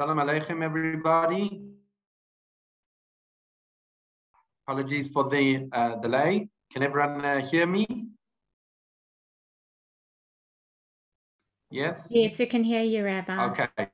Shalom 0.00 0.18
Aleichem, 0.18 0.62
everybody. 0.62 1.60
Apologies 4.64 5.08
for 5.08 5.28
the 5.28 5.68
uh, 5.72 5.96
delay. 5.96 6.48
Can 6.72 6.84
everyone 6.84 7.24
uh, 7.24 7.40
hear 7.40 7.66
me? 7.66 7.84
Yes? 11.72 12.06
Yes, 12.12 12.38
we 12.38 12.46
can 12.46 12.62
hear 12.62 12.82
you, 12.82 13.02
Rabbi. 13.04 13.44
Okay. 13.46 13.88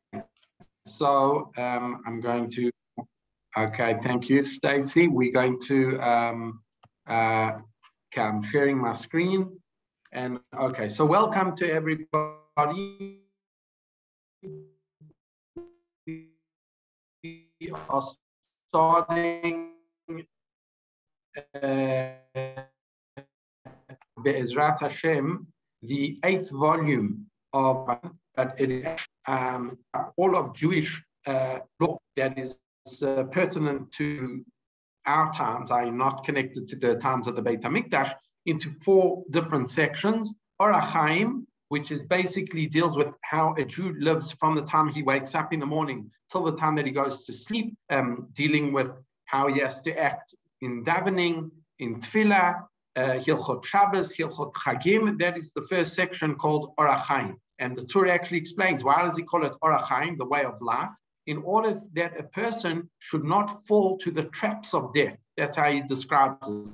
So 0.84 1.50
um, 1.56 2.02
I'm 2.06 2.20
going 2.20 2.50
to, 2.50 2.70
okay, 3.56 3.94
thank 4.02 4.28
you, 4.28 4.42
Stacy. 4.42 5.08
We're 5.08 5.32
going 5.32 5.58
to, 5.60 5.98
um, 6.00 6.60
uh, 7.06 7.52
okay, 8.12 8.28
I'm 8.28 8.42
sharing 8.42 8.76
my 8.76 8.92
screen. 8.92 9.58
And 10.12 10.38
okay, 10.54 10.88
so 10.88 11.06
welcome 11.06 11.56
to 11.56 11.72
everybody. 11.72 13.22
Are 17.72 18.02
starting 18.70 19.70
uh, 21.62 22.08
Be'ezrat 24.22 24.80
Hashem, 24.80 25.46
the 25.82 26.18
eighth 26.24 26.50
volume 26.50 27.26
of 27.52 27.98
it 28.58 28.70
is 28.70 29.06
um, 29.26 29.78
all 30.16 30.36
of 30.36 30.54
Jewish 30.54 31.02
uh, 31.26 31.60
law 31.80 31.98
that 32.16 32.38
is 32.38 32.58
uh, 33.02 33.24
pertinent 33.24 33.92
to 33.92 34.44
our 35.06 35.32
times, 35.32 35.70
i.e. 35.70 35.90
not 35.90 36.24
connected 36.24 36.68
to 36.68 36.76
the 36.76 36.96
times 36.96 37.26
of 37.26 37.36
the 37.36 37.42
Beit 37.42 37.60
HaMikdash, 37.60 38.12
into 38.46 38.70
four 38.70 39.22
different 39.30 39.68
sections. 39.68 40.34
Orach 40.60 40.80
Chaim, 40.80 41.46
which 41.68 41.90
is 41.90 42.04
basically 42.04 42.66
deals 42.66 42.96
with 42.96 43.12
how 43.22 43.54
a 43.56 43.64
Jew 43.64 43.94
lives 43.98 44.30
from 44.32 44.54
the 44.54 44.62
time 44.62 44.88
he 44.88 45.02
wakes 45.02 45.34
up 45.34 45.52
in 45.52 45.60
the 45.60 45.66
morning 45.66 46.10
till 46.30 46.44
the 46.44 46.56
time 46.56 46.74
that 46.76 46.86
he 46.86 46.92
goes 46.92 47.24
to 47.24 47.32
sleep, 47.32 47.76
um, 47.90 48.28
dealing 48.32 48.72
with 48.72 49.00
how 49.26 49.48
he 49.48 49.60
has 49.60 49.80
to 49.82 49.98
act 49.98 50.34
in 50.60 50.84
davening, 50.84 51.50
in 51.78 52.00
tefillah, 52.00 52.62
uh, 52.96 53.18
Hilchot 53.24 53.64
Shabbos, 53.64 54.16
Hilchot 54.16 54.52
Chagim. 54.54 55.18
That 55.18 55.36
is 55.36 55.52
the 55.52 55.66
first 55.68 55.94
section 55.94 56.36
called 56.36 56.74
Orachaim. 56.78 57.36
And 57.58 57.76
the 57.76 57.84
Torah 57.84 58.12
actually 58.12 58.38
explains 58.38 58.84
why 58.84 59.02
does 59.02 59.16
he 59.16 59.24
call 59.24 59.44
it 59.44 59.52
Orachaim, 59.62 60.16
the 60.18 60.24
way 60.24 60.44
of 60.44 60.60
life, 60.60 60.90
in 61.26 61.38
order 61.38 61.80
that 61.94 62.18
a 62.18 62.24
person 62.24 62.88
should 62.98 63.24
not 63.24 63.66
fall 63.66 63.98
to 63.98 64.10
the 64.10 64.24
traps 64.24 64.74
of 64.74 64.92
death. 64.94 65.16
That's 65.36 65.56
how 65.56 65.70
he 65.70 65.82
describes 65.82 66.48
it. 66.48 66.68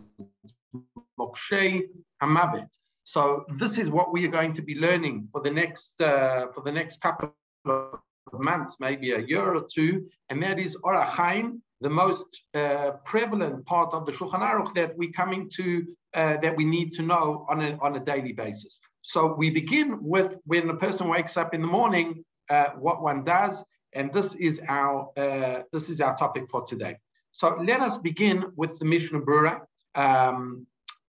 Mokshe 1.18 1.82
Hamavet. 2.22 2.68
So 3.14 3.44
this 3.58 3.76
is 3.76 3.90
what 3.90 4.12
we 4.12 4.24
are 4.24 4.34
going 4.38 4.52
to 4.52 4.62
be 4.62 4.76
learning 4.76 5.26
for 5.32 5.40
the 5.40 5.50
next 5.50 6.00
uh, 6.00 6.46
for 6.54 6.62
the 6.62 6.70
next 6.70 7.00
couple 7.00 7.34
of 7.66 8.40
months, 8.50 8.76
maybe 8.78 9.10
a 9.10 9.22
year 9.32 9.48
or 9.58 9.64
two, 9.76 10.06
and 10.28 10.40
that 10.44 10.60
is 10.60 10.76
Orach 10.84 11.08
Chaim, 11.16 11.60
the 11.80 11.90
most 11.90 12.28
uh, 12.54 12.92
prevalent 13.04 13.66
part 13.66 13.92
of 13.94 14.06
the 14.06 14.12
Shulchan 14.12 14.42
Aruch 14.48 14.72
that 14.74 14.96
we 14.96 15.10
coming 15.10 15.50
to 15.56 15.66
uh, 16.14 16.36
that 16.36 16.54
we 16.54 16.64
need 16.64 16.92
to 16.98 17.02
know 17.02 17.46
on 17.50 17.60
a, 17.60 17.70
on 17.86 17.96
a 17.96 18.02
daily 18.12 18.32
basis. 18.32 18.78
So 19.02 19.34
we 19.34 19.50
begin 19.50 19.88
with 20.14 20.36
when 20.44 20.70
a 20.70 20.76
person 20.76 21.08
wakes 21.08 21.36
up 21.36 21.52
in 21.52 21.62
the 21.62 21.72
morning, 21.80 22.24
uh, 22.48 22.68
what 22.86 23.02
one 23.02 23.24
does, 23.24 23.64
and 23.92 24.12
this 24.12 24.36
is 24.36 24.62
our 24.68 25.10
uh, 25.16 25.62
this 25.72 25.90
is 25.90 26.00
our 26.00 26.16
topic 26.16 26.44
for 26.48 26.62
today. 26.64 26.94
So 27.32 27.56
let 27.70 27.80
us 27.80 27.98
begin 27.98 28.52
with 28.54 28.78
the 28.78 28.84
Mishnah 28.84 29.22
Berurah. 29.22 29.62
Um, 29.96 30.68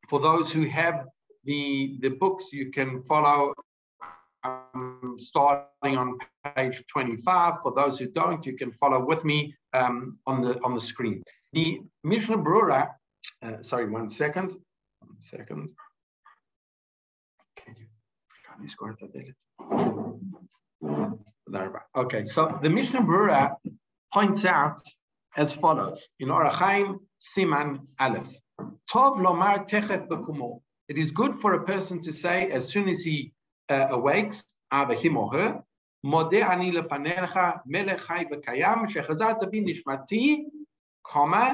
for 0.09 0.19
those 0.19 0.51
who 0.51 0.66
have 0.66 1.06
the 1.44 1.97
the 2.02 2.09
books, 2.09 2.52
you 2.52 2.72
can 2.72 3.00
follow 3.00 3.53
um, 4.44 5.16
starting 5.18 5.97
on 5.97 6.18
page 6.56 6.84
25. 6.88 7.62
For 7.63 7.74
those 7.75 8.00
who 8.00 8.07
don't, 8.07 8.46
you 8.46 8.56
can 8.56 8.72
follow 8.72 9.03
with 9.03 9.24
me 9.25 9.56
um, 9.74 10.18
on 10.25 10.41
the 10.41 10.59
on 10.63 10.74
the 10.74 10.81
screen. 10.81 11.24
The 11.53 11.81
Mishnah 12.03 12.38
Berurah, 12.38 12.90
uh, 13.44 13.62
sorry, 13.62 13.90
one 13.90 14.09
second, 14.09 14.51
one 15.00 15.22
second. 15.22 15.69
Can 17.57 17.75
you, 17.78 17.85
can 18.46 18.63
you 18.63 18.69
score 18.69 18.96
Okay, 21.96 22.24
so 22.24 22.59
the 22.62 22.69
Mishnah 22.69 23.01
Berurah 23.01 23.56
points 24.13 24.46
out 24.46 24.81
as 25.35 25.53
follows 25.53 26.07
in 26.19 26.30
Orach 26.30 26.51
Chaim 26.51 27.00
Siman 27.19 27.88
Aleph. 28.00 28.34
Tov 28.90 29.18
lomar 29.18 29.68
techet 29.68 30.07
bekumo. 30.07 30.62
It 30.91 30.98
is 30.98 31.10
good 31.10 31.34
for 31.34 31.54
a 31.54 31.64
person 31.64 32.00
to 32.03 32.12
say 32.12 32.50
as 32.50 32.69
soon 32.69 32.88
as 32.88 33.03
he 33.03 33.32
uh, 33.69 33.88
awakes, 33.91 34.44
either 34.70 34.94
him 34.94 35.16
or 35.16 35.32
her, 35.32 35.62
מודה 36.04 36.53
אני 36.53 36.72
לפניך, 36.72 37.38
מלך 37.66 38.00
חי 38.00 38.25
וקיים, 38.32 38.88
שחזרת 38.88 39.44
בי 39.50 39.60
נשמתי, 39.60 40.48
קומה, 41.03 41.53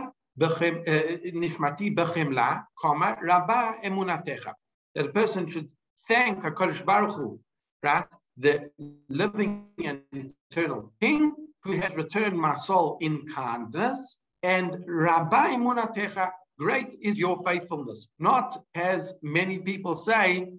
נשמתי 1.32 1.90
בחמלה, 1.90 2.56
קומה, 2.74 3.14
רבה 3.28 3.72
אמונתך. 3.86 4.50
That 4.98 5.06
a 5.06 5.12
person 5.12 5.46
should 5.46 5.68
thank 6.08 6.44
HaKadosh 6.44 6.84
Baruch 6.84 7.16
Hu, 7.16 7.38
right? 7.82 8.04
The 8.36 8.70
living 9.08 9.66
and 9.84 10.00
eternal 10.12 10.92
King 11.00 11.34
who 11.64 11.72
has 11.72 11.94
returned 11.94 12.38
my 12.38 12.54
soul 12.54 12.98
in 13.00 13.24
kindness, 13.34 14.18
and 14.42 14.84
Rabba 14.86 15.42
Emunatecha, 15.56 16.30
great 16.59 16.95
is 17.01 17.19
your 17.19 17.41
faithfulness. 17.45 18.07
Not 18.19 18.63
as 18.75 19.15
many 19.21 19.59
people 19.59 19.95
say, 19.95 20.49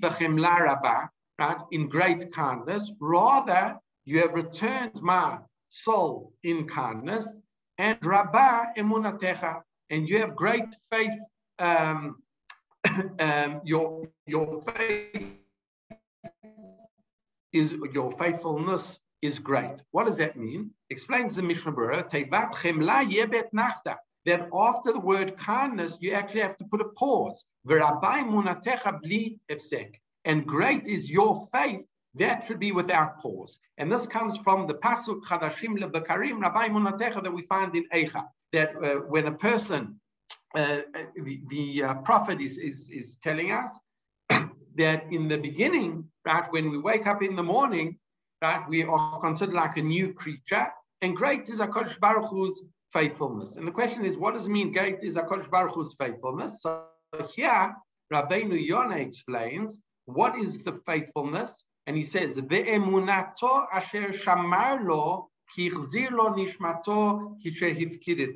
Bechemla 0.00 1.08
right, 1.38 1.56
in 1.70 1.88
great 1.88 2.32
kindness. 2.32 2.92
Rather, 3.00 3.78
you 4.04 4.20
have 4.20 4.32
returned 4.32 5.00
my 5.02 5.38
soul 5.68 6.32
in 6.42 6.66
kindness, 6.66 7.36
and 7.78 7.98
Rabba 8.04 8.72
Emunatecha, 8.76 9.62
and 9.90 10.08
you 10.08 10.18
have 10.20 10.36
great 10.36 10.74
faith. 10.90 11.18
Um, 11.58 12.16
um, 13.18 13.60
your 13.64 14.08
your 14.26 14.62
faith 14.62 15.26
is 17.52 17.72
your 17.92 18.12
faithfulness 18.12 18.98
is 19.24 19.38
great. 19.38 19.82
What 19.90 20.04
does 20.04 20.18
that 20.18 20.36
mean? 20.36 20.70
Explains 20.90 21.36
the 21.36 21.42
Mishnah 21.42 21.72
Berurah, 21.72 22.10
chemla 22.10 23.10
yebet. 23.10 23.48
That 24.26 24.48
after 24.54 24.92
the 24.92 25.00
word 25.00 25.36
kindness, 25.38 25.98
you 26.00 26.12
actually 26.12 26.42
have 26.42 26.56
to 26.58 26.64
put 26.64 26.80
a 26.82 26.88
pause. 27.00 27.44
V'rabai 27.66 28.20
munatecha 28.24 29.00
bli 29.02 29.38
efsek. 29.50 29.94
And 30.24 30.46
great 30.46 30.86
is 30.86 31.10
your 31.10 31.48
faith. 31.52 31.84
That 32.16 32.44
should 32.44 32.60
be 32.60 32.72
without 32.72 33.20
pause. 33.20 33.58
And 33.78 33.90
this 33.90 34.06
comes 34.06 34.36
from 34.38 34.66
the 34.66 34.74
pasuk 34.74 35.22
chadashim 35.24 35.78
lebekarim 35.78 36.38
rabai 36.40 36.68
munatecha 36.68 37.22
that 37.22 37.32
we 37.32 37.42
find 37.42 37.74
in 37.76 37.84
Eicha. 37.92 38.24
That 38.52 38.76
uh, 38.76 38.94
when 39.12 39.26
a 39.26 39.32
person, 39.32 40.00
uh, 40.54 40.80
the, 41.16 41.40
the 41.48 41.82
uh, 41.82 41.94
prophet 41.94 42.40
is, 42.40 42.56
is, 42.58 42.88
is 42.90 43.16
telling 43.22 43.50
us 43.52 43.78
that 44.76 45.04
in 45.10 45.28
the 45.28 45.38
beginning, 45.38 46.04
right, 46.24 46.50
when 46.50 46.70
we 46.70 46.78
wake 46.78 47.06
up 47.06 47.22
in 47.22 47.36
the 47.36 47.42
morning, 47.42 47.98
right, 48.44 48.68
we 48.68 48.84
are 48.84 49.20
considered 49.20 49.54
like 49.54 49.76
a 49.78 49.82
new 49.82 50.12
creature, 50.12 50.66
and 51.02 51.16
great 51.16 51.48
is 51.48 51.60
HaKadosh 51.60 51.98
Baruch 51.98 52.28
Hu's 52.30 52.62
faithfulness. 52.92 53.56
And 53.56 53.66
the 53.66 53.72
question 53.80 54.04
is, 54.04 54.16
what 54.16 54.34
does 54.34 54.46
it 54.46 54.50
mean, 54.50 54.72
great 54.72 55.00
is 55.02 55.16
HaKadosh 55.16 55.50
Baruch 55.50 55.74
Hu's 55.74 55.94
faithfulness? 55.94 56.62
So 56.62 56.84
here, 57.34 57.74
Rabbeinu 58.12 58.58
Yonah 58.70 58.98
explains, 58.98 59.80
what 60.04 60.36
is 60.36 60.58
the 60.58 60.74
faithfulness? 60.86 61.64
And 61.86 61.96
he 61.96 62.02
says, 62.02 62.38
Ve'emunato 62.38 63.66
asher 63.72 64.12
shamar 64.12 64.86
lo, 64.86 65.30
lo 65.58 66.26
nishmato 66.38 67.36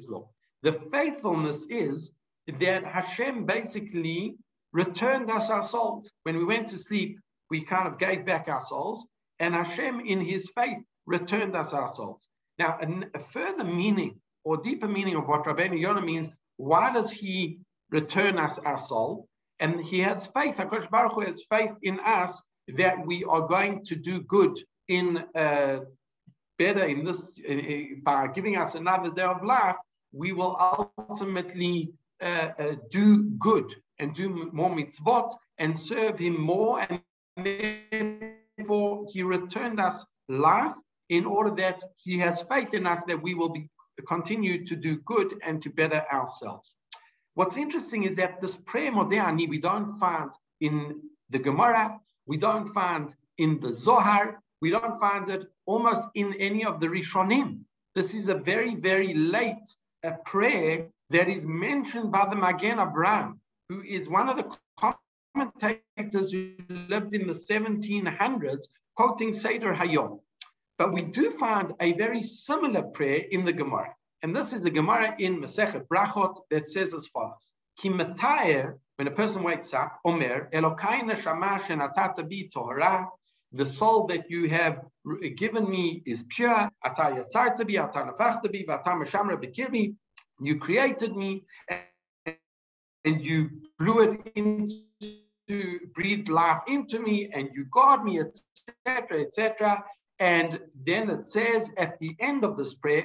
lo. 0.09 0.31
The 0.63 0.73
faithfulness 0.73 1.67
is 1.69 2.11
that 2.47 2.85
Hashem 2.85 3.45
basically 3.45 4.37
returned 4.73 5.31
us 5.31 5.51
our 5.51 5.63
souls. 5.63 6.11
When 6.25 6.37
we 6.39 6.45
went 6.45 6.69
to 6.69 6.79
sleep, 6.79 7.21
we 7.51 7.61
kind 7.63 7.87
of 7.89 7.99
gave 7.99 8.27
back 8.27 8.49
our 8.49 8.63
souls, 8.63 9.07
and 9.41 9.55
Hashem, 9.55 10.01
in 10.01 10.21
his 10.21 10.51
faith, 10.55 10.79
returned 11.07 11.57
us 11.57 11.73
our 11.73 11.89
souls. 11.89 12.29
Now, 12.59 12.79
a, 13.15 13.19
further 13.19 13.65
meaning 13.65 14.21
or 14.45 14.57
deeper 14.57 14.89
meaning 14.89 15.17
of 15.17 15.27
what 15.29 15.45
Rabbeinu 15.45 15.79
Yonah 15.79 16.03
means, 16.03 16.29
why 16.57 16.93
does 16.93 17.11
he 17.11 17.59
return 17.91 18.39
us 18.39 18.59
our 18.59 18.79
soul? 18.79 19.29
And 19.61 19.81
he 19.81 20.01
has 20.01 20.27
faith, 20.27 20.57
HaKadosh 20.57 20.91
Baruch 20.91 21.13
Hu 21.13 21.21
has 21.23 21.43
faith 21.49 21.73
in 21.83 21.99
us 22.01 22.43
that 22.77 23.07
we 23.07 23.25
are 23.25 23.47
going 23.47 23.85
to 23.87 23.97
do 23.97 24.21
good 24.23 24.59
in 24.89 25.25
uh, 25.35 25.81
better 26.59 26.85
in 26.85 27.05
this, 27.05 27.39
uh, 27.49 27.55
by 28.03 28.27
giving 28.29 28.57
us 28.57 28.75
another 28.75 29.11
day 29.11 29.23
of 29.23 29.45
life, 29.45 29.77
we 30.13 30.33
will 30.33 30.57
ultimately 30.99 31.91
uh, 32.21 32.49
uh, 32.59 32.75
do 32.91 33.25
good 33.39 33.75
and 33.99 34.15
do 34.15 34.51
more 34.53 34.71
mitzvot 34.71 35.33
and 35.59 35.79
serve 35.79 36.19
him 36.19 36.41
more. 36.41 36.81
And 36.81 37.01
therefore, 38.59 39.07
he 39.09 39.23
returned 39.23 39.81
us 39.81 40.05
life 40.29 40.75
in 41.09 41.25
order 41.25 41.51
that 41.55 41.83
he 41.97 42.19
has 42.19 42.43
faith 42.43 42.75
in 42.75 42.87
us 42.87 43.03
that 43.05 43.23
we 43.23 43.35
will 43.35 43.49
be 43.49 43.71
continue 44.07 44.65
to 44.65 44.77
do 44.77 44.99
good 45.07 45.35
and 45.45 45.61
to 45.63 45.71
better 45.71 46.05
ourselves. 46.13 46.75
What's 47.35 47.57
interesting 47.57 48.05
is 48.05 48.17
that 48.17 48.41
this 48.41 48.57
prayer 48.57 48.93
modani 48.93 49.49
we 49.49 49.59
don't 49.59 49.97
find 49.99 50.31
in 50.61 51.01
the 51.31 51.39
Gemara, 51.39 51.99
we 52.27 52.37
don't 52.37 52.69
find 52.73 53.15
in 53.39 53.59
the 53.61 53.73
Zohar, 53.73 54.41
We 54.61 54.71
don't 54.71 54.99
find 54.99 55.29
it 55.31 55.47
almost 55.67 56.09
in 56.15 56.35
any 56.35 56.65
of 56.65 56.81
the 56.81 56.89
Rishonim. 56.89 57.61
This 57.95 58.13
is 58.15 58.29
a 58.29 58.35
very, 58.35 58.75
very 58.75 59.15
late 59.15 59.69
prayer 60.25 60.89
that 61.11 61.29
is 61.29 61.47
mentioned 61.47 62.11
by 62.13 62.29
the 62.29 62.37
Magen 62.37 62.79
Avraham, 62.79 63.39
who 63.69 63.83
is 63.83 64.09
one 64.09 64.29
of 64.29 64.37
the 64.37 64.47
commentators 65.39 66.33
who 66.33 66.53
lived 66.89 67.15
in 67.15 67.27
the 67.27 67.33
1700s, 67.33 68.65
quoting 68.97 69.33
Seder 69.33 69.73
Hayom. 69.75 70.21
But 70.79 70.93
we 70.93 71.03
do 71.03 71.31
find 71.31 71.75
a 71.81 71.93
very 71.95 72.23
similar 72.23 72.83
prayer 72.83 73.23
in 73.31 73.45
the 73.45 73.53
Gemara. 73.53 73.95
And 74.23 74.35
this 74.35 74.53
is 74.53 74.65
a 74.65 74.71
Gemara 74.71 75.15
in 75.19 75.41
Masechet 75.41 75.87
Brachot 75.87 76.37
that 76.51 76.69
says 76.69 76.95
as 76.95 77.07
follows. 77.09 77.55
Ki 77.79 77.91
when 77.91 79.07
a 79.07 79.13
person 79.13 79.45
wakes 79.45 79.73
up, 79.75 80.01
Omer, 80.05 80.49
Elokai 80.53 81.03
neshama 81.03 81.61
shenatata 81.61 82.29
bi 82.29 82.49
Torah, 82.53 83.07
the 83.53 83.65
soul 83.65 84.07
that 84.09 84.29
you 84.29 84.49
have 84.49 84.81
given 85.37 85.71
me 85.71 86.03
is 86.05 86.25
pure. 86.29 86.69
You 90.41 90.59
created 90.59 91.17
me 91.17 91.45
and 93.05 93.25
you 93.25 93.51
blew 93.79 94.01
it 94.01 94.33
into, 94.35 94.83
breathed 95.95 96.29
life 96.29 96.63
into 96.67 97.01
me 97.01 97.31
and 97.33 97.51
you 97.55 97.67
guard 97.71 98.05
me, 98.05 98.21
etc., 98.21 99.21
etc. 99.21 99.85
And 100.19 100.61
then 100.85 101.11
it 101.11 101.27
says 101.27 101.71
at 101.77 101.99
the 102.01 102.17
end 102.19 102.45
of 102.45 102.57
this 102.57 102.75
prayer, 102.75 103.05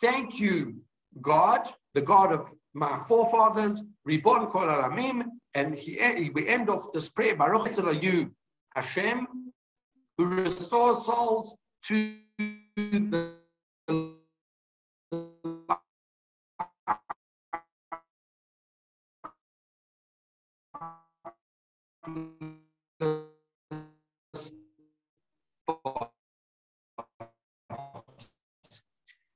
Thank 0.00 0.40
you, 0.40 0.76
God, 1.20 1.68
the 1.94 2.00
God 2.00 2.32
of 2.32 2.46
my 2.72 3.00
forefathers, 3.08 3.82
Ribon 4.04 4.46
Kol 4.46 4.62
Aramim, 4.62 5.24
and 5.54 5.74
he, 5.74 5.98
eh, 5.98 6.28
we 6.32 6.46
end 6.46 6.70
off 6.70 6.92
this 6.92 7.08
prayer, 7.08 7.34
Baruch 7.34 7.68
you, 8.02 8.30
Hashem, 8.74 9.26
who 10.16 10.24
restores 10.26 11.04
souls 11.04 11.54
to 11.86 12.14
the 12.76 13.34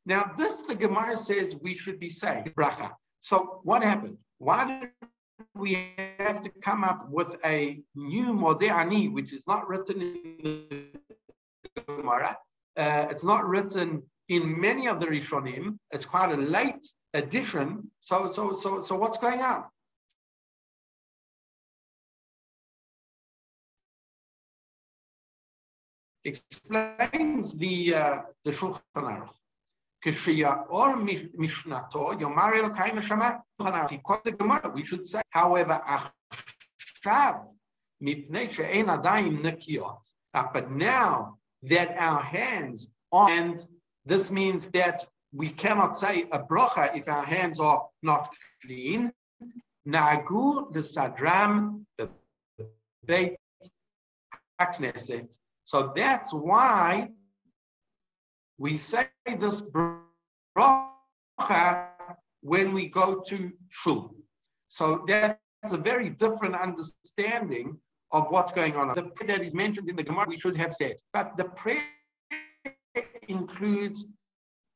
Now, 0.06 0.32
this 0.36 0.62
the 0.62 0.74
Gemara 0.74 1.16
says 1.16 1.56
we 1.62 1.74
should 1.74 1.98
be 1.98 2.08
saying 2.08 2.52
bracha. 2.56 2.92
So 3.20 3.60
what 3.64 3.82
happened? 3.82 4.18
Why 4.38 4.80
did 4.80 4.90
we 5.54 5.94
have 6.18 6.42
to 6.42 6.50
come 6.62 6.84
up 6.84 7.08
with 7.10 7.36
a 7.44 7.80
new 7.94 8.34
Mode'ani, 8.34 9.12
which 9.12 9.32
is 9.32 9.46
not 9.46 9.68
written 9.68 10.02
in 10.02 10.88
the 11.74 11.80
Gemara? 11.86 12.36
Uh, 12.76 13.06
it's 13.10 13.24
not 13.24 13.46
written 13.46 14.02
in 14.28 14.60
many 14.60 14.88
of 14.88 15.00
the 15.00 15.06
Rishonim. 15.06 15.78
It's 15.90 16.06
quite 16.06 16.32
a 16.32 16.36
late 16.36 16.86
addition. 17.14 17.90
So, 18.00 18.28
so, 18.28 18.54
so, 18.54 18.82
so 18.82 18.96
what's 18.96 19.18
going 19.18 19.40
on? 19.40 19.64
Explains 26.24 27.52
the 27.54 27.94
uh, 27.94 28.18
the 28.44 28.50
Shulchan 28.50 28.80
Aruch. 28.94 29.30
Or 30.68 30.96
Mishnato, 30.96 32.12
Yomar 32.20 32.52
Elokai 32.52 32.90
Neshama, 32.90 33.90
he 33.90 33.96
quotes 33.98 34.24
the 34.24 34.32
Gemara, 34.32 34.70
we 34.74 34.84
should 34.84 35.06
say, 35.06 35.22
however, 35.30 35.80
Achshav, 35.88 37.46
Mipnei 38.02 38.50
She'en 38.50 38.86
Adayim 38.86 39.40
Nekiot. 39.42 39.98
But 40.52 40.70
now 40.70 41.38
that 41.62 41.96
our 41.98 42.20
hands 42.20 42.88
are, 43.12 43.30
and 43.30 43.64
this 44.04 44.30
means 44.30 44.68
that 44.68 45.06
we 45.32 45.48
cannot 45.48 45.96
say 45.96 46.26
a 46.32 46.38
brocha 46.38 46.94
if 46.94 47.08
our 47.08 47.24
hands 47.24 47.58
are 47.58 47.86
not 48.02 48.30
clean. 48.62 49.10
Nagu 49.86 50.72
the 50.72 50.80
Sadram, 50.80 51.84
the 51.98 52.08
Beit 53.06 53.36
HaKnesset. 54.60 55.34
So 55.64 55.92
that's 55.94 56.32
why 56.32 57.10
we 58.58 58.76
say 58.76 59.08
this 59.38 59.62
bracha 60.56 61.86
when 62.42 62.72
we 62.74 62.86
go 62.88 63.22
to 63.28 63.50
shul. 63.68 64.14
So 64.68 65.04
that's 65.08 65.72
a 65.72 65.76
very 65.76 66.10
different 66.10 66.54
understanding 66.54 67.78
of 68.12 68.30
what's 68.30 68.52
going 68.52 68.76
on. 68.76 68.94
The 68.94 69.02
prayer 69.02 69.38
that 69.38 69.44
is 69.44 69.54
mentioned 69.54 69.88
in 69.88 69.96
the 69.96 70.02
Gemara, 70.02 70.26
we 70.28 70.38
should 70.38 70.56
have 70.56 70.72
said. 70.72 70.96
But 71.12 71.36
the 71.36 71.44
prayer 71.44 71.82
includes 73.28 74.04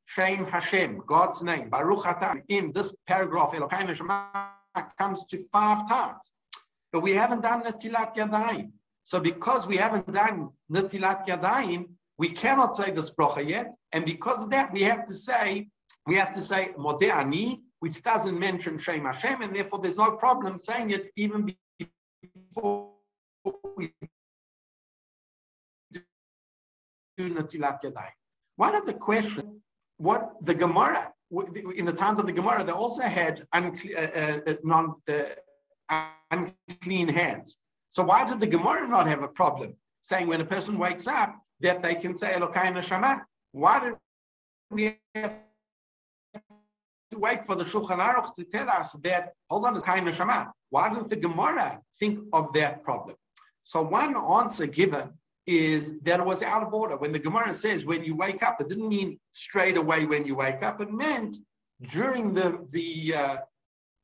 Shem 0.06 0.46
Hashem, 0.46 1.02
God's 1.06 1.42
name, 1.42 1.68
Baruch 1.68 2.04
Atah. 2.04 2.42
In 2.48 2.72
this 2.72 2.94
paragraph, 3.06 3.52
Elokai 3.52 3.94
Shema 3.94 4.24
comes 4.98 5.24
to 5.26 5.44
five 5.52 5.86
times. 5.88 6.32
But 6.92 7.00
we 7.02 7.12
haven't 7.12 7.42
done 7.42 7.62
Natilat 7.62 8.16
Yadayim. 8.16 8.70
So 9.08 9.18
because 9.18 9.66
we 9.66 9.78
haven't 9.78 10.12
done 10.12 10.50
Natilat 10.70 11.26
Yadayim, 11.26 11.86
we 12.18 12.28
cannot 12.28 12.76
say 12.76 12.90
this 12.90 13.08
bracha 13.08 13.42
yet, 13.48 13.74
and 13.92 14.04
because 14.04 14.42
of 14.42 14.50
that, 14.50 14.70
we 14.70 14.82
have 14.82 15.06
to 15.06 15.14
say 15.14 15.70
we 16.06 16.14
have 16.16 16.30
to 16.32 16.42
say 16.42 16.72
Mode'ani, 16.76 17.60
which 17.80 18.02
doesn't 18.02 18.38
mention 18.38 18.76
Shem 18.76 19.06
Hashem, 19.06 19.40
and 19.40 19.56
therefore 19.56 19.78
there's 19.78 19.96
no 19.96 20.10
problem 20.10 20.58
saying 20.58 20.90
it 20.90 21.10
even 21.16 21.54
before 22.52 22.90
we 23.78 23.94
do 27.16 27.30
Natilat 27.34 27.80
Yadayim. 27.82 28.18
One 28.56 28.74
of 28.74 28.84
the 28.84 28.92
questions, 28.92 29.62
what 29.96 30.32
the 30.42 30.52
Gemara, 30.52 31.14
in 31.76 31.86
the 31.86 31.94
times 31.94 32.18
of 32.20 32.26
the 32.26 32.32
Gemara, 32.32 32.62
they 32.62 32.72
also 32.72 33.04
had 33.04 33.46
uh, 33.54 33.70
uh, 34.20 34.54
non, 34.62 34.96
uh, 35.08 36.04
unclean 36.30 37.08
hands. 37.08 37.56
So 37.90 38.02
why 38.02 38.28
did 38.28 38.40
the 38.40 38.46
Gemara 38.46 38.88
not 38.88 39.06
have 39.08 39.22
a 39.22 39.28
problem 39.28 39.74
saying 40.02 40.26
when 40.26 40.40
a 40.40 40.44
person 40.44 40.78
wakes 40.78 41.06
up, 41.06 41.34
that 41.60 41.82
they 41.82 41.94
can 41.94 42.14
say 42.14 42.32
Elokai 42.32 42.72
Neshama. 42.72 43.22
Why 43.52 43.80
did 43.80 43.94
we 44.70 44.96
have 45.14 45.38
to 47.10 47.18
wait 47.18 47.44
for 47.46 47.54
the 47.56 47.64
Shulchan 47.64 47.98
Aruch 47.98 48.34
to 48.34 48.44
tell 48.44 48.68
us 48.68 48.92
that, 49.02 49.32
hold 49.50 49.64
on, 49.64 49.80
Elokai 49.80 50.00
Neshama? 50.00 50.50
Why 50.70 50.88
didn't 50.88 51.10
the 51.10 51.16
Gemara 51.16 51.80
think 51.98 52.20
of 52.32 52.52
that 52.54 52.82
problem? 52.82 53.16
So 53.64 53.82
one 53.82 54.16
answer 54.16 54.66
given 54.66 55.10
is 55.46 55.98
that 56.02 56.20
it 56.20 56.26
was 56.26 56.42
out 56.42 56.62
of 56.62 56.74
order. 56.74 56.96
When 56.96 57.12
the 57.12 57.18
Gemara 57.18 57.54
says 57.54 57.84
when 57.84 58.04
you 58.04 58.14
wake 58.14 58.42
up, 58.42 58.60
it 58.60 58.68
didn't 58.68 58.88
mean 58.88 59.18
straight 59.32 59.76
away 59.76 60.04
when 60.04 60.26
you 60.26 60.34
wake 60.34 60.62
up. 60.62 60.80
It 60.80 60.92
meant 60.92 61.36
during 61.90 62.34
the, 62.34 62.66
the 62.70 63.14
uh, 63.14 63.36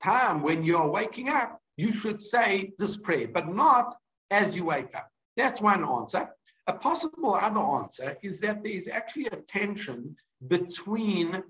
time 0.02 0.42
when 0.42 0.64
you're 0.64 0.86
waking 0.86 1.28
up, 1.28 1.60
you 1.76 1.92
should 1.92 2.20
say 2.20 2.72
this 2.78 2.96
prayer, 2.96 3.28
but 3.28 3.48
not 3.48 3.96
as 4.30 4.56
you 4.56 4.64
wake 4.66 4.94
up. 4.94 5.08
That's 5.36 5.60
one 5.60 5.84
answer. 5.84 6.28
A 6.66 6.72
possible 6.72 7.34
other 7.34 7.60
answer 7.60 8.16
is 8.22 8.40
that 8.40 8.62
there 8.62 8.72
is 8.72 8.88
actually 8.88 9.26
a 9.26 9.36
tension 9.36 10.16
between 10.48 11.42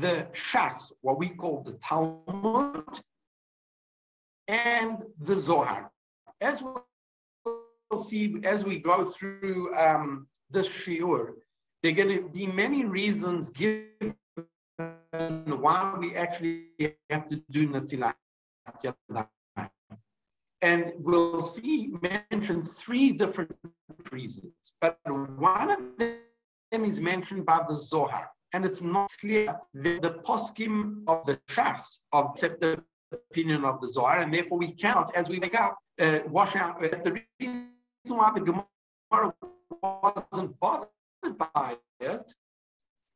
the 0.00 0.26
Shas, 0.32 0.92
what 1.00 1.18
we 1.18 1.30
call 1.30 1.62
the 1.62 1.72
Talmud, 1.74 2.84
and 4.46 5.04
the 5.20 5.36
Zohar. 5.36 5.90
As 6.40 6.62
we'll 6.62 8.02
see 8.02 8.40
as 8.44 8.64
we 8.64 8.78
go 8.78 9.04
through 9.04 9.74
um, 9.76 10.26
this 10.50 10.68
shiur, 10.68 11.32
there 11.82 11.92
are 11.92 11.94
going 11.94 12.16
to 12.16 12.28
be 12.28 12.46
many 12.46 12.84
reasons 12.84 13.50
given 13.50 14.14
why 15.46 15.94
we 15.98 16.14
actually 16.14 16.66
have 17.10 17.28
to 17.28 17.42
do 17.50 17.68
Natilat 17.68 18.14
and 20.60 20.92
we'll 20.98 21.40
see 21.40 21.92
mentioned 22.02 22.68
three 22.68 23.12
different 23.12 23.54
reasons, 24.10 24.72
but 24.80 24.98
one 25.36 25.70
of 25.70 25.78
them 25.98 26.84
is 26.84 27.00
mentioned 27.00 27.46
by 27.46 27.64
the 27.68 27.76
Zohar, 27.76 28.28
and 28.52 28.64
it's 28.64 28.80
not 28.80 29.10
clear 29.20 29.56
that 29.74 30.02
the 30.02 30.14
poskim 30.26 31.02
of 31.06 31.24
the 31.26 31.38
Shas 31.48 31.98
accept 32.12 32.60
the 32.60 32.82
opinion 33.12 33.64
of 33.64 33.80
the 33.80 33.88
Zohar, 33.88 34.20
and 34.20 34.32
therefore 34.32 34.58
we 34.58 34.72
cannot, 34.72 35.14
as 35.14 35.28
we 35.28 35.38
wake 35.38 35.58
up, 35.58 35.78
uh, 36.00 36.20
wash 36.28 36.56
out. 36.56 36.82
Uh, 36.84 36.88
the 37.04 37.22
reason 37.40 37.70
why 38.06 38.32
the 38.34 38.40
Gemara 38.40 39.34
wasn't 39.82 40.58
bothered 40.60 40.88
by 41.54 41.76
it 42.00 42.34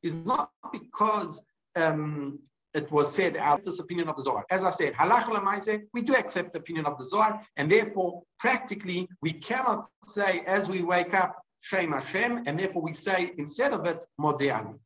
is 0.03 0.15
not 0.15 0.51
because 0.73 1.43
um, 1.77 2.39
it 2.75 2.91
was 2.91 3.15
said 3.15 3.37
out 3.37 3.65
this 3.65 3.79
opinion 3.81 4.09
of 4.09 4.17
the 4.17 4.23
Zohar. 4.23 4.45
As 4.51 4.65
I 4.65 4.71
said, 4.71 4.95
halacha 4.95 5.83
we 5.93 6.03
do 6.03 6.15
accept 6.15 6.53
the 6.53 6.59
opinion 6.59 6.87
of 6.87 6.99
the 6.99 7.05
Zohar, 7.05 7.43
and 7.57 7.71
therefore, 7.71 8.23
practically, 8.39 9.09
we 9.21 9.33
cannot 9.33 9.87
say 10.07 10.43
as 10.47 10.69
we 10.69 10.83
wake 10.83 11.15
up, 11.15 11.43
Shem 11.61 11.93
Hashem, 11.93 12.43
and 12.47 12.59
therefore 12.59 12.83
we 12.83 12.93
say 12.93 13.33
instead 13.39 13.73
of 13.73 13.87
it, 13.87 14.05
Modeani. 14.21 14.79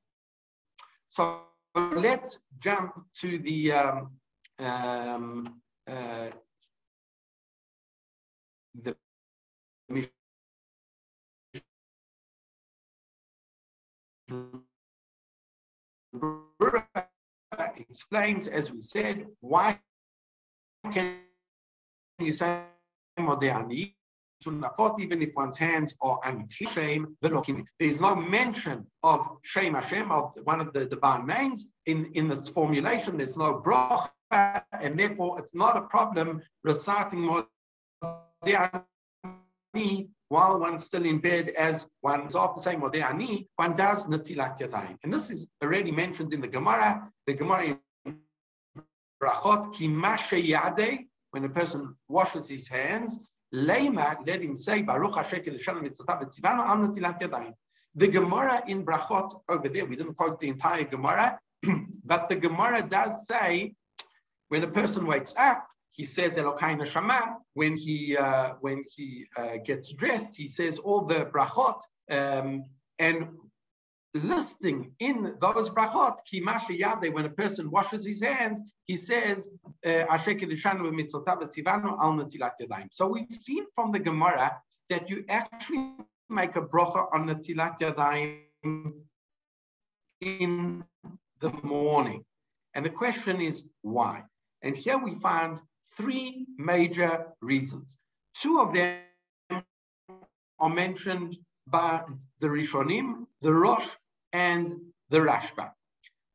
So 1.08 1.40
let's 1.74 2.38
jump 2.58 2.92
to 3.20 3.38
the 3.38 3.72
um, 3.72 4.10
um, 4.58 5.60
uh, 5.88 6.28
the 8.82 8.96
explains, 17.78 18.48
as 18.48 18.72
we 18.72 18.80
said, 18.80 19.26
why 19.40 19.78
can 20.92 21.16
you 22.18 22.32
say 22.32 22.62
Modeani 23.18 23.94
to 24.42 24.50
Nafot, 24.50 25.00
even 25.00 25.22
if 25.22 25.34
one's 25.34 25.56
hands 25.56 25.94
are 26.00 26.20
unclean, 26.24 27.16
there's 27.22 28.00
no 28.00 28.14
mention 28.14 28.86
of 29.02 29.26
Shem 29.42 29.74
Hashem, 29.74 30.12
of 30.12 30.32
one 30.44 30.60
of 30.60 30.72
the 30.72 30.86
divine 30.86 31.26
names 31.26 31.66
in, 31.86 32.10
in 32.14 32.30
its 32.30 32.48
formulation. 32.48 33.16
There's 33.16 33.36
no 33.36 33.62
bracha, 33.64 34.10
and 34.30 34.98
therefore 34.98 35.38
it's 35.38 35.54
not 35.54 35.76
a 35.76 35.82
problem 35.82 36.42
reciting 36.64 37.42
Modeani 38.44 40.08
while 40.28 40.58
one's 40.58 40.84
still 40.84 41.04
in 41.04 41.18
bed, 41.18 41.50
as 41.50 41.86
one's 42.02 42.34
after 42.34 42.60
saying 42.60 42.80
Modeani, 42.80 43.46
one 43.56 43.76
does 43.76 44.06
Natilat 44.06 44.58
Yadayim. 44.58 44.96
And 45.04 45.12
this 45.12 45.30
is 45.30 45.46
already 45.62 45.92
mentioned 45.92 46.32
in 46.32 46.40
the 46.40 46.48
Gemara. 46.48 47.08
The 47.26 47.34
Gemara 47.34 47.78
in 48.04 48.18
Brachot, 49.22 49.74
Kimashe 49.74 50.48
Yade, 50.48 51.06
when 51.30 51.44
a 51.44 51.48
person 51.48 51.94
washes 52.08 52.48
his 52.48 52.66
hands, 52.66 53.20
Leima, 53.54 54.16
let 54.26 54.42
him 54.42 54.56
say, 54.56 54.82
Baruch 54.82 55.16
Al 55.16 55.24
Natilat 55.24 57.20
Yadayim. 57.20 57.54
The 57.94 58.08
Gemara 58.08 58.62
in 58.66 58.84
Brachot 58.84 59.40
over 59.48 59.68
there, 59.68 59.86
we 59.86 59.96
didn't 59.96 60.14
quote 60.14 60.40
the 60.40 60.48
entire 60.48 60.84
Gemara, 60.84 61.38
but 62.04 62.28
the 62.28 62.36
Gemara 62.36 62.82
does 62.82 63.26
say 63.26 63.74
when 64.48 64.62
a 64.64 64.68
person 64.68 65.06
wakes 65.06 65.34
up, 65.36 65.66
he 65.96 66.04
says 66.04 66.36
Elokai 66.36 66.76
Neshama. 66.78 67.36
When 67.54 67.76
he 67.76 68.16
uh, 68.16 68.54
when 68.60 68.84
he 68.94 69.26
uh, 69.36 69.56
gets 69.64 69.92
dressed, 69.92 70.36
he 70.36 70.46
says 70.46 70.78
all 70.78 71.02
the 71.06 71.24
brachot. 71.24 71.80
Um, 72.10 72.64
and 72.98 73.28
listing 74.14 74.92
in 74.98 75.36
those 75.40 75.70
brachot, 75.70 76.18
kimashi 76.30 76.78
yade, 76.80 77.12
when 77.12 77.24
a 77.24 77.30
person 77.30 77.70
washes 77.70 78.04
his 78.04 78.22
hands, 78.22 78.60
he 78.84 78.96
says, 78.96 79.48
uh, 79.84 80.18
So 82.90 83.06
we've 83.06 83.34
seen 83.34 83.64
from 83.74 83.92
the 83.92 83.98
Gemara 83.98 84.62
that 84.90 85.10
you 85.10 85.24
actually 85.28 85.92
make 86.28 86.56
a 86.56 86.62
bracha 86.62 87.06
on 87.12 87.26
the 87.26 87.34
tilat 87.34 87.78
yadayim 87.80 88.92
in 90.20 90.84
the 91.40 91.50
morning. 91.62 92.24
And 92.74 92.84
the 92.84 92.90
question 92.90 93.40
is 93.40 93.64
why? 93.82 94.24
And 94.62 94.76
here 94.76 94.98
we 94.98 95.14
find 95.14 95.60
three 95.96 96.46
major 96.58 97.26
reasons. 97.40 97.96
Two 98.34 98.60
of 98.60 98.72
them 98.72 99.00
are 100.58 100.68
mentioned 100.68 101.36
by 101.66 102.02
the 102.40 102.46
Rishonim, 102.46 103.26
the 103.40 103.52
Rosh, 103.52 103.88
and 104.32 104.74
the 105.10 105.18
Rashba. 105.18 105.70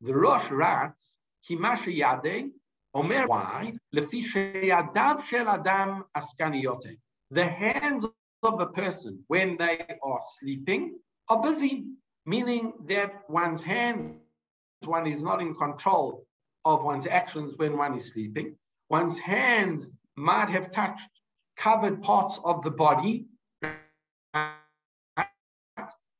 The 0.02 0.16
Rosh 0.16 0.50
writes, 0.50 1.16
Kimasha 1.48 1.96
Yade, 1.96 2.52
Omer 2.94 3.28
why, 3.28 3.74
Lefi 3.96 4.24
Sheyadav 4.24 5.26
Shel 5.26 5.48
Adam 5.48 6.06
Askaniyote. 6.16 6.98
The 7.30 7.46
hands 7.46 8.06
of 8.44 8.60
a 8.60 8.66
person 8.66 9.24
when 9.28 9.58
they 9.58 9.86
are 10.04 10.22
sleeping 10.40 10.98
are 11.30 11.42
busy, 11.42 11.86
meaning 12.26 12.74
that 12.88 13.30
one's 13.30 13.64
hands, 13.64 14.18
one 14.86 15.08
is 15.08 15.22
not 15.22 15.42
in 15.42 15.54
control 15.56 16.26
of 16.66 16.84
one's 16.84 17.08
actions 17.08 17.54
when 17.58 17.78
one 17.78 17.96
is 17.96 18.12
sleeping. 18.12 18.56
One's 18.92 19.18
hand 19.20 19.88
might 20.18 20.50
have 20.50 20.70
touched 20.70 21.10
covered 21.56 22.04
parts 22.04 22.42
of 22.44 22.62
the 22.62 22.72
body, 22.72 23.26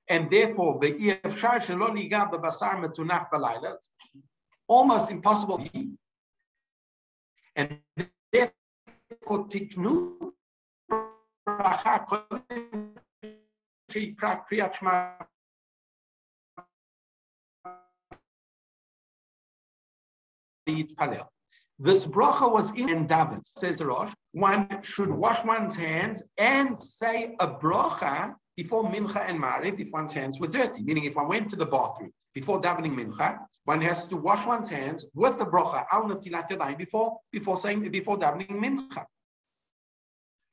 and 0.08 0.30
therefore 0.30 0.80
the 0.80 1.20
almost 4.70 5.12
impossible. 5.12 5.68
And 7.58 7.82
therefore 8.32 9.48
tiknu 9.50 10.32
this 21.84 22.06
bracha 22.06 22.52
was 22.52 22.72
in 22.76 23.08
David, 23.08 23.42
says 23.58 23.82
Rosh. 23.82 24.14
One 24.34 24.84
should 24.84 25.10
wash 25.10 25.44
one's 25.44 25.76
hands 25.76 26.22
and 26.38 26.80
say 26.80 27.36
a 27.40 27.48
bracha 27.48 28.36
before 28.56 28.84
mincha 28.84 29.28
and 29.28 29.40
mariv 29.40 29.80
if 29.80 29.92
one's 29.92 30.14
hands 30.14 30.40
were 30.40 30.48
dirty. 30.48 30.84
Meaning, 30.84 31.06
if 31.06 31.16
one 31.16 31.28
went 31.28 31.50
to 31.50 31.56
the 31.56 31.66
bathroom 31.66 32.12
before 32.36 32.62
davening 32.62 32.94
mincha, 32.94 33.40
one 33.66 33.82
has 33.82 34.06
to 34.06 34.16
wash 34.16 34.46
one's 34.46 34.70
hands 34.70 35.08
with 35.16 35.40
the 35.40 35.46
bracha 35.46 35.86
al 35.92 36.04
yadayim 36.04 36.78
before 36.78 37.18
before 37.32 37.58
saying 37.58 37.90
before 37.90 38.20
davening 38.20 38.52
mincha. 38.52 39.04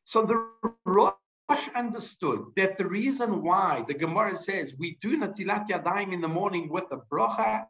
So 0.05 0.25
the 0.25 0.49
Rosh 0.87 1.69
understood 1.75 2.47
that 2.57 2.79
the 2.79 2.87
reason 2.87 3.43
why 3.43 3.85
the 3.87 3.93
Gemara 3.93 4.35
says 4.35 4.75
we 4.79 4.97
do 5.03 5.19
natilat 5.19 5.69
yadayim 5.69 6.15
in 6.15 6.23
the 6.23 6.29
morning 6.29 6.71
with 6.71 6.89
the 6.89 7.01
bracha 7.13 7.67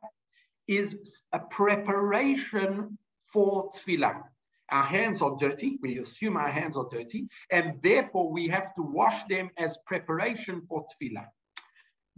is 0.68 1.22
a 1.32 1.40
preparation 1.40 2.96
for 3.32 3.70
tefillah. 3.72 4.22
Our 4.70 4.82
hands 4.82 5.22
are 5.22 5.36
dirty. 5.38 5.78
We 5.80 5.98
assume 5.98 6.36
our 6.36 6.50
hands 6.50 6.76
are 6.76 6.86
dirty, 6.90 7.28
and 7.50 7.80
therefore 7.82 8.30
we 8.30 8.48
have 8.48 8.74
to 8.74 8.82
wash 8.82 9.24
them 9.24 9.50
as 9.56 9.78
preparation 9.86 10.62
for 10.68 10.84
tefillah. 10.84 11.26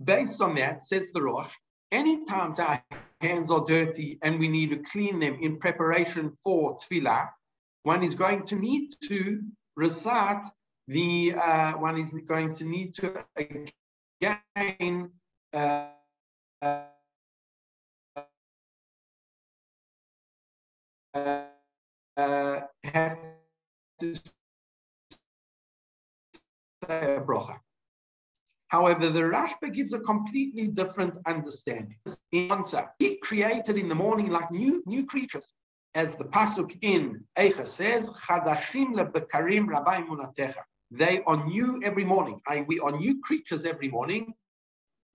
Based 0.02 0.40
on 0.40 0.54
that, 0.56 0.82
says 0.82 1.12
the 1.12 1.22
Rosh, 1.22 1.54
any 1.92 2.24
times 2.24 2.58
our 2.58 2.82
hands 3.20 3.50
are 3.50 3.64
dirty 3.64 4.18
and 4.22 4.38
we 4.38 4.48
need 4.48 4.70
to 4.70 4.78
clean 4.78 5.20
them 5.20 5.38
in 5.40 5.58
preparation 5.58 6.36
for 6.42 6.78
tefillah, 6.78 7.28
one 7.82 8.02
is 8.02 8.14
going 8.14 8.44
to 8.46 8.56
need 8.56 8.90
to 9.04 9.42
recite 9.76 10.46
the, 10.88 11.34
uh, 11.34 11.72
one 11.72 11.98
is 11.98 12.12
going 12.26 12.54
to 12.56 12.64
need 12.64 12.94
to 12.94 13.24
again 13.36 15.10
uh, 15.52 15.86
uh, 16.62 16.82
uh, 21.14 22.60
have 22.84 23.18
to 24.00 24.14
say 24.14 24.22
a 26.88 27.20
bracha. 27.20 27.58
However, 28.68 29.08
the 29.08 29.20
Rashba 29.20 29.74
gives 29.74 29.92
a 29.94 29.98
completely 30.00 30.68
different 30.68 31.14
understanding. 31.26 31.96
Answer: 32.32 32.88
He 32.98 33.16
created 33.16 33.76
in 33.76 33.88
the 33.88 33.94
morning 33.94 34.28
like 34.28 34.50
new 34.50 34.82
new 34.86 35.04
creatures, 35.06 35.52
as 35.94 36.14
the 36.14 36.24
pasuk 36.24 36.78
in 36.82 37.24
Eicha 37.36 37.66
says, 37.66 38.10
"Chadashim 38.10 38.94
lebekarim 38.94 39.66
rabbi 39.66 40.02
munatecha." 40.02 40.62
They 40.92 41.22
are 41.24 41.44
new 41.46 41.80
every 41.82 42.04
morning. 42.04 42.40
I, 42.46 42.62
we 42.62 42.80
are 42.80 42.92
new 42.92 43.20
creatures 43.20 43.64
every 43.64 43.88
morning, 43.88 44.34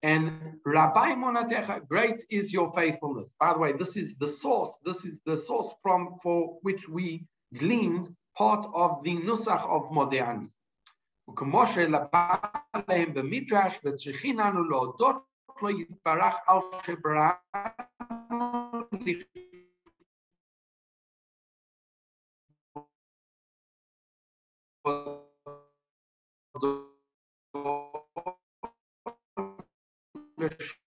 and 0.05 0.59
Rabbi 0.63 1.15
Monatecha, 1.15 1.87
great 1.87 2.21
is 2.29 2.53
your 2.53 2.71
faithfulness. 2.75 3.27
By 3.39 3.53
the 3.53 3.57
way, 3.57 3.71
this 3.71 3.97
is 3.97 4.15
the 4.17 4.27
source. 4.27 4.77
This 4.85 5.03
is 5.03 5.19
the 5.25 5.35
source 5.35 5.73
from 5.81 6.19
for 6.21 6.59
which 6.61 6.87
we 6.87 7.25
gleaned 7.57 8.15
part 8.37 8.67
of 8.75 9.03
the 9.03 9.15
nusach 9.15 9.63
of 9.67 9.89
Modi'ani. 9.89 10.49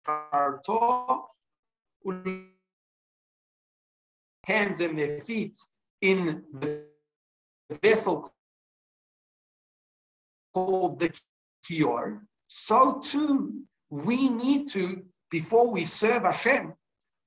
על 0.08 0.60
hands 4.44 4.82
and 4.82 4.98
their 5.00 5.22
feet 5.22 5.56
in 6.02 6.44
the 6.60 6.82
vessel 7.82 8.34
called 10.54 11.00
the 11.00 11.10
kior, 11.66 12.20
so 12.48 13.00
too 13.00 13.64
we 13.90 14.28
need 14.30 14.70
to, 14.70 15.02
before 15.32 15.68
we 15.70 15.86
serve 15.86 16.24
Hashem, 16.24 16.74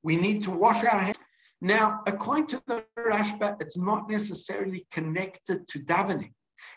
we 0.02 0.16
need 0.16 0.42
to 0.44 0.50
wash 0.50 0.84
our 0.84 1.00
hands. 1.00 1.18
Now, 1.60 2.02
according 2.06 2.48
to 2.48 2.62
the 2.66 2.84
Rashba, 2.98 3.60
it's 3.62 3.78
not 3.78 4.10
necessarily 4.10 4.86
connected 4.90 5.66
to 5.68 5.80
davening. 5.80 6.32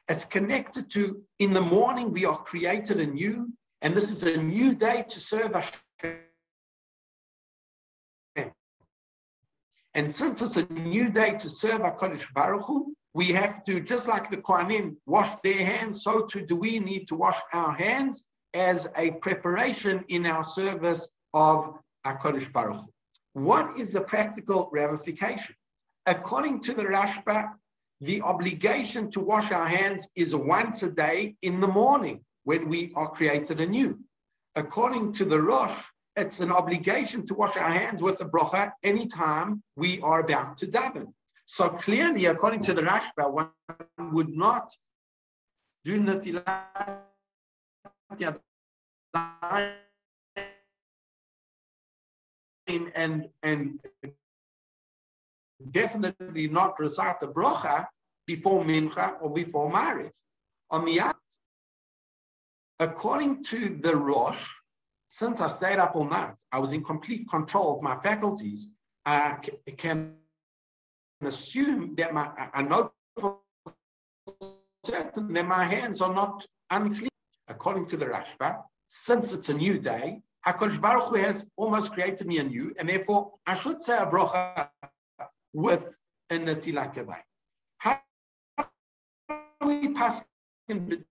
It's 0.08 0.26
connected 0.26 0.90
to 0.92 1.22
in 1.40 1.54
the 1.54 1.62
morning 1.62 2.12
we 2.12 2.26
are 2.26 2.42
created 2.44 3.00
anew, 3.00 3.52
and 3.82 3.96
this 3.96 4.12
is 4.12 4.24
a 4.24 4.38
new 4.38 4.76
day 4.76 5.06
to 5.10 5.20
serve 5.20 5.54
Hashem. 5.54 6.18
And 9.96 10.12
since 10.12 10.42
it's 10.42 10.58
a 10.58 10.66
new 10.66 11.10
day 11.10 11.38
to 11.40 11.50
serve 11.50 11.82
HaKadosh 11.82 12.32
Baruch 12.34 12.66
Hu, 12.66 12.94
we 13.14 13.30
have 13.30 13.64
to, 13.66 13.80
just 13.80 14.08
like 14.08 14.30
the 14.30 14.38
Kohanim 14.38 14.96
wash 15.06 15.36
their 15.44 15.66
hands, 15.66 16.04
so 16.04 16.26
too 16.26 16.46
do 16.46 16.56
we 16.56 16.80
need 16.80 17.08
to 17.08 17.16
wash 17.16 17.40
our 17.54 17.74
hands 17.74 18.24
as 18.54 18.88
a 18.96 19.12
preparation 19.12 20.06
in 20.10 20.26
our 20.26 20.44
service 20.44 21.10
of 21.34 21.80
HaKadosh 22.06 22.52
Baruch 22.54 22.82
Hu. 22.82 23.42
what 23.42 23.80
is 23.80 23.94
the 23.94 24.02
practical 24.02 24.70
ramification? 24.72 25.56
According 26.06 26.62
to 26.62 26.74
the 26.74 26.84
Rashba, 26.84 27.50
the 28.02 28.22
obligation 28.22 29.12
to 29.12 29.20
wash 29.20 29.52
our 29.52 29.68
hands 29.68 30.08
is 30.16 30.36
once 30.36 30.84
a 30.84 30.92
day 30.92 31.36
in 31.42 31.60
the 31.60 31.68
morning 31.68 32.22
when 32.50 32.68
we 32.68 32.92
are 32.96 33.10
created 33.18 33.60
anew. 33.62 33.92
According 34.56 35.14
to 35.18 35.24
the 35.24 35.40
Rosh, 35.40 35.80
it's 36.16 36.40
an 36.40 36.52
obligation 36.52 37.20
to 37.28 37.36
wash 37.36 37.56
our 37.56 37.70
hands 37.70 38.02
with 38.02 38.18
the 38.18 38.26
brocha 38.26 38.72
anytime 38.82 39.62
we 39.76 40.02
are 40.02 40.22
about 40.22 40.58
to 40.58 40.66
daven. 40.66 41.14
So 41.46 41.70
clearly, 41.70 42.26
according 42.26 42.62
to 42.62 42.74
the 42.74 42.82
Rashba, 42.82 43.26
one 43.32 43.52
would 44.16 44.32
not 44.46 44.66
do 45.86 45.94
natilat 46.00 47.02
and 52.68 53.30
and 53.44 53.80
definitely 55.80 56.48
not 56.48 56.80
recite 56.80 57.20
the 57.20 57.28
brocha 57.28 57.86
before 58.26 58.64
mincha 58.64 59.06
or 59.22 59.30
before 59.32 59.72
marif. 59.72 60.10
On 60.72 60.84
the 60.86 61.00
other, 61.00 61.29
according 62.80 63.44
to 63.44 63.78
the 63.82 63.96
Rosh, 63.96 64.48
since 65.10 65.42
I 65.42 65.48
stayed 65.48 65.80
up 65.80 65.96
all 65.96 66.08
night, 66.08 66.36
I 66.52 66.60
was 66.60 66.72
in 66.74 66.84
complete 66.84 67.30
control 67.30 67.76
of 67.76 67.84
my 67.84 67.98
faculties. 67.98 68.70
I 69.06 69.38
can 69.78 70.16
assume 71.22 71.96
that 71.96 72.14
my 72.14 72.30
I 72.54 72.62
know 72.62 72.92
for 73.20 73.40
certain 74.84 75.34
that 75.34 75.48
my 75.48 75.64
hands 75.64 76.02
are 76.02 76.14
not 76.14 76.46
unclean. 76.70 77.10
According 77.48 77.88
to 77.88 77.98
the 77.98 78.06
Rashba, 78.06 78.62
since 78.88 79.34
it's 79.34 79.50
a 79.50 79.54
new 79.54 79.80
day, 79.80 80.22
HaKadosh 80.46 80.80
Baruch 80.80 81.10
Hu 81.10 81.16
has 81.16 81.46
almost 81.58 81.94
created 81.94 82.28
me 82.28 82.38
anew, 82.38 82.74
and 82.78 82.88
therefore 82.88 83.34
I 83.48 83.56
should 83.56 83.82
say 83.82 83.98
a 83.98 84.06
bracha 84.06 84.70
with 85.54 85.98
a 86.30 86.36
Netilat. 86.36 87.24
How 87.80 88.00
do 88.58 89.68
we 89.68 89.90
pass 89.90 90.24
in 90.68 91.04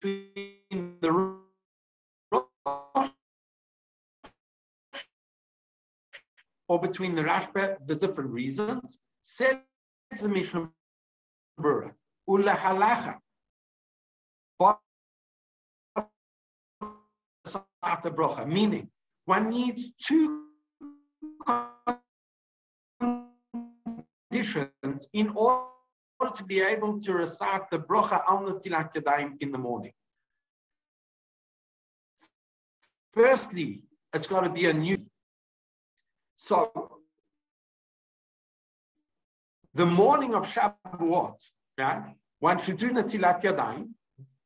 between 0.00 0.98
the 1.00 1.36
or 6.68 6.80
between 6.80 7.14
the 7.14 7.22
Rashba, 7.22 7.76
the 7.86 7.94
different 7.94 8.30
reasons, 8.30 8.98
says 9.22 9.58
the 10.20 10.28
Mishnah 10.28 10.70
Ula 11.58 12.54
halacha, 12.54 13.18
meaning 18.46 18.90
one 19.26 19.50
needs 19.50 19.90
two 20.02 20.46
conditions 24.30 25.08
in 25.12 25.28
order 25.30 25.75
to 26.24 26.44
be 26.44 26.60
able 26.60 27.00
to 27.00 27.12
recite 27.12 27.70
the 27.70 27.78
bracha 27.78 28.22
al 28.28 28.42
natilat 28.42 28.94
yadayim 28.94 29.36
in 29.40 29.52
the 29.52 29.58
morning. 29.58 29.92
Firstly, 33.12 33.82
it's 34.12 34.26
got 34.26 34.40
to 34.40 34.50
be 34.50 34.66
a 34.66 34.72
new. 34.72 34.98
So, 36.36 36.98
the 39.74 39.86
morning 39.86 40.34
of 40.34 40.46
Shabbat, 40.46 41.38
right? 41.78 42.14
One 42.40 42.60
should 42.60 42.78
do 42.78 42.90
natilat 42.90 43.42
yadayim 43.42 43.90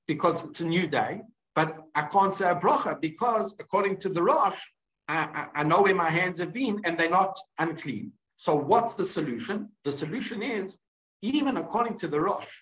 because 0.06 0.44
it's 0.44 0.60
a 0.60 0.64
new 0.64 0.86
day. 0.86 1.22
But 1.54 1.78
I 1.94 2.02
can't 2.02 2.32
say 2.34 2.48
a 2.48 2.54
bracha 2.54 3.00
because 3.00 3.54
according 3.58 3.98
to 3.98 4.08
the 4.08 4.22
Rosh, 4.22 4.60
I, 5.08 5.48
I, 5.54 5.60
I 5.60 5.64
know 5.64 5.82
where 5.82 5.94
my 5.94 6.10
hands 6.10 6.38
have 6.38 6.52
been 6.52 6.80
and 6.84 6.96
they're 6.96 7.10
not 7.10 7.36
unclean. 7.58 8.12
So 8.36 8.54
what's 8.54 8.94
the 8.94 9.04
solution? 9.04 9.68
The 9.84 9.92
solution 9.92 10.42
is, 10.42 10.78
even 11.22 11.56
according 11.56 11.98
to 11.98 12.08
the 12.08 12.20
Rosh, 12.20 12.52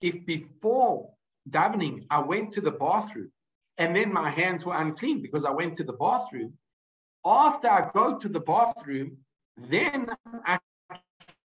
if 0.00 0.26
before 0.26 1.10
davening 1.48 2.06
I 2.10 2.20
went 2.20 2.52
to 2.52 2.60
the 2.60 2.70
bathroom 2.70 3.30
and 3.78 3.96
then 3.96 4.12
my 4.12 4.30
hands 4.30 4.64
were 4.64 4.76
unclean 4.76 5.22
because 5.22 5.44
I 5.44 5.50
went 5.50 5.76
to 5.76 5.84
the 5.84 5.94
bathroom, 5.94 6.54
after 7.24 7.68
I 7.68 7.90
go 7.92 8.18
to 8.18 8.28
the 8.28 8.40
bathroom, 8.40 9.18
then 9.56 10.08
I 10.44 10.58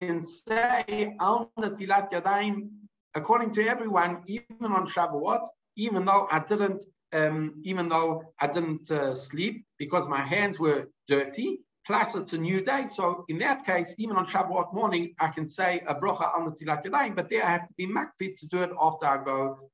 can 0.02 0.24
say, 0.24 1.16
on 1.20 1.48
the 1.58 1.72
tilatya 1.72 2.22
dynam, 2.22 2.70
according 3.14 3.52
to 3.54 3.68
everyone, 3.68 4.24
even 4.28 4.72
on 4.72 4.88
Shavuot, 4.88 5.46
even 5.76 6.06
though 6.06 6.28
I 6.32 6.40
didn't, 6.40 6.82
um, 7.14 7.62
even 7.64 7.90
though 7.90 8.34
I 8.40 8.48
didn't 8.48 8.90
uh, 8.92 9.14
sleep 9.14 9.66
because 9.78 10.08
my 10.08 10.22
hands 10.22 10.60
were 10.60 10.90
dirty. 11.08 11.60
Plus, 11.86 12.16
it's 12.16 12.34
a 12.34 12.38
new 12.38 12.62
day. 12.62 12.88
So 12.90 13.26
in 13.30 13.38
that 13.40 13.66
case, 13.66 13.94
even 14.00 14.16
on 14.18 14.26
Shabbat 14.26 14.74
morning, 14.74 15.14
I 15.20 15.28
can 15.28 15.46
say 15.46 15.84
a 15.88 15.94
brocha 15.94 16.34
al 16.34 16.50
netilat 16.50 16.84
yadayim, 16.84 17.16
but 17.16 17.30
there 17.30 17.46
I 17.46 17.52
have 17.52 17.68
to 17.68 17.74
be 17.78 17.86
makpid 17.88 18.40
to 18.40 18.48
do 18.48 18.64
it 18.64 18.72
after 18.80 19.06
I 19.06 19.24
go 19.24 19.70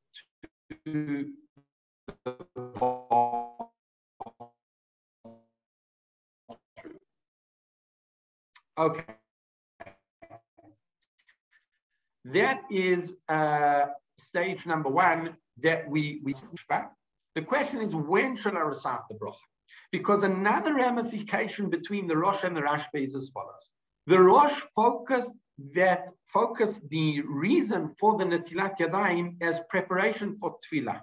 to 0.85 1.31
Okay. 8.77 9.03
That 12.25 12.61
is 12.71 13.15
uh, 13.29 13.87
stage 14.17 14.65
number 14.65 14.89
one 14.89 15.35
that 15.61 15.89
we, 15.89 16.21
we 16.23 16.33
back. 16.69 16.91
The 17.35 17.41
question 17.41 17.81
is, 17.81 17.93
when 17.95 18.35
should 18.35 18.55
I 18.55 18.59
recite 18.59 19.01
the 19.09 19.15
bracha? 19.15 19.50
Because 19.91 20.23
another 20.23 20.75
ramification 20.75 21.69
between 21.69 22.07
the 22.07 22.17
Rosh 22.17 22.43
and 22.43 22.55
the 22.55 22.61
Rashba 22.61 22.95
is 22.95 23.15
as 23.15 23.29
follows. 23.29 23.71
The 24.07 24.19
Rosh 24.19 24.59
focused 24.75 25.33
that 25.75 26.09
focused 26.27 26.81
the 26.89 27.21
reason 27.21 27.93
for 27.99 28.17
the 28.17 28.23
Natilat 28.23 28.77
Yadayim 28.77 29.41
as 29.41 29.59
preparation 29.69 30.37
for 30.39 30.55
Tefillah. 30.57 31.01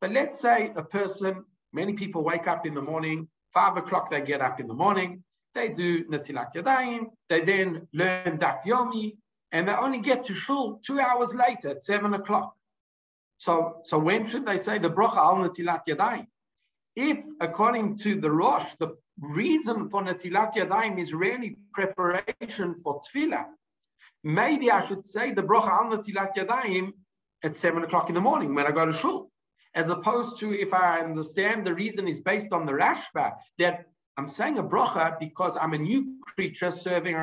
But 0.00 0.12
let's 0.12 0.40
say 0.40 0.72
a 0.76 0.82
person, 0.82 1.44
many 1.72 1.94
people 1.94 2.22
wake 2.22 2.46
up 2.46 2.66
in 2.66 2.74
the 2.74 2.82
morning, 2.82 3.28
five 3.52 3.76
o'clock 3.76 4.10
they 4.10 4.20
get 4.20 4.40
up 4.40 4.60
in 4.60 4.68
the 4.68 4.74
morning, 4.74 5.24
they 5.54 5.68
do 5.68 6.04
Natilat 6.04 6.54
Yadayim, 6.54 7.06
they 7.28 7.40
then 7.40 7.88
learn 7.92 8.38
Daf 8.38 8.62
Yomi, 8.62 9.16
and 9.52 9.68
they 9.68 9.72
only 9.72 10.00
get 10.00 10.24
to 10.26 10.34
shul 10.34 10.80
two 10.84 10.98
hours 10.98 11.32
later 11.32 11.68
at 11.68 11.84
seven 11.84 12.12
o'clock. 12.14 12.54
So, 13.38 13.82
so 13.84 13.98
when 13.98 14.26
should 14.26 14.46
they 14.46 14.58
say 14.58 14.78
the 14.78 14.90
bracha 14.90 15.16
al 15.16 15.36
natilat 15.36 15.82
yadayim? 15.86 16.26
If, 16.96 17.18
according 17.40 17.98
to 17.98 18.20
the 18.20 18.30
Rosh, 18.30 18.70
the 18.78 18.96
reason 19.20 19.88
for 19.90 20.02
natilat 20.02 20.54
yadayim 20.54 20.98
is 20.98 21.12
really 21.12 21.56
preparation 21.72 22.74
for 22.82 23.00
tefillah, 23.02 23.46
maybe 24.22 24.70
I 24.70 24.84
should 24.86 25.04
say 25.06 25.32
the 25.32 25.42
bracha 25.42 25.70
al 25.70 25.90
natilat 25.96 26.36
yadayim 26.36 26.92
at 27.42 27.56
seven 27.56 27.82
o'clock 27.82 28.08
in 28.08 28.14
the 28.14 28.20
morning 28.20 28.54
when 28.54 28.66
I 28.66 28.70
go 28.70 28.86
to 28.86 28.92
shul, 28.92 29.30
as 29.74 29.90
opposed 29.90 30.38
to 30.40 30.52
if 30.52 30.72
I 30.72 31.00
understand 31.00 31.66
the 31.66 31.74
reason 31.74 32.06
is 32.06 32.20
based 32.20 32.52
on 32.52 32.64
the 32.64 32.72
Rashba 32.72 33.32
that 33.58 33.86
I'm 34.16 34.28
saying 34.28 34.58
a 34.58 34.62
bracha 34.62 35.18
because 35.18 35.56
I'm 35.56 35.74
a 35.74 35.78
new 35.78 36.18
creature 36.22 36.70
serving 36.70 37.16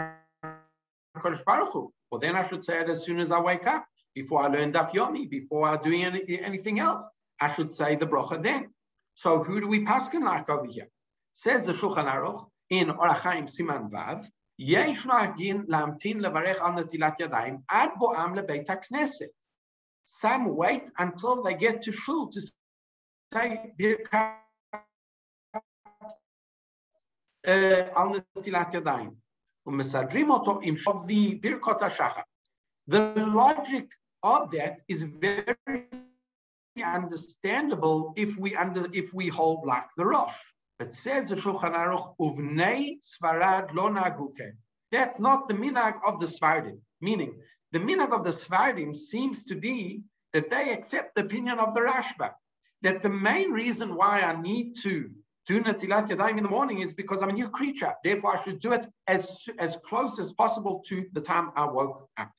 Kodesh 1.17 1.43
Baruch 1.45 1.71
Hu. 1.71 1.93
Well, 2.11 2.19
then 2.19 2.35
I 2.35 2.45
should 2.45 2.63
say 2.63 2.81
it 2.81 2.89
as 2.89 3.05
soon 3.05 3.19
as 3.19 3.31
I 3.31 3.39
wake 3.39 3.67
up 3.67 3.85
before 4.13 4.43
I 4.43 4.47
learn 4.47 4.73
Daf 4.73 4.91
Yomi, 4.91 5.29
before 5.29 5.65
I 5.65 5.77
do 5.77 5.93
any, 5.93 6.41
anything 6.41 6.79
else. 6.79 7.03
I 7.39 7.53
should 7.53 7.71
say 7.71 7.95
the 7.95 8.05
bracha 8.05 8.43
then. 8.43 8.69
So 9.14 9.42
who 9.42 9.60
do 9.60 9.68
we 9.68 9.84
paskin 9.84 10.24
like 10.24 10.48
over 10.48 10.66
here? 10.66 10.88
Says 11.32 11.66
the 11.66 11.72
Shulchan 11.72 12.06
Aruch 12.06 12.46
in 12.70 12.88
Orachaim 12.88 13.48
Siman 13.48 13.90
Vav, 13.90 14.26
יש 14.58 15.06
נוהגים 15.06 15.64
להמתין 15.68 16.20
לברך 16.20 16.62
על 16.62 16.72
נטילת 16.72 17.20
ידיים 17.20 17.58
עד 17.68 17.90
בואם 17.98 18.34
לבית 18.34 18.70
הכנסת. 18.70 19.28
Some 20.06 20.46
wait 20.56 20.90
until 20.98 21.42
they 21.42 21.54
get 21.54 21.82
to 21.82 21.92
shul 21.92 22.30
to 22.32 22.40
say 23.34 23.56
ברכת 23.76 24.18
על 27.94 28.08
נטילת 28.38 28.74
ידיים. 28.74 29.10
ומסדרים 29.66 30.30
אותו 30.30 30.58
עם 30.62 30.76
שוב 30.76 31.06
ברכות 31.40 31.82
השחר. 31.82 32.20
The 32.90 33.16
logic 33.16 33.88
of 34.24 34.50
that 34.52 34.80
is 34.88 35.02
very 35.02 35.99
understandable 36.79 38.13
if 38.15 38.37
we 38.37 38.55
under 38.55 38.87
if 38.93 39.13
we 39.13 39.27
hold 39.27 39.65
like 39.65 39.87
the 39.97 40.05
Rosh. 40.05 40.33
But 40.79 40.93
says 40.93 41.29
the 41.29 41.35
Shulchan 41.35 41.75
Aruch, 41.75 42.15
uvnei 42.19 42.97
svarad 43.03 43.73
lo 43.73 43.89
naguke. 43.89 44.53
That's 44.91 45.19
not 45.19 45.47
the 45.47 45.53
minag 45.53 45.99
of 46.05 46.19
the 46.19 46.25
Svardim. 46.25 46.79
Meaning, 47.01 47.39
the 47.71 47.79
minag 47.79 48.11
of 48.17 48.23
the 48.23 48.31
Svardim 48.31 48.95
seems 48.95 49.45
to 49.45 49.55
be 49.55 50.01
that 50.33 50.49
they 50.49 50.71
accept 50.71 51.15
the 51.15 51.21
opinion 51.21 51.59
of 51.59 51.73
the 51.73 51.81
Rashba. 51.81 52.31
That 52.81 53.03
the 53.03 53.09
main 53.09 53.51
reason 53.51 53.95
why 53.95 54.21
I 54.21 54.41
need 54.41 54.77
to 54.83 55.11
do 55.47 55.61
Natilat 55.61 56.09
Yadayim 56.09 56.37
in 56.37 56.43
the 56.43 56.49
morning 56.49 56.79
is 56.79 56.93
because 56.93 57.21
I'm 57.21 57.29
a 57.29 57.33
new 57.33 57.49
creature. 57.49 57.93
Therefore, 58.03 58.37
I 58.37 58.43
should 58.43 58.59
do 58.59 58.73
it 58.73 58.87
as, 59.07 59.43
as 59.59 59.77
close 59.85 60.19
as 60.19 60.31
possible 60.33 60.83
to 60.87 61.05
the 61.13 61.21
time 61.21 61.51
I 61.55 61.65
woke 61.65 62.09
up. 62.17 62.31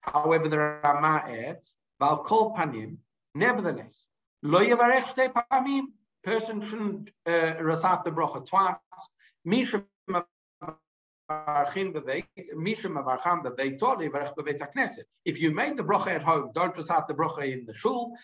However, 0.00 0.48
the 0.48 0.58
Rama 0.58 1.24
adds, 1.26 1.74
Val 2.00 2.22
kol 2.22 2.54
panim, 2.54 2.98
nevertheless, 3.34 4.08
person 6.24 6.60
shouldn't 6.60 7.10
uh, 7.26 7.54
recite 7.60 8.04
the 8.04 8.10
bracha 8.10 8.46
twice, 8.46 8.76
if 15.24 15.40
you 15.40 15.50
made 15.50 15.76
the 15.76 15.84
bracha 15.84 16.08
at 16.08 16.22
home, 16.22 16.50
don't 16.54 16.76
recite 16.76 17.06
the 17.06 17.14
bracha 17.14 17.52
in 17.52 17.66
the 17.66 17.74
shul. 17.74 18.16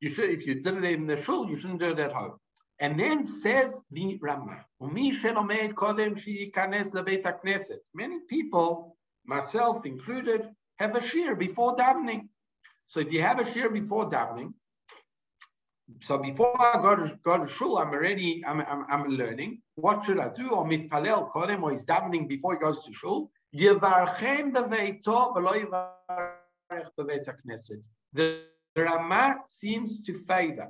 You 0.00 0.10
should, 0.10 0.30
if 0.30 0.46
you 0.46 0.60
did 0.60 0.76
it 0.76 0.84
in 0.84 1.06
the 1.06 1.16
shul, 1.16 1.48
you 1.48 1.56
shouldn't 1.56 1.80
do 1.80 1.92
it 1.92 1.98
at 1.98 2.12
home. 2.12 2.38
And 2.78 3.00
then 3.00 3.26
says 3.26 3.80
the 3.90 4.18
Rama, 4.20 4.62
many 7.94 8.20
people, 8.28 8.96
myself 9.24 9.86
included, 9.86 10.54
have 10.78 10.96
a 10.96 11.00
shiur 11.00 11.38
before 11.38 11.76
davening. 11.76 12.28
So 12.88 13.00
if 13.00 13.12
you 13.12 13.20
have 13.22 13.40
a 13.40 13.44
shiur 13.44 13.72
before 13.72 14.10
davening, 14.10 14.52
so 16.02 16.18
before 16.18 16.60
I 16.60 16.80
go 16.82 16.96
to 16.96 17.18
go 17.24 17.38
to 17.38 17.46
shul, 17.46 17.78
I'm 17.78 17.90
already 17.90 18.44
I'm, 18.44 18.60
I'm, 18.60 18.84
I'm 18.88 19.08
learning. 19.08 19.62
What 19.76 20.04
should 20.04 20.18
I 20.18 20.28
do? 20.28 20.50
Or 20.50 20.64
mitpalel 20.66 21.30
kodem, 21.32 21.62
or 21.62 21.70
he's 21.70 21.84
davening 21.84 22.28
before 22.28 22.54
he 22.54 22.58
goes 22.58 22.84
to 22.84 22.92
shul. 22.92 23.30
Knesset. 27.46 27.82
The 28.12 28.42
Rama 28.76 29.36
seems 29.46 30.00
to 30.02 30.18
favor 30.24 30.68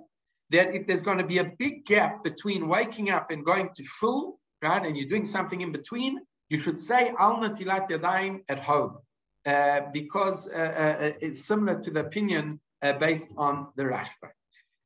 that 0.51 0.75
if 0.75 0.87
there's 0.87 1.03
going 1.03 1.19
to 1.19 1.27
be 1.27 1.39
a 1.39 1.53
big 1.59 1.87
gap 1.87 2.23
between 2.23 2.69
waking 2.69 3.11
up 3.11 3.31
and 3.31 3.45
going 3.45 3.71
to 3.75 3.85
shul, 3.85 4.39
right, 4.63 4.85
and 4.85 4.97
you're 4.97 5.09
doing 5.09 5.25
something 5.25 5.61
in 5.61 5.73
between, 5.73 6.21
you 6.49 6.59
should 6.59 6.79
say 6.79 7.13
al 7.19 7.37
natilat 7.39 7.89
yadayim 7.89 8.41
at 8.49 8.61
home, 8.61 8.99
because 9.93 10.49
uh, 10.49 10.57
uh, 10.57 11.13
it's 11.21 11.45
similar 11.45 11.81
to 11.81 11.91
the 11.91 12.01
opinion 12.01 12.61
uh, 12.83 12.93
based 12.95 13.29
on 13.37 13.69
the 13.77 13.85
Rashba. 13.85 14.31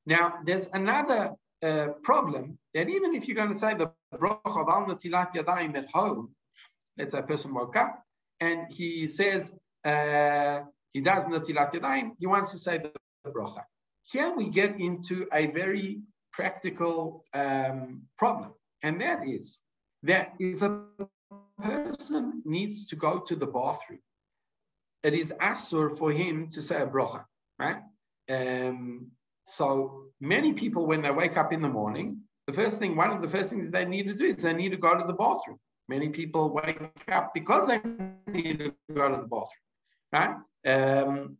Now, 0.04 0.34
there's 0.44 0.68
another 0.72 1.32
uh, 1.62 1.88
problem 2.02 2.58
that 2.74 2.88
even 2.88 3.14
if 3.14 3.26
you're 3.26 3.36
going 3.36 3.52
to 3.52 3.58
say 3.58 3.74
the 3.74 3.90
bracha 4.14 4.60
of 4.62 4.68
al 4.68 4.86
natilat 4.86 5.32
yadayim 5.32 5.76
at 5.76 5.88
home, 5.92 6.34
let's 6.98 7.12
say 7.12 7.20
a 7.20 7.22
person 7.22 7.54
woke 7.54 7.76
up 7.76 8.02
and 8.40 8.70
he 8.70 9.06
says 9.06 9.52
uh, 9.84 10.60
he 10.92 11.00
does 11.00 11.26
natilat 11.26 11.72
yadayim, 11.72 12.12
he 12.18 12.26
wants 12.26 12.52
to 12.52 12.58
say 12.58 12.78
the 12.78 13.30
bracha. 13.30 13.64
Here 14.02 14.30
we 14.34 14.50
get 14.50 14.78
into 14.78 15.26
a 15.32 15.46
very 15.46 16.00
practical 16.32 17.24
um, 17.32 18.02
problem, 18.18 18.52
and 18.82 19.00
that 19.00 19.26
is 19.26 19.60
that 20.02 20.32
if 20.38 20.62
a 20.62 20.82
person 21.62 22.42
needs 22.44 22.86
to 22.86 22.96
go 22.96 23.20
to 23.20 23.36
the 23.36 23.46
bathroom, 23.46 24.00
it 25.02 25.14
is 25.14 25.32
asur 25.40 25.96
for 25.96 26.12
him 26.12 26.48
to 26.50 26.60
say 26.60 26.80
a 26.80 26.86
bracha, 26.86 27.24
right? 27.58 27.78
Um, 28.28 29.10
so 29.46 30.04
many 30.20 30.52
people, 30.52 30.86
when 30.86 31.02
they 31.02 31.10
wake 31.10 31.36
up 31.36 31.52
in 31.52 31.62
the 31.62 31.68
morning, 31.68 32.22
the 32.46 32.52
first 32.52 32.78
thing, 32.78 32.96
one 32.96 33.10
of 33.10 33.22
the 33.22 33.28
first 33.28 33.50
things 33.50 33.70
they 33.70 33.84
need 33.84 34.06
to 34.06 34.14
do 34.14 34.26
is 34.26 34.36
they 34.36 34.52
need 34.52 34.70
to 34.70 34.76
go 34.76 34.96
to 34.96 35.06
the 35.06 35.12
bathroom. 35.12 35.58
Many 35.88 36.10
people 36.10 36.50
wake 36.50 36.80
up 37.10 37.32
because 37.34 37.66
they 37.66 37.80
need 38.32 38.58
to 38.58 38.74
go 38.94 39.08
to 39.08 39.16
the 39.16 39.28
bathroom, 39.28 39.48
right? 40.12 40.36
Um, 40.64 41.36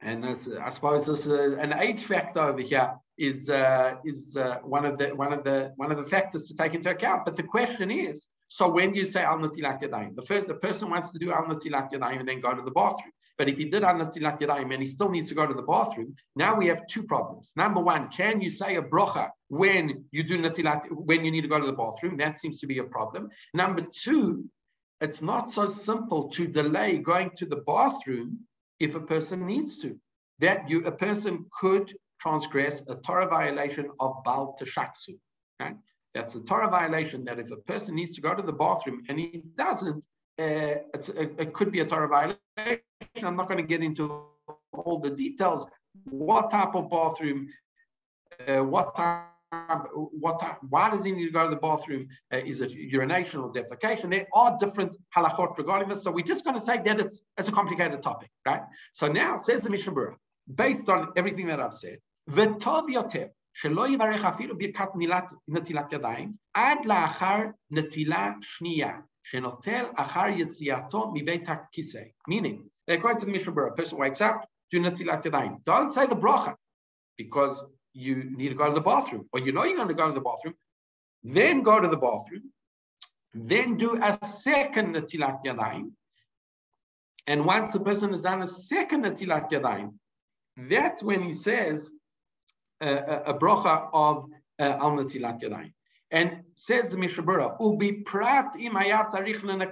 and 0.00 0.26
I 0.26 0.68
suppose 0.70 1.06
this 1.06 1.26
uh, 1.26 1.56
an 1.58 1.72
age 1.72 2.04
factor 2.04 2.40
over 2.40 2.60
here 2.60 2.94
is 3.16 3.48
uh, 3.48 3.94
is 4.04 4.36
uh, 4.36 4.58
one 4.62 4.84
of 4.84 4.98
the 4.98 5.08
one 5.14 5.32
of 5.32 5.42
the 5.44 5.72
one 5.76 5.90
of 5.90 5.98
the 5.98 6.04
factors 6.04 6.48
to 6.48 6.56
take 6.56 6.74
into 6.74 6.90
account. 6.90 7.24
But 7.24 7.36
the 7.36 7.42
question 7.42 7.90
is, 7.90 8.26
so 8.48 8.68
when 8.68 8.94
you 8.94 9.04
say 9.04 9.22
al 9.22 9.38
natilat 9.38 9.80
yadayim, 9.80 10.14
the 10.14 10.22
first 10.22 10.48
the 10.48 10.54
person 10.54 10.90
wants 10.90 11.10
to 11.10 11.18
do 11.18 11.32
al 11.32 11.44
natilat 11.44 11.90
yadayim 11.92 12.20
and 12.20 12.28
then 12.28 12.40
go 12.40 12.54
to 12.54 12.62
the 12.62 12.70
bathroom. 12.70 13.12
But 13.38 13.48
if 13.48 13.58
he 13.58 13.66
did 13.66 13.84
al 13.84 13.96
natilat 13.96 14.40
yadayim 14.40 14.72
and 14.72 14.82
he 14.82 14.86
still 14.86 15.10
needs 15.10 15.28
to 15.28 15.34
go 15.34 15.46
to 15.46 15.54
the 15.54 15.62
bathroom, 15.62 16.14
now 16.36 16.54
we 16.56 16.68
have 16.68 16.86
two 16.86 17.02
problems. 17.02 17.52
Number 17.56 17.80
one, 17.80 18.08
can 18.08 18.40
you 18.40 18.50
say 18.50 18.76
a 18.76 18.82
brocha 18.82 19.30
when 19.48 20.04
you 20.10 20.22
do 20.22 20.38
natilat 20.38 20.86
when 20.90 21.24
you 21.24 21.30
need 21.30 21.42
to 21.42 21.48
go 21.48 21.60
to 21.60 21.66
the 21.66 21.72
bathroom? 21.72 22.16
That 22.18 22.38
seems 22.38 22.60
to 22.60 22.66
be 22.66 22.78
a 22.78 22.84
problem. 22.84 23.30
Number 23.52 23.82
two, 23.82 24.48
it's 25.00 25.22
not 25.22 25.50
so 25.50 25.68
simple 25.68 26.28
to 26.30 26.46
delay 26.46 26.98
going 26.98 27.30
to 27.36 27.46
the 27.46 27.56
bathroom 27.56 28.40
if 28.80 28.94
a 28.94 29.00
person 29.00 29.46
needs 29.46 29.78
to. 29.78 29.98
That 30.38 30.68
you 30.70 30.84
a 30.86 30.92
person 30.92 31.46
could 31.60 31.92
transgress 32.20 32.82
a 32.88 32.96
Torah 32.96 33.28
violation 33.28 33.90
of 34.00 34.22
Bal 34.24 34.56
Teshaktzu. 34.60 35.18
Right? 35.60 35.76
That's 36.16 36.34
a 36.34 36.40
Torah 36.40 36.70
violation 36.70 37.26
that 37.26 37.38
if 37.38 37.50
a 37.50 37.56
person 37.56 37.94
needs 37.94 38.14
to 38.14 38.22
go 38.22 38.34
to 38.34 38.42
the 38.42 38.52
bathroom 38.52 39.02
and 39.10 39.18
he 39.18 39.42
doesn't, 39.54 40.02
uh, 40.38 40.76
it 41.44 41.52
could 41.52 41.70
be 41.70 41.80
a 41.80 41.84
Torah 41.84 42.08
violation. 42.08 42.38
I'm 43.22 43.36
not 43.36 43.48
going 43.48 43.58
to 43.58 43.68
get 43.74 43.82
into 43.82 44.22
all 44.72 44.98
the 44.98 45.10
details. 45.10 45.66
What 46.08 46.50
type 46.50 46.74
of 46.74 46.88
bathroom? 46.88 47.48
Uh, 48.48 48.64
what 48.64 48.96
time? 48.96 49.24
What 50.24 50.40
time, 50.40 50.56
why 50.70 50.90
does 50.90 51.04
he 51.04 51.12
need 51.12 51.26
to 51.26 51.32
go 51.32 51.44
to 51.44 51.50
the 51.50 51.60
bathroom? 51.60 52.08
Uh, 52.32 52.38
is 52.38 52.62
it 52.62 52.70
urination 52.70 53.40
or 53.40 53.52
defecation? 53.52 54.10
There 54.10 54.26
are 54.34 54.56
different 54.58 54.96
halachot 55.14 55.56
regarding 55.58 55.88
this. 55.88 56.02
So 56.02 56.10
we're 56.10 56.24
just 56.24 56.44
going 56.44 56.56
to 56.56 56.62
say 56.62 56.80
that 56.82 56.98
it's, 56.98 57.22
it's 57.38 57.48
a 57.48 57.52
complicated 57.52 58.02
topic, 58.02 58.30
right? 58.46 58.62
So 58.92 59.06
now 59.06 59.36
says 59.36 59.62
the 59.64 59.70
Mishnah 59.70 59.92
based 60.52 60.88
on 60.88 61.12
everything 61.16 61.46
that 61.46 61.60
I've 61.60 61.74
said, 61.74 61.98
v'tov 62.30 62.88
yoter 62.88 63.28
שלא 63.55 63.87
יברך 63.87 64.25
אפילו 64.25 64.57
ברכת 64.57 64.89
נטילת 65.47 65.93
ידיים, 65.93 66.33
עד 66.53 66.85
לאחר 66.85 67.37
נטילה 67.71 68.31
שנייה, 68.41 68.99
שנוטל 69.23 69.85
אחר 69.95 70.27
יציאתו 70.27 71.11
מבית 71.13 71.49
הכיסא. 71.49 72.01
Meaning, 72.29 72.69
according 72.89 73.19
to 73.19 73.25
the 73.25 73.31
Mishnah 73.31 73.53
Berurah, 73.53 73.71
a 73.71 73.75
person 73.75 73.97
wakes 73.97 74.21
up, 74.21 74.45
do 74.71 74.79
natilat 74.79 75.23
yadayim. 75.25 75.63
Don't 75.63 75.91
say 75.93 76.05
the 76.07 76.15
bracha, 76.15 76.55
because 77.17 77.63
you 77.93 78.15
need 78.39 78.49
to 78.49 78.55
go 78.55 78.67
to 78.67 78.73
the 78.73 78.81
bathroom, 78.81 79.27
or 79.33 79.39
you 79.39 79.51
know 79.51 79.63
you're 79.63 79.75
going 79.75 79.87
to 79.89 79.93
go 79.93 80.07
to 80.07 80.13
the 80.13 80.21
bathroom, 80.21 80.55
then 81.23 81.61
go 81.61 81.79
to 81.79 81.87
the 81.87 81.97
bathroom, 81.97 82.51
then 83.33 83.77
do 83.77 84.01
a 84.01 84.25
second 84.25 84.95
natilat 84.95 85.39
yadayim, 85.45 85.91
and 87.27 87.45
once 87.45 87.75
a 87.75 87.79
person 87.79 88.11
has 88.11 88.23
done 88.23 88.41
a 88.41 88.47
second 88.47 89.03
natilat 89.03 89.51
yadayim, 89.51 89.93
that's 90.57 91.03
when 91.03 91.21
he 91.21 91.33
says, 91.33 91.91
a, 92.80 93.22
a 93.26 93.34
bracha 93.34 93.88
of 93.92 94.26
uh, 94.58 94.62
al 94.62 94.92
natilat 94.92 95.40
yadayim. 95.40 95.72
And 96.10 96.42
says 96.54 96.92
the 96.92 96.98
Mishnah 96.98 97.24
Berurah, 97.24 97.60
"Ubi 97.60 98.02
prat 98.02 98.54
reshona." 98.54 99.68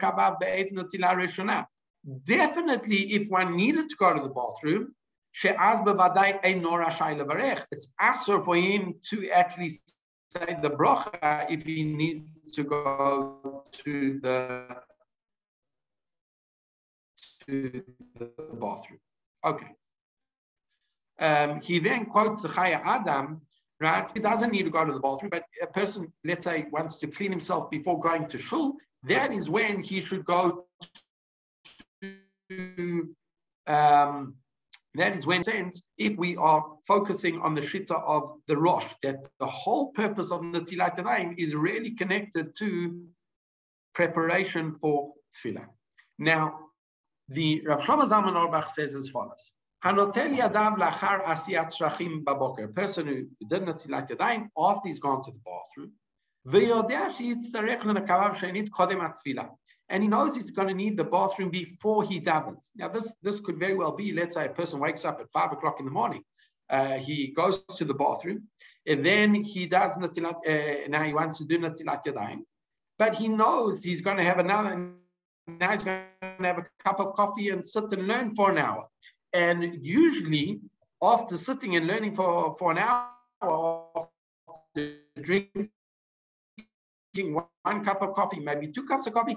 Definitely, 2.25 3.15
if 3.15 3.29
one 3.29 3.57
needed 3.57 3.89
to 3.89 3.97
go 3.97 4.13
to 4.13 4.23
the 4.23 4.29
bathroom, 4.29 4.95
she'az 5.33 5.81
bevadai 5.81 6.45
ein 6.45 6.61
nor 6.61 6.83
levarech. 6.83 7.65
It's 7.71 7.89
asur 8.01 8.45
for 8.45 8.57
him 8.57 8.97
to 9.11 9.31
actually 9.31 9.71
say 9.71 10.59
the 10.61 10.71
bracha 10.71 11.51
if 11.51 11.65
he 11.65 11.85
needs 11.85 12.53
to 12.53 12.65
go 12.65 13.65
to 13.85 14.21
the 14.21 14.67
to 17.47 17.83
the 18.19 18.31
bathroom. 18.55 19.01
Okay. 19.45 19.69
Um, 21.19 21.61
he 21.61 21.79
then 21.79 22.07
quotes 22.07 22.43
the 22.43 22.49
Chayei 22.49 22.81
Adam, 22.85 23.41
right? 23.81 24.09
He 24.15 24.21
doesn't 24.21 24.51
need 24.51 24.65
to 24.65 24.71
go 24.71 24.85
to 24.85 24.93
the 24.93 25.01
bathroom, 25.01 25.31
but 25.31 25.45
a 25.63 25.67
person, 25.67 26.13
let's 26.25 26.45
say, 26.45 26.67
wants 26.71 26.97
to 26.97 27.07
clean 27.07 27.31
himself 27.31 27.71
before 27.71 28.01
going 28.01 28.27
to 28.29 28.39
shul, 28.39 28.77
that 29.05 29.33
is 29.33 29.51
when 29.51 29.83
he 29.83 30.01
should 30.01 30.25
go 30.25 30.67
to, 32.03 33.15
um, 33.67 34.35
that 34.95 35.17
is 35.17 35.27
when, 35.27 35.43
sense, 35.43 35.83
if 35.99 36.17
we 36.17 36.37
are 36.37 36.65
focusing 36.87 37.41
on 37.41 37.55
the 37.55 37.61
shita 37.61 38.01
of 38.07 38.39
the 38.47 38.57
Rosh, 38.57 38.87
that 39.03 39.27
the 39.41 39.47
whole 39.47 39.93
purpose 39.93 40.31
of 40.31 40.41
the 40.53 40.61
Tilat 40.61 41.35
is 41.39 41.55
really 41.55 41.91
connected 41.91 42.55
to 42.59 43.03
preparation 43.95 44.77
for 44.81 45.13
tefillah. 45.35 45.67
Now, 46.19 46.61
the 47.29 47.63
Rav 47.67 47.81
Shlomo 47.81 48.09
Zalman 48.09 48.37
Auerbach 48.37 48.69
says 48.69 48.95
as 48.95 49.09
follows. 49.09 49.53
Hanotel 49.85 50.39
yadav 50.39 50.79
lachar 50.79 51.23
asiyat 51.25 51.71
shrachim 51.77 52.25
baboker. 52.25 52.75
Person 52.75 53.07
who 53.07 53.29
did 53.47 53.67
natilat 53.67 54.09
yadayim 54.09 54.49
after 54.57 54.89
he's 54.89 54.99
gone 54.99 55.23
to 55.23 55.31
the 55.31 55.41
bathroom. 55.45 55.93
And 56.47 56.63
he 60.03 60.09
knows 60.09 60.37
he's 60.37 60.51
going 60.51 60.69
to 60.69 60.75
need 60.75 60.97
the 60.97 61.05
bathroom 61.05 61.51
before 61.51 62.03
he 62.03 62.21
davens. 62.21 62.71
Now, 62.77 62.89
this, 62.89 63.13
this 63.23 63.41
could 63.41 63.59
very 63.59 63.75
well 63.75 63.93
be, 63.93 64.13
let's 64.13 64.35
say 64.35 64.47
a 64.47 64.51
person 64.51 64.81
wakes 64.81 65.05
up 65.05 65.21
at 65.21 65.31
five 65.33 65.53
o'clock 65.53 65.81
in 65.81 65.85
the 65.85 65.91
morning. 65.91 66.23
Uh, 66.71 66.95
he 66.95 67.29
goes 67.29 67.63
to 67.77 67.85
the 67.85 67.95
bathroom, 67.95 68.49
and 68.87 69.05
then 69.05 69.35
he 69.35 69.67
does 69.67 69.99
natilat, 69.99 70.37
uh, 70.47 70.89
now 70.89 71.03
he 71.03 71.13
wants 71.13 71.39
to 71.39 71.45
do 71.45 71.59
natilat 71.59 72.05
yadayim. 72.05 72.41
But 72.99 73.15
he 73.15 73.29
knows 73.29 73.85
he's 73.85 74.01
going 74.01 74.17
to 74.17 74.25
have 74.25 74.39
another, 74.39 74.93
now 75.47 75.73
he's 75.73 75.83
going 75.83 76.05
to 76.23 76.29
have 76.41 76.59
a 76.59 76.67
cup 76.83 77.01
of 77.01 77.15
coffee 77.15 77.51
and 77.51 77.63
sit 77.65 77.93
and 77.93 78.07
learn 78.07 78.35
for 78.35 78.51
an 78.51 78.59
hour. 78.59 78.89
And 79.35 79.85
usually, 79.85 80.61
after 81.03 81.37
sitting 81.37 81.75
and 81.75 81.89
learning 81.89 82.15
for, 82.15 82.55
for 82.57 82.71
an 82.71 82.79
hour, 82.79 83.09
after 83.43 84.97
drinking 85.21 85.71
one 87.25 87.85
cup 87.85 88.01
of 88.01 88.15
coffee, 88.15 88.39
maybe 88.39 88.69
two 88.69 88.87
cups 88.87 89.09
of 89.09 89.15
coffee, 89.15 89.37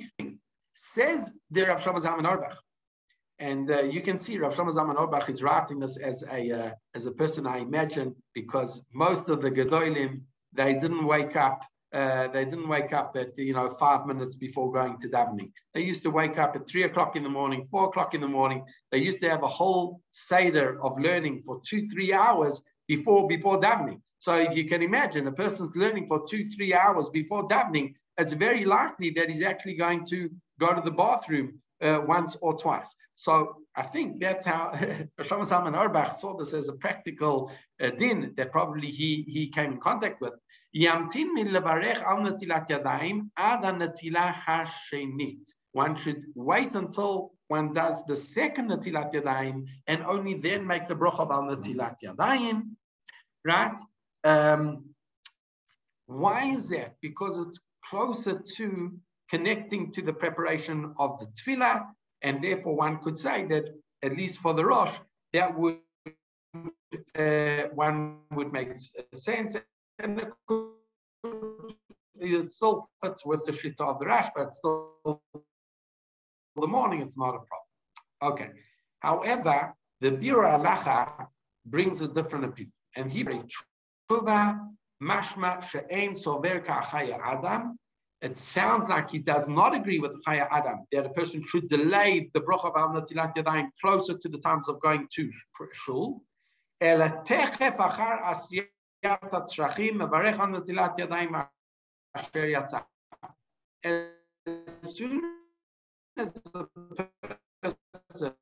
says 0.76 1.32
the 1.50 1.64
Rav 1.64 1.82
Shlomo 1.82 2.00
Zalman 2.00 2.28
Auerbach. 2.28 2.58
And 3.40 3.70
uh, 3.72 3.82
you 3.82 4.02
can 4.02 4.20
see 4.20 4.38
Rav 4.38 4.56
Shlomo 4.56 4.72
Zalman 4.72 4.98
Auerbach 4.98 5.30
is 5.30 5.42
writing 5.42 5.80
this 5.80 5.98
as 5.98 6.24
a 6.32 6.52
uh, 6.52 6.72
as 6.94 7.08
a 7.08 7.12
person 7.12 7.48
I 7.48 7.58
imagine 7.58 8.16
because 8.36 8.84
most 8.94 9.30
of 9.30 9.42
the 9.42 9.50
Gedolim, 9.50 10.22
they 10.54 10.76
didn't 10.76 11.06
wake 11.06 11.36
up. 11.36 11.64
Uh, 11.93 12.28
they 12.28 12.43
didn't 12.43 12.67
wake 12.67 12.91
up 12.91 13.15
at 13.15 13.38
you 13.38 13.54
know 13.54 13.69
five 13.69 14.06
minutes 14.06 14.36
before 14.36 14.71
going 14.71 14.97
to 15.00 15.08
davening. 15.08 15.52
They 15.73 15.84
used 15.84 16.04
to 16.04 16.10
wake 16.10 16.38
up 16.38 16.56
at 16.56 16.67
three 16.67 16.84
o'clock 16.84 17.15
in 17.15 17.23
the 17.23 17.30
morning, 17.30 17.67
four 17.71 17.86
o'clock 17.86 18.13
in 18.13 18.21
the 18.21 18.28
morning. 18.28 18.65
They 18.91 18.97
used 18.97 19.21
to 19.21 19.30
have 19.30 19.43
a 19.43 19.47
whole 19.47 20.02
seder 20.12 20.82
of 20.84 21.00
learning 21.00 21.43
for 21.45 21.62
two, 21.65 21.88
three 21.88 22.12
hours 22.12 22.62
before 22.88 23.28
before 23.28 23.62
davening. 23.62 24.02
So 24.19 24.36
if 24.36 24.56
you 24.56 24.65
can 24.65 24.82
imagine, 24.82 25.28
a 25.28 25.32
person's 25.32 25.76
learning 25.76 26.08
for 26.08 26.26
two, 26.28 26.43
three 26.45 26.73
hours 26.73 27.10
before 27.10 27.47
davening, 27.47 27.93
it's 28.17 28.34
very 28.34 28.65
likely 28.65 29.12
that 29.12 29.30
he's 29.30 29.43
actually 29.43 29.76
going 29.76 30.06
to 30.08 30.30
go 30.60 30.73
to 30.73 30.82
the 30.82 30.91
bathroom 30.91 31.60
uh, 31.82 32.02
once 32.06 32.38
or 32.42 32.58
twice. 32.58 32.96
So 33.16 33.58
I 33.76 33.84
think 33.84 34.20
that's 34.20 34.46
how 34.46 34.72
Shlomo 35.20 35.46
Zalman 35.46 35.76
Auerbach 35.76 36.16
saw 36.16 36.36
this 36.38 36.54
as 36.54 36.70
a 36.70 36.74
practical 36.74 37.52
uh, 37.82 37.90
din 37.92 38.34
that 38.38 38.52
probably 38.52 38.88
he, 38.88 39.24
he 39.28 39.48
came 39.50 39.74
in 39.74 39.80
contact 39.80 40.22
with. 40.22 40.34
One 45.72 45.96
should 45.96 46.24
wait 46.36 46.76
until 46.76 47.32
one 47.48 47.74
does 47.74 48.06
the 48.06 48.18
second 48.18 48.70
natilat 48.70 49.13
yadayim 49.13 49.68
and 49.88 50.04
only 50.04 50.34
then 50.34 50.68
make 50.68 50.88
the 50.88 50.96
bracha 50.96 51.30
al 51.32 51.44
natilat 51.44 51.96
yadayim, 52.04 52.76
right? 53.46 53.80
Um, 54.24 54.86
why 56.08 56.46
is 56.46 56.70
that? 56.70 56.96
Because 57.02 57.38
it's 57.48 57.60
closer 57.90 58.42
to 58.58 59.00
connecting 59.30 59.92
to 59.92 60.02
the 60.02 60.13
preparation 60.13 60.94
of 60.98 61.20
the 61.20 61.28
tefillah, 61.28 61.86
and 62.22 62.44
therefore 62.44 62.76
one 62.76 62.98
could 63.00 63.18
say 63.18 63.46
that 63.46 63.66
at 64.04 64.16
least 64.16 64.40
for 64.40 64.54
the 64.54 64.66
Rosh, 64.66 64.96
that 65.34 65.58
would 65.58 65.80
uh, 67.16 67.63
one 67.74 68.20
would 68.32 68.52
make 68.52 68.70
sense, 69.13 69.58
and 70.00 70.20
it, 70.20 70.32
could, 70.48 70.72
it 72.20 72.52
still 72.52 72.90
fits 73.04 73.26
with 73.26 73.46
the 73.46 73.52
shita 73.52 73.82
of 73.82 74.00
the 74.00 74.06
Rash, 74.06 74.30
but 74.36 74.54
still 74.54 74.94
the 76.56 76.68
morning 76.68 77.02
it's 77.02 77.18
not 77.18 77.36
a 77.36 77.42
problem. 77.50 77.68
Okay. 78.24 78.50
However, 79.00 79.76
the 80.02 80.12
Biur 80.12 80.44
Halacha 80.44 81.28
brings 81.66 82.02
a 82.02 82.08
different 82.08 82.46
opinion, 82.46 82.74
and 82.96 83.12
he 83.12 83.24
brings 83.24 83.54
mashma 85.02 85.62
she'ein 85.70 86.16
sover 86.16 86.63
adam 86.68 87.78
it 88.22 88.38
sounds 88.38 88.90
like 88.90 89.12
he 89.12 89.20
does 89.20 89.48
not 89.48 89.76
agree 89.76 90.00
with 90.00 90.24
Chayei 90.24 90.48
Adam 90.50 90.86
that 90.92 91.06
a 91.06 91.10
person 91.10 91.44
should 91.46 91.70
delay 91.70 92.30
the 92.34 92.42
bracha 92.42 92.66
of 92.66 92.74
Al 92.76 92.90
Natilat 92.90 93.36
Yadayim 93.36 93.70
closer 93.80 94.18
to 94.18 94.28
the 94.30 94.40
times 94.40 94.68
of 94.70 94.82
going 94.82 95.08
to 95.16 95.32
shul. 95.74 96.24
As 96.82 97.00
soon 104.96 105.22
as 106.18 106.34
the 106.34 106.68
person 108.10 108.34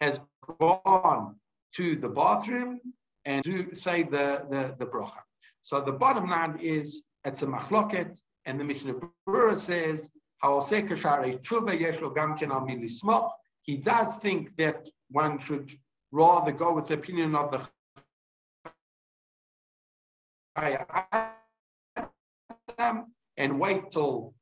has 0.00 0.20
gone 0.60 1.36
to 1.74 1.96
the 1.96 2.08
bathroom 2.08 2.80
and 3.24 3.44
to 3.44 3.74
say 3.74 4.02
the, 4.02 4.44
the, 4.50 4.74
the 4.78 4.86
bracha. 4.86 5.22
So 5.62 5.80
the 5.80 5.92
bottom 5.92 6.28
line 6.28 6.58
is 6.60 7.02
it's 7.24 7.42
a 7.42 7.46
machloket 7.46 8.20
and 8.46 8.58
the 8.58 8.64
Mishnah 8.64 8.94
Berurah 9.28 9.56
says, 9.56 10.08
he 13.62 13.76
does 13.76 14.16
think 14.16 14.56
that 14.56 14.88
one 15.10 15.38
should 15.38 15.70
rather 16.12 16.52
go 16.52 16.72
with 16.72 16.86
the 16.86 16.94
opinion 16.94 17.34
of 17.34 17.50
the 17.50 17.60
and 23.36 23.60
wait 23.60 23.90
till 23.90 24.34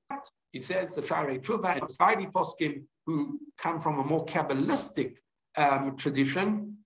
he 0.52 0.60
says 0.60 0.94
the 0.94 1.02
Sha'arei 1.02 1.40
Teshuva 1.40 1.80
and 1.80 1.88
Spidey 1.88 2.30
Poskim, 2.30 2.84
who 3.06 3.40
come 3.58 3.80
from 3.80 3.98
a 3.98 4.04
more 4.04 4.24
Kabbalistic 4.26 5.16
um, 5.56 5.96
tradition, 5.96 6.76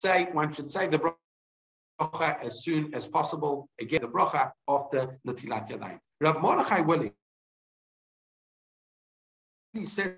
say 0.00 0.28
one 0.32 0.52
should 0.52 0.70
say 0.70 0.86
the 0.86 1.14
bracha 2.02 2.44
as 2.44 2.64
soon 2.64 2.94
as 2.94 3.06
possible. 3.06 3.68
Again, 3.80 4.00
the 4.02 4.08
bracha 4.08 4.52
after 4.68 5.18
Natilat 5.26 5.68
Yadayim. 5.68 5.98
Rav 6.20 6.40
Mordechai 6.40 6.82
Willig, 6.82 7.12
he 9.72 9.84
said 9.84 10.16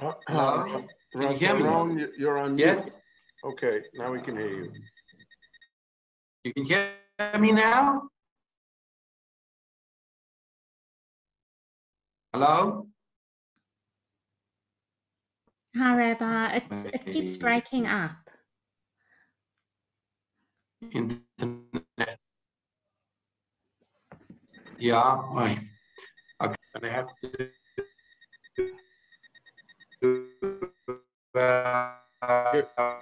Uh, 0.00 0.12
uh, 0.28 0.82
can 1.12 1.32
you 1.32 1.36
hear 1.36 1.54
me? 1.54 2.06
you're 2.16 2.38
on 2.38 2.56
mute. 2.56 2.66
Yes. 2.66 2.98
Okay, 3.44 3.82
now 3.94 4.10
we 4.10 4.20
can 4.20 4.36
hear 4.36 4.48
you. 4.48 4.72
You 6.44 6.54
can 6.54 6.64
hear 6.64 6.90
me 7.38 7.52
now? 7.52 8.08
Hello? 12.32 12.86
Hi, 15.76 15.96
Rabbi. 15.96 16.56
It's, 16.56 16.94
it 16.94 17.04
keeps 17.04 17.36
breaking 17.36 17.86
up. 17.86 18.16
Internet. 20.92 22.18
Yeah, 24.78 24.96
I. 24.96 25.58
I'm 26.40 26.54
gonna 26.74 26.90
have 26.90 27.14
to. 27.18 27.50
Your, 30.02 30.18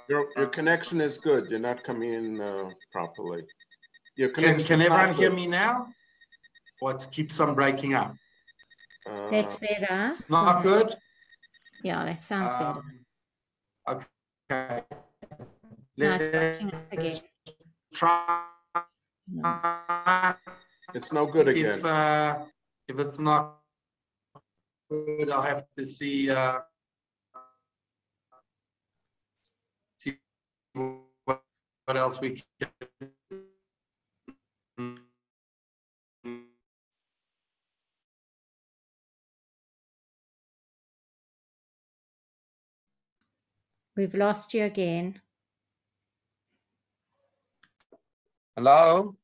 your, 0.09 0.29
your 0.37 0.47
connection 0.49 1.01
is 1.01 1.19
good. 1.19 1.49
You're 1.51 1.61
not 1.61 1.83
coming 1.85 2.13
in 2.13 2.41
uh, 2.41 2.71
properly. 2.93 3.43
Your 4.17 4.31
Can, 4.31 4.59
can 4.59 4.81
everyone 4.81 5.15
hear 5.15 5.33
me 5.33 5.47
now? 5.47 5.89
What 6.81 7.07
keeps 7.13 7.39
on 7.41 7.55
breaking 7.55 7.95
up? 7.95 8.17
Uh, 9.09 9.31
That's 9.31 9.57
better. 9.57 10.15
Not 10.29 10.63
good? 10.63 10.95
Yeah, 11.83 12.05
that 12.05 12.25
sounds 12.25 12.55
um, 12.55 12.83
better. 13.87 14.03
Okay. 14.51 14.83
No, 15.97 16.13
it's 16.15 16.29
breaking 16.29 16.75
up 16.75 16.93
again. 16.93 17.19
Try. 17.95 18.45
It's 20.95 21.13
no 21.13 21.27
good 21.27 21.49
again. 21.49 21.81
If, 21.81 21.85
uh, 21.85 22.39
if 22.89 22.99
it's 22.99 23.19
not 23.19 23.59
good, 24.91 25.31
I'll 25.31 25.43
have 25.43 25.65
to 25.77 25.85
see. 25.85 26.31
Uh, 26.31 26.61
what, 30.75 31.43
what 31.85 31.97
else 31.97 32.21
we 32.21 32.43
can. 32.61 32.71
We've 43.97 44.15
lost 44.15 44.55
you 44.55 44.63
again. 44.63 45.21
Hello? 48.57 49.17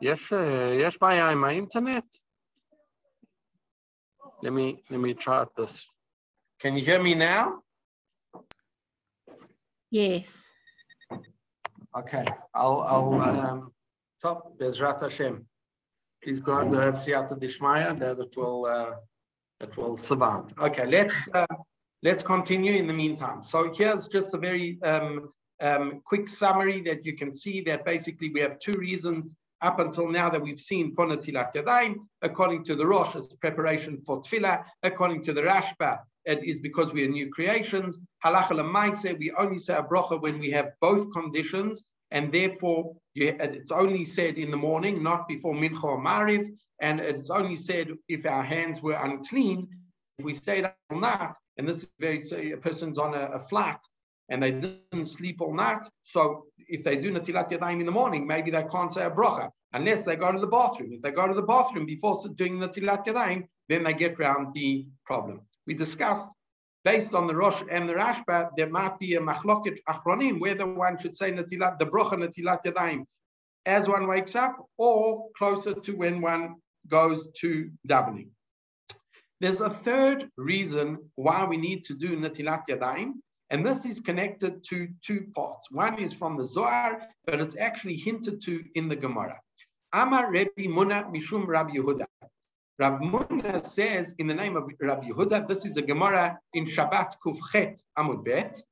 Yes, 0.00 0.20
uh, 0.32 0.74
yes, 0.74 0.96
my 1.00 1.34
my 1.34 1.52
internet. 1.52 2.04
Let 4.42 4.54
me 4.54 4.82
let 4.88 5.00
me 5.00 5.12
try 5.12 5.44
this. 5.54 5.84
Can 6.60 6.76
you 6.76 6.82
hear 6.82 7.02
me 7.02 7.14
now? 7.14 7.62
Yes. 9.90 10.44
Okay, 11.96 12.24
I'll 12.54 12.80
I'll 12.82 13.20
um, 13.20 13.72
top 14.22 14.56
Bezrat 14.58 15.00
Hashem. 15.00 15.44
Please 16.22 16.38
God, 16.38 16.70
we 16.70 16.76
have 16.76 16.94
Siyata 16.94 17.40
Dishmaya 17.40 17.98
that 17.98 18.18
it 18.18 18.36
will 18.36 18.66
uh, 18.66 18.92
it 19.60 19.76
will 19.76 19.96
survive. 19.96 20.44
Okay, 20.60 20.86
let's 20.86 21.28
uh, 21.34 21.46
let's 22.02 22.22
continue 22.22 22.74
in 22.74 22.86
the 22.86 22.92
meantime. 22.92 23.42
So 23.42 23.72
here's 23.74 24.06
just 24.06 24.32
a 24.34 24.38
very 24.38 24.80
um, 24.82 25.30
um, 25.60 26.00
quick 26.04 26.28
summary 26.28 26.80
that 26.82 27.04
you 27.04 27.16
can 27.16 27.32
see 27.32 27.60
that 27.62 27.84
basically 27.84 28.30
we 28.30 28.40
have 28.40 28.58
two 28.60 28.74
reasons 28.74 29.26
up 29.62 29.78
until 29.80 30.08
now 30.08 30.30
that 30.30 30.40
we've 30.40 30.60
seen 30.60 30.94
for 30.94 31.06
Natilat 31.06 31.52
Yadayim. 31.54 31.96
According 32.22 32.64
to 32.64 32.76
the 32.76 32.86
Rosh, 32.86 33.16
it's 33.16 33.34
preparation 33.34 33.98
for 33.98 34.20
Tefillah. 34.22 34.64
According 34.82 35.22
to 35.24 35.32
the 35.32 35.42
Rashba, 35.42 35.98
it 36.24 36.44
is 36.44 36.60
because 36.60 36.92
we 36.92 37.04
are 37.04 37.08
new 37.08 37.30
creations. 37.30 37.98
Halacha 38.24 38.50
Lamaise, 38.50 39.18
we 39.18 39.32
only 39.32 39.58
say 39.58 39.74
a 39.74 39.82
bracha 39.82 40.20
when 40.20 40.38
we 40.38 40.50
have 40.50 40.72
both 40.80 41.12
conditions, 41.12 41.82
and 42.10 42.32
therefore 42.32 42.96
you, 43.14 43.34
it's 43.38 43.70
only 43.70 44.04
said 44.04 44.38
in 44.38 44.50
the 44.50 44.56
morning, 44.56 45.02
not 45.02 45.28
before 45.28 45.54
Mincha 45.54 45.84
or 45.84 46.02
Mariv, 46.02 46.50
and 46.80 47.00
it's 47.00 47.30
only 47.30 47.56
said 47.56 47.88
if 48.08 48.26
our 48.26 48.42
hands 48.42 48.82
were 48.82 48.94
unclean. 48.94 49.68
If 50.18 50.24
we 50.24 50.34
stayed 50.34 50.64
up 50.64 50.76
all 50.90 50.98
night, 50.98 51.34
and 51.56 51.66
this 51.66 51.84
is 51.84 51.90
very, 51.98 52.20
say 52.20 52.50
a 52.52 52.56
person's 52.56 52.98
on 52.98 53.14
a, 53.14 53.40
a 53.40 53.78
and 54.30 54.42
they 54.42 54.52
didn't 54.52 55.06
sleep 55.06 55.40
all 55.40 55.54
night. 55.54 55.84
So 56.04 56.46
if 56.58 56.84
they 56.84 56.96
do 56.96 57.12
Natilat 57.12 57.50
Yadayim 57.50 57.80
in 57.80 57.86
the 57.86 57.92
morning, 57.92 58.26
maybe 58.26 58.50
they 58.50 58.64
can't 58.70 58.92
say 58.92 59.04
a 59.04 59.10
bracha 59.10 59.50
unless 59.72 60.04
they 60.04 60.16
go 60.16 60.32
to 60.32 60.38
the 60.38 60.46
bathroom. 60.46 60.92
If 60.92 61.02
they 61.02 61.10
go 61.10 61.26
to 61.26 61.34
the 61.34 61.42
bathroom 61.42 61.86
before 61.86 62.16
doing 62.36 62.58
Natilat 62.58 63.06
Yadayim, 63.06 63.46
then 63.68 63.82
they 63.82 63.92
get 63.92 64.18
around 64.18 64.54
the 64.54 64.86
problem. 65.04 65.40
We 65.66 65.74
discussed 65.74 66.30
based 66.84 67.14
on 67.14 67.26
the 67.26 67.36
Rosh 67.36 67.62
and 67.70 67.88
the 67.88 67.94
Rashba, 67.94 68.50
there 68.56 68.70
might 68.70 68.98
be 68.98 69.14
a 69.14 69.20
machloket 69.20 69.78
achronim, 69.88 70.40
whether 70.40 70.66
one 70.66 70.98
should 70.98 71.16
say 71.16 71.30
Natilat, 71.30 71.78
the 71.78 71.86
bracha 71.86 72.14
Natilat 72.14 72.64
Yadayim 72.64 73.04
as 73.66 73.88
one 73.88 74.06
wakes 74.06 74.36
up 74.36 74.56
or 74.78 75.28
closer 75.36 75.74
to 75.74 75.92
when 75.92 76.20
one 76.20 76.56
goes 76.88 77.28
to 77.40 77.70
davening. 77.86 78.28
There's 79.40 79.60
a 79.60 79.70
third 79.70 80.28
reason 80.36 80.98
why 81.14 81.44
we 81.44 81.56
need 81.56 81.84
to 81.86 81.94
do 81.94 82.16
Natilat 82.16 82.66
Yadayim, 82.68 83.12
and 83.50 83.64
this 83.64 83.84
is 83.84 84.00
connected 84.00 84.64
to 84.68 84.88
two 85.02 85.26
parts. 85.34 85.70
One 85.70 85.98
is 85.98 86.12
from 86.12 86.36
the 86.36 86.44
Zohar, 86.44 87.02
but 87.26 87.40
it's 87.40 87.56
actually 87.56 87.96
hinted 87.96 88.42
to 88.42 88.62
in 88.74 88.88
the 88.88 88.96
Gemara. 88.96 89.38
Amar 89.92 90.30
Rebbe 90.30 90.68
Muna 90.68 91.10
Mishum 91.10 91.46
Rabbi 91.46 91.72
Yehuda. 91.72 92.06
Rav 92.80 92.98
Muna 93.02 93.66
says 93.66 94.14
in 94.18 94.26
the 94.26 94.34
name 94.34 94.56
of 94.56 94.64
Rabbi 94.80 95.08
Yehuda, 95.08 95.46
this 95.46 95.66
is 95.66 95.76
a 95.76 95.82
Gemara 95.82 96.38
in 96.54 96.64
Shabbat 96.64 97.12
Kufchet 97.22 97.78
Amud 97.98 98.24
Bet. 98.24 98.62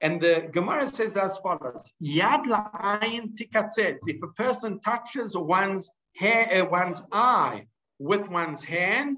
And 0.00 0.20
the 0.20 0.48
Gemara 0.52 0.86
says 0.86 1.16
as 1.16 1.36
follows: 1.38 1.92
Yad 2.00 2.44
la'ayin 2.44 3.36
tikatzetz. 3.36 3.98
If 4.06 4.22
a 4.22 4.28
person 4.40 4.78
touches 4.78 5.36
one's 5.36 5.90
hair, 6.14 6.62
uh, 6.62 6.66
one's 6.66 7.02
eye 7.10 7.66
with 7.98 8.30
one's 8.30 8.62
hand, 8.62 9.16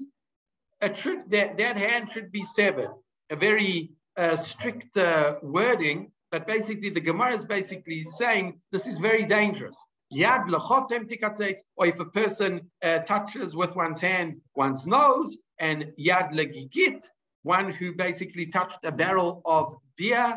it 0.81 0.97
should 0.97 1.29
that, 1.29 1.57
that 1.59 1.77
hand 1.77 2.09
should 2.09 2.31
be 2.31 2.43
severed. 2.43 2.89
A 3.29 3.35
very 3.35 3.91
uh, 4.17 4.35
strict 4.35 4.97
uh, 4.97 5.35
wording, 5.43 6.11
but 6.31 6.47
basically 6.47 6.89
the 6.89 7.01
Gemara 7.01 7.35
is 7.35 7.45
basically 7.45 8.03
saying 8.05 8.59
this 8.71 8.87
is 8.87 8.97
very 8.97 9.25
dangerous. 9.25 9.77
Yad 10.13 10.47
lechotem 10.47 11.07
tikatzeit, 11.07 11.59
or 11.75 11.85
if 11.85 11.99
a 11.99 12.05
person 12.05 12.61
uh, 12.83 12.99
touches 12.99 13.55
with 13.55 13.75
one's 13.75 14.01
hand 14.01 14.41
one's 14.55 14.87
nose, 14.87 15.37
and 15.59 15.91
yad 15.99 16.31
legigit, 16.33 17.03
one 17.43 17.71
who 17.71 17.93
basically 17.93 18.47
touched 18.47 18.79
a 18.83 18.91
barrel 18.91 19.41
of 19.45 19.77
beer, 19.97 20.35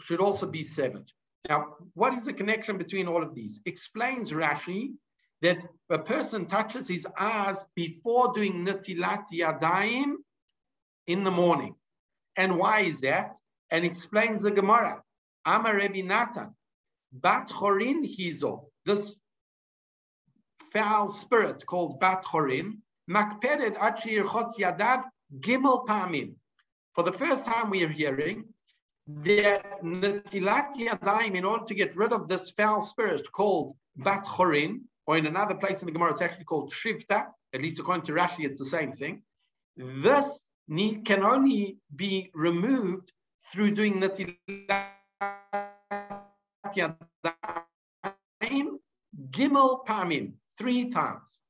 should 0.00 0.20
also 0.20 0.46
be 0.46 0.62
severed. 0.62 1.10
Now, 1.48 1.76
what 1.94 2.14
is 2.14 2.24
the 2.24 2.32
connection 2.32 2.78
between 2.78 3.08
all 3.08 3.22
of 3.22 3.34
these? 3.34 3.60
Explains 3.66 4.32
Rashi 4.32 4.92
that 5.42 5.66
a 5.88 5.98
person 5.98 6.46
touches 6.46 6.88
his 6.88 7.06
eyes 7.18 7.64
before 7.74 8.32
doing 8.32 8.64
natilat 8.64 9.24
yadayim 9.32 10.14
in 11.06 11.24
the 11.24 11.30
morning. 11.30 11.74
And 12.36 12.58
why 12.58 12.80
is 12.80 13.00
that? 13.00 13.36
And 13.70 13.84
explains 13.84 14.42
the 14.42 14.50
Gemara. 14.50 15.02
Amar 15.44 15.76
Rebbe 15.76 16.02
Natan, 16.02 16.54
Bat 17.12 17.48
Chorin 17.48 18.04
Hizo, 18.04 18.69
this 18.86 19.16
foul 20.72 21.10
spirit 21.10 21.66
called 21.66 22.00
Bat 22.00 22.24
Chorin, 22.24 22.78
Makpeded 23.08 23.76
Achir 23.76 24.24
Chotz 24.24 24.56
Yadav 24.58 25.04
Gimel 25.40 25.86
Pamim. 25.86 26.34
For 26.94 27.04
the 27.04 27.12
first 27.12 27.44
time 27.44 27.70
we 27.70 27.84
are 27.84 27.88
hearing 27.88 28.44
that 29.06 29.82
Natilat 29.82 30.74
Yadayim, 30.76 31.34
in 31.34 31.44
order 31.44 31.64
to 31.64 31.74
get 31.74 31.96
rid 31.96 32.12
of 32.12 32.28
this 32.28 32.50
foul 32.50 32.80
spirit 32.80 33.30
called 33.32 33.72
Bat 33.96 34.24
Chorin, 34.26 34.80
or 35.06 35.16
in 35.16 35.26
another 35.26 35.54
place 35.54 35.82
in 35.82 35.86
the 35.86 35.92
Gemara, 35.92 36.12
it's 36.12 36.22
actually 36.22 36.44
called 36.44 36.72
Shrivta, 36.72 37.26
at 37.52 37.60
least 37.60 37.80
according 37.80 38.06
to 38.06 38.12
Rashi, 38.12 38.44
it's 38.44 38.58
the 38.58 38.64
same 38.64 38.92
thing. 38.92 39.22
This 39.76 40.46
need, 40.68 41.04
can 41.04 41.24
only 41.24 41.78
be 41.94 42.30
removed 42.34 43.12
through 43.50 43.72
doing 43.72 44.00
natilat 44.00 44.36
yadayim 46.76 46.96
gimel 49.30 49.84
pamim, 49.86 50.32
three 50.58 50.90
times. 50.90 51.40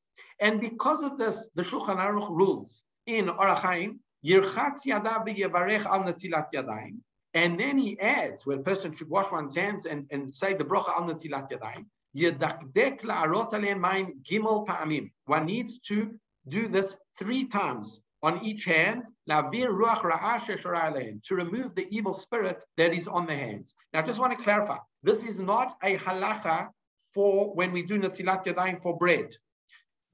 And 0.40 0.61
because 0.61 1.03
of 1.03 1.18
this, 1.18 1.51
the 1.55 1.62
Shulchan 1.62 1.96
Aruch 1.96 2.30
rules 2.30 2.82
in 3.07 3.26
Orach 3.26 3.59
Chaim, 3.59 4.01
yirchatz 4.24 4.86
yadav 4.86 5.28
yevarech 5.28 5.84
al 5.84 6.05
natilat 6.05 6.46
yadayim. 6.55 6.98
And 7.34 7.61
then 7.61 7.78
he 7.78 8.01
adds, 8.01 8.44
where 8.44 8.59
a 8.59 8.62
person 8.62 8.94
should 8.94 9.09
wash 9.09 9.30
one's 9.30 9.55
hands 9.55 9.86
and, 9.86 10.07
and 10.11 10.34
say 10.34 10.55
the 10.55 10.64
bracha 10.64 10.96
al 10.96 11.09
natilat 11.09 11.51
yadayim, 11.51 11.84
yedakdek 12.16 13.03
la'arot 13.03 13.53
alein 13.53 14.12
gimel 14.28 14.66
pa'amim. 14.66 15.11
One 15.26 15.46
needs 15.46 15.78
to 15.88 16.14
do 16.48 16.68
this 16.68 16.96
three 17.18 17.44
times 17.44 18.01
on 18.22 18.44
each 18.44 18.64
hand, 18.64 19.05
to 19.28 21.20
remove 21.30 21.74
the 21.74 21.86
evil 21.90 22.12
spirit 22.12 22.64
that 22.76 22.92
is 22.92 23.09
on 23.09 23.26
the 23.26 23.34
hands. 23.34 23.74
Now, 23.92 24.01
I 24.01 24.03
just 24.03 24.20
want 24.20 24.36
to 24.36 24.44
clarify, 24.44 24.76
this 25.03 25.24
is 25.24 25.38
not 25.38 25.76
a 25.82 25.96
halacha 25.96 26.68
for 27.14 27.54
when 27.54 27.72
we 27.72 27.82
do 27.82 27.98
natilat 27.98 28.44
yadayim 28.44 28.82
for 28.82 28.96
bread. 28.96 29.34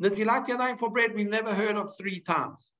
Natilat 0.01 0.47
yadayim 0.47 0.78
for 0.78 0.90
bread, 0.90 1.14
we've 1.14 1.28
never 1.28 1.55
heard 1.55 1.76
of 1.76 1.97
three 1.97 2.20
times. 2.20 2.72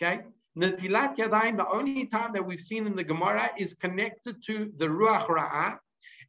Okay? 0.00 0.22
Netilat 0.58 1.16
Yadayim, 1.16 1.56
the 1.56 1.68
only 1.68 2.06
time 2.06 2.32
that 2.34 2.44
we've 2.44 2.60
seen 2.60 2.86
in 2.86 2.94
the 2.94 3.04
Gemara 3.04 3.50
is 3.56 3.74
connected 3.74 4.42
to 4.46 4.70
the 4.76 4.86
Ruach 4.86 5.26
Ra'ah. 5.26 5.78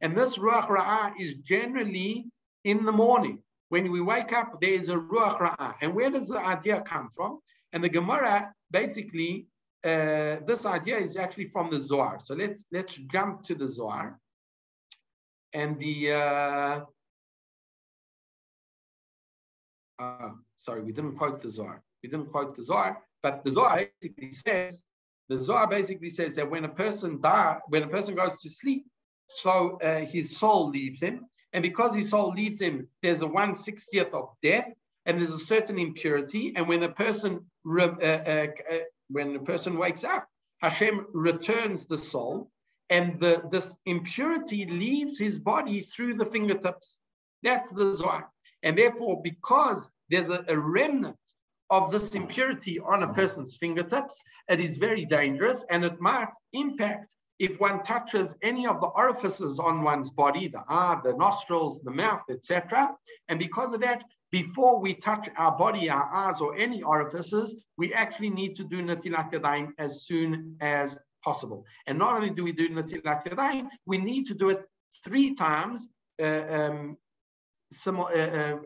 And 0.00 0.16
this 0.16 0.38
Ruach 0.38 0.68
Ra'ah 0.68 1.12
is 1.20 1.34
generally 1.34 2.26
in 2.64 2.84
the 2.84 2.92
morning. 2.92 3.42
When 3.68 3.90
we 3.90 4.00
wake 4.00 4.32
up, 4.32 4.60
there 4.60 4.72
is 4.72 4.88
a 4.88 4.96
Ruach 4.96 5.40
Ra'ah. 5.40 5.74
And 5.82 5.94
where 5.94 6.10
does 6.10 6.28
the 6.28 6.38
idea 6.38 6.80
come 6.80 7.10
from? 7.14 7.40
And 7.72 7.84
the 7.84 7.88
Gemara 7.88 8.52
basically, 8.70 9.46
uh, 9.84 10.36
this 10.46 10.64
idea 10.64 10.96
is 10.96 11.16
actually 11.18 11.48
from 11.48 11.70
the 11.70 11.80
Zohar. 11.80 12.18
So 12.18 12.34
let's 12.34 12.64
let's 12.72 12.94
jump 12.94 13.44
to 13.44 13.54
the 13.54 13.68
Zohar. 13.68 14.18
And 15.52 15.78
the 15.78 16.12
uh, 16.12 16.80
uh, 19.98 20.30
sorry, 20.58 20.82
we 20.82 20.92
didn't 20.92 21.16
quote 21.16 21.40
the 21.42 21.50
Zohar. 21.50 21.82
We 22.02 22.08
didn't 22.08 22.30
quote 22.30 22.56
the 22.56 22.62
Zohar, 22.62 22.98
but 23.22 23.44
the 23.44 23.52
Zohar 23.52 23.86
basically 24.00 24.32
says, 24.32 24.82
the 25.28 25.42
Zohar 25.42 25.66
basically 25.66 26.10
says 26.10 26.36
that 26.36 26.50
when 26.50 26.64
a 26.64 26.68
person 26.68 27.20
dies, 27.20 27.60
when 27.68 27.82
a 27.82 27.88
person 27.88 28.14
goes 28.14 28.34
to 28.42 28.50
sleep, 28.50 28.84
so 29.28 29.78
uh, 29.82 30.00
his 30.00 30.36
soul 30.36 30.68
leaves 30.68 31.00
him. 31.00 31.26
And 31.52 31.62
because 31.62 31.94
his 31.94 32.10
soul 32.10 32.32
leaves 32.32 32.60
him, 32.60 32.88
there's 33.02 33.22
a 33.22 33.26
160th 33.26 34.12
of 34.12 34.30
death, 34.42 34.68
and 35.06 35.18
there's 35.18 35.30
a 35.30 35.38
certain 35.38 35.78
impurity. 35.78 36.52
And 36.56 36.68
when 36.68 36.82
a 36.82 36.88
person 36.88 37.46
uh, 37.66 37.82
uh, 37.82 38.46
uh, 38.70 38.78
when 39.08 39.32
the 39.32 39.38
person 39.40 39.78
wakes 39.78 40.04
up, 40.04 40.26
Hashem 40.58 41.06
returns 41.12 41.86
the 41.86 41.98
soul, 41.98 42.50
and 42.90 43.18
the, 43.20 43.42
this 43.50 43.78
impurity 43.86 44.66
leaves 44.66 45.18
his 45.18 45.40
body 45.40 45.80
through 45.80 46.14
the 46.14 46.26
fingertips. 46.26 47.00
That's 47.42 47.70
the 47.70 47.94
Zohar. 47.94 48.30
And 48.64 48.76
therefore, 48.76 49.20
because 49.22 49.88
there's 50.10 50.30
a, 50.30 50.44
a 50.48 50.58
remnant 50.58 51.16
of 51.70 51.92
this 51.92 52.14
impurity 52.14 52.80
on 52.80 53.02
a 53.02 53.12
person's 53.12 53.56
fingertips, 53.56 54.18
it 54.48 54.58
is 54.58 54.76
very 54.76 55.04
dangerous 55.04 55.64
and 55.70 55.84
it 55.84 56.00
might 56.00 56.32
impact 56.52 57.14
if 57.38 57.60
one 57.60 57.82
touches 57.82 58.34
any 58.42 58.66
of 58.66 58.80
the 58.80 58.86
orifices 58.86 59.58
on 59.58 59.82
one's 59.82 60.10
body, 60.10 60.48
the 60.48 60.62
eye, 60.68 60.98
the 61.02 61.14
nostrils, 61.14 61.80
the 61.82 61.90
mouth, 61.90 62.22
etc. 62.30 62.94
And 63.28 63.38
because 63.38 63.72
of 63.72 63.80
that, 63.80 64.02
before 64.30 64.80
we 64.80 64.94
touch 64.94 65.28
our 65.36 65.56
body, 65.56 65.90
our 65.90 66.08
eyes, 66.12 66.40
or 66.40 66.56
any 66.56 66.82
orifices, 66.82 67.56
we 67.76 67.92
actually 67.92 68.30
need 68.30 68.56
to 68.56 68.64
do 68.64 68.82
Natilat 68.82 69.32
Yadayim 69.32 69.72
as 69.78 70.06
soon 70.06 70.56
as 70.60 70.98
possible. 71.22 71.64
And 71.86 71.98
not 71.98 72.16
only 72.16 72.30
do 72.30 72.44
we 72.44 72.52
do 72.52 72.68
Natilat 72.68 73.24
Yadayim, 73.24 73.68
we 73.86 73.98
need 73.98 74.26
to 74.26 74.34
do 74.34 74.50
it 74.50 74.64
three 75.04 75.34
times 75.34 75.88
uh, 76.22 76.44
um, 76.48 76.96
some, 77.72 78.00
uh, 78.00 78.04
uh, 78.04 78.56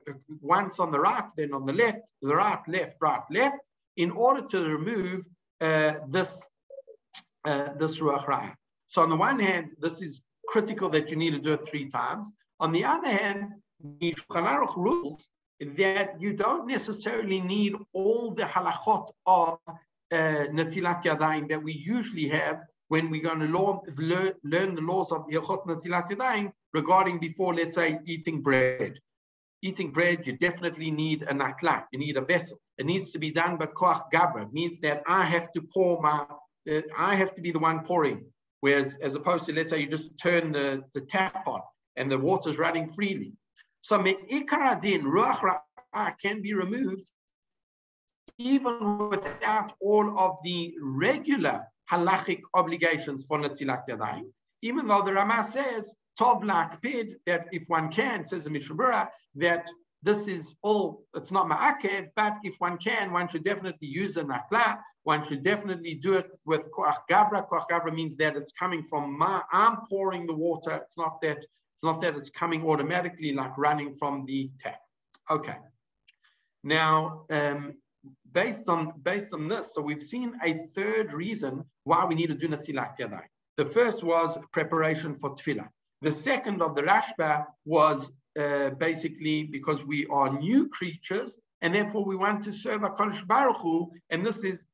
once 0.40 0.78
on 0.78 0.90
the 0.90 1.00
right, 1.00 1.24
then 1.36 1.54
on 1.54 1.64
the 1.66 1.72
left, 1.72 2.00
the 2.22 2.34
right, 2.34 2.60
left, 2.68 2.96
right, 3.00 3.22
left, 3.30 3.58
in 3.96 4.10
order 4.10 4.42
to 4.48 4.60
remove 4.62 5.24
uh, 5.60 5.94
this 6.08 6.48
uh, 7.44 7.68
this 7.78 7.98
ruach 8.00 8.26
ra'ah. 8.26 8.54
So 8.88 9.02
on 9.02 9.10
the 9.10 9.16
one 9.16 9.38
hand, 9.38 9.70
this 9.80 10.02
is 10.02 10.20
critical 10.48 10.88
that 10.90 11.10
you 11.10 11.16
need 11.16 11.30
to 11.30 11.38
do 11.38 11.54
it 11.54 11.68
three 11.68 11.88
times. 11.88 12.30
On 12.60 12.72
the 12.72 12.84
other 12.84 13.08
hand, 13.08 13.52
the 14.00 14.14
rules 14.76 15.28
that 15.60 16.20
you 16.20 16.32
don't 16.32 16.66
necessarily 16.66 17.40
need 17.40 17.74
all 17.92 18.32
the 18.32 18.44
halachot 18.44 19.10
of 19.26 19.58
uh, 19.68 19.76
Natilat 20.58 21.02
Yadayim 21.04 21.48
that 21.48 21.62
we 21.62 21.72
usually 21.72 22.28
have 22.28 22.60
when 22.88 23.10
we're 23.10 23.22
going 23.22 23.40
to 23.40 23.46
learn, 23.46 24.32
learn 24.42 24.74
the 24.74 24.80
laws 24.80 25.12
of 25.12 25.26
Hilchot 25.26 25.66
Natilat 25.66 26.08
Yadayim 26.10 26.52
regarding 26.72 27.18
before, 27.18 27.54
let's 27.54 27.74
say, 27.74 27.98
eating 28.06 28.42
bread. 28.42 28.94
Eating 29.62 29.90
bread, 29.90 30.26
you 30.26 30.36
definitely 30.36 30.90
need 30.90 31.22
a 31.22 31.34
nakla, 31.34 31.84
you 31.92 31.98
need 31.98 32.16
a 32.16 32.20
vessel. 32.20 32.58
It 32.78 32.86
needs 32.86 33.10
to 33.10 33.18
be 33.18 33.30
done 33.30 33.56
by 33.56 33.66
koach 33.66 34.02
gabra. 34.12 34.52
Means 34.52 34.78
that 34.80 35.02
I 35.06 35.24
have 35.24 35.52
to 35.52 35.62
pour 35.62 36.00
my, 36.00 36.26
uh, 36.70 36.82
I 36.96 37.16
have 37.16 37.34
to 37.34 37.40
be 37.40 37.50
the 37.50 37.58
one 37.58 37.84
pouring. 37.84 38.24
Whereas, 38.60 38.98
as 39.02 39.14
opposed 39.14 39.46
to, 39.46 39.52
let's 39.52 39.70
say, 39.70 39.80
you 39.80 39.88
just 39.88 40.10
turn 40.20 40.52
the, 40.52 40.82
the 40.94 41.00
tap 41.00 41.46
on 41.46 41.60
and 41.96 42.10
the 42.10 42.18
water's 42.18 42.58
running 42.58 42.88
freely. 42.92 43.32
So 43.82 43.98
me'ikaradin, 43.98 45.02
ruach 45.02 45.40
ra'ah 45.40 46.14
can 46.20 46.42
be 46.42 46.54
removed 46.54 47.08
even 48.38 49.08
without 49.08 49.72
all 49.80 50.18
of 50.18 50.36
the 50.44 50.74
regular 50.80 51.64
halachic 51.90 52.40
obligations 52.54 53.24
for 53.26 53.38
Natilat 53.38 53.82
Yadayim, 53.88 54.30
even 54.62 54.86
though 54.86 55.02
the 55.02 55.12
Rama 55.12 55.44
says 55.44 55.94
Tov 56.18 56.42
Lakpid, 56.42 57.16
that 57.26 57.46
if 57.52 57.68
one 57.68 57.90
can, 57.90 58.26
says 58.26 58.44
the 58.44 58.50
Mishnah 58.50 59.08
that 59.36 59.68
this 60.02 60.28
is 60.28 60.54
all, 60.62 61.04
it's 61.14 61.30
not 61.30 61.48
ma'akev, 61.48 62.10
but 62.14 62.36
if 62.42 62.56
one 62.58 62.78
can, 62.78 63.12
one 63.12 63.28
should 63.28 63.44
definitely 63.44 63.88
use 63.88 64.16
a 64.16 64.24
nakla. 64.24 64.78
One 65.02 65.26
should 65.26 65.42
definitely 65.42 65.94
do 65.94 66.14
it 66.14 66.38
with 66.44 66.68
koach 66.70 66.96
gabra. 67.10 67.48
Koach 67.48 67.66
gabra 67.70 67.92
means 67.94 68.16
that 68.18 68.36
it's 68.36 68.52
coming 68.52 68.82
from 68.82 69.18
ma. 69.18 69.42
I'm 69.52 69.78
pouring 69.88 70.26
the 70.26 70.34
water. 70.34 70.80
It's 70.84 70.96
not 70.96 71.20
that 71.22 71.38
it's 71.38 71.84
not 71.84 72.00
that 72.02 72.16
it's 72.16 72.30
coming 72.30 72.66
automatically 72.68 73.32
like 73.32 73.56
running 73.56 73.94
from 73.94 74.26
the 74.26 74.50
tap. 74.60 74.80
Okay. 75.30 75.56
Now, 76.62 77.24
um, 77.30 77.74
based 78.32 78.68
on 78.68 78.92
based 79.02 79.32
on 79.32 79.48
this, 79.48 79.74
so 79.74 79.80
we've 79.80 80.02
seen 80.02 80.34
a 80.44 80.66
third 80.74 81.12
reason 81.12 81.64
why 81.84 82.04
we 82.04 82.14
need 82.14 82.26
to 82.28 82.34
do 82.34 82.48
Nasilat 82.48 82.98
Yadayim. 82.98 83.22
The 83.56 83.64
first 83.64 84.04
was 84.04 84.38
preparation 84.52 85.16
for 85.20 85.30
tefillah. 85.30 85.68
The 86.02 86.12
second 86.12 86.62
of 86.62 86.74
the 86.74 86.82
Rashba 86.82 87.46
was 87.64 88.12
uh, 88.38 88.70
basically 88.70 89.44
because 89.44 89.84
we 89.84 90.06
are 90.06 90.38
new 90.38 90.68
creatures 90.68 91.38
and 91.60 91.74
therefore 91.74 92.04
we 92.04 92.16
want 92.16 92.42
to 92.44 92.52
serve 92.52 92.84
a 92.84 92.90
Kodesh 92.90 93.26
Baruch 93.26 93.56
Hu, 93.56 93.90
and 94.10 94.24
this 94.24 94.44
is 94.44 94.66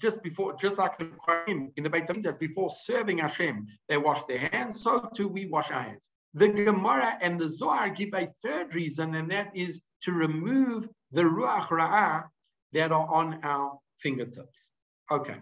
just 0.00 0.22
before, 0.22 0.54
just 0.60 0.78
like 0.78 0.96
the 0.98 1.10
Kohen 1.26 1.72
in 1.76 1.82
the 1.82 1.90
Beit 1.90 2.06
HaMikdash, 2.06 2.38
before 2.38 2.70
serving 2.70 3.18
Hashem, 3.18 3.66
they 3.88 3.96
wash 3.96 4.20
their 4.28 4.38
hands, 4.52 4.80
so 4.80 5.10
too 5.14 5.28
we 5.28 5.46
wash 5.46 5.70
our 5.70 5.82
hands. 5.82 6.10
The 6.34 6.48
Gemara 6.48 7.18
and 7.20 7.40
the 7.40 7.48
Zohar 7.48 7.90
give 7.90 8.10
a 8.14 8.28
third 8.42 8.74
reason, 8.74 9.14
and 9.16 9.30
that 9.30 9.50
is 9.54 9.80
to 10.02 10.12
remove 10.12 10.88
the 11.10 11.22
Ruach 11.22 11.68
Ra'ah 11.68 12.24
that 12.72 12.92
are 12.92 13.12
on 13.12 13.40
our 13.42 13.78
fingertips. 13.98 14.70
Okay. 15.10 15.38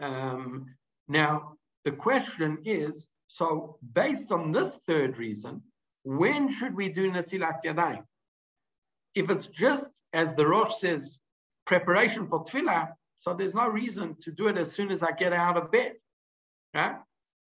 Um, 0.00 0.74
now, 1.08 1.56
the 1.84 1.92
question 1.92 2.58
is, 2.64 3.08
so 3.28 3.78
based 3.92 4.32
on 4.32 4.52
this 4.52 4.78
third 4.86 5.18
reason, 5.18 5.62
when 6.04 6.50
should 6.50 6.74
we 6.74 6.88
do 6.88 7.10
Natilat 7.10 7.62
Yadayim? 7.64 8.04
If 9.14 9.30
it's 9.30 9.48
just, 9.48 9.88
as 10.12 10.34
the 10.34 10.46
Rosh 10.46 10.74
says, 10.76 11.18
preparation 11.66 12.28
for 12.28 12.44
Tefillah, 12.44 12.90
so 13.18 13.34
there's 13.34 13.54
no 13.54 13.66
reason 13.68 14.16
to 14.22 14.30
do 14.30 14.48
it 14.48 14.58
as 14.58 14.72
soon 14.72 14.90
as 14.90 15.02
I 15.02 15.12
get 15.12 15.32
out 15.32 15.56
of 15.56 15.72
bed. 15.72 15.94
Right? 16.74 16.96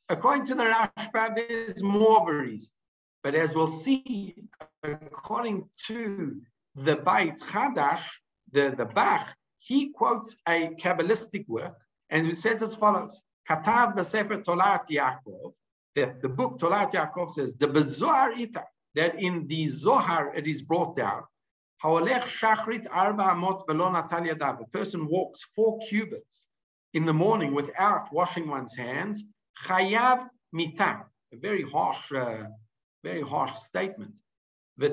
According 0.08 0.46
to 0.46 0.54
the 0.54 0.64
Rashba, 0.64 1.36
there's 1.36 1.82
more 1.82 2.22
of 2.22 2.28
a 2.28 2.34
reason. 2.34 2.70
But 3.22 3.34
as 3.34 3.54
we'll 3.54 3.66
see, 3.66 4.34
according 4.82 5.68
to 5.86 6.40
the 6.74 6.96
Beit 6.96 7.38
Chadash, 7.40 8.04
the, 8.52 8.74
the 8.76 8.86
Bach, 8.86 9.26
he 9.58 9.90
quotes 9.90 10.36
a 10.48 10.70
Kabbalistic 10.80 11.46
work 11.48 11.76
and 12.10 12.26
he 12.26 12.32
says 12.32 12.62
as 12.62 12.74
follows, 12.74 13.22
Katav 13.48 13.96
B'Sefer 13.96 14.42
Yaakov, 14.44 15.52
that 15.98 16.22
the 16.22 16.28
book 16.28 16.58
Tolat 16.58 16.92
Yaakov 16.92 17.30
says, 17.30 17.54
the 17.56 17.66
Bezoar 17.66 18.36
Ita, 18.38 18.64
that 18.94 19.20
in 19.20 19.46
the 19.48 19.68
Zohar 19.68 20.34
it 20.34 20.46
is 20.46 20.62
brought 20.62 20.96
down, 20.96 21.22
a 21.84 22.00
person 24.72 25.06
walks 25.06 25.46
four 25.54 25.78
cubits 25.88 26.48
in 26.94 27.04
the 27.04 27.12
morning 27.12 27.54
without 27.54 28.12
washing 28.12 28.48
one's 28.48 28.76
hands, 28.76 29.24
Chayav 29.64 30.28
Mita, 30.52 31.04
a 31.32 31.36
very 31.36 31.62
harsh, 31.62 32.12
uh, 32.12 32.44
very 33.04 33.22
harsh 33.22 33.52
statement. 33.52 34.14
Now 34.78 34.88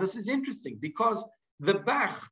this 0.00 0.16
is 0.16 0.28
interesting 0.28 0.78
because 0.80 1.24
the 1.60 1.74
Bach 1.74 2.30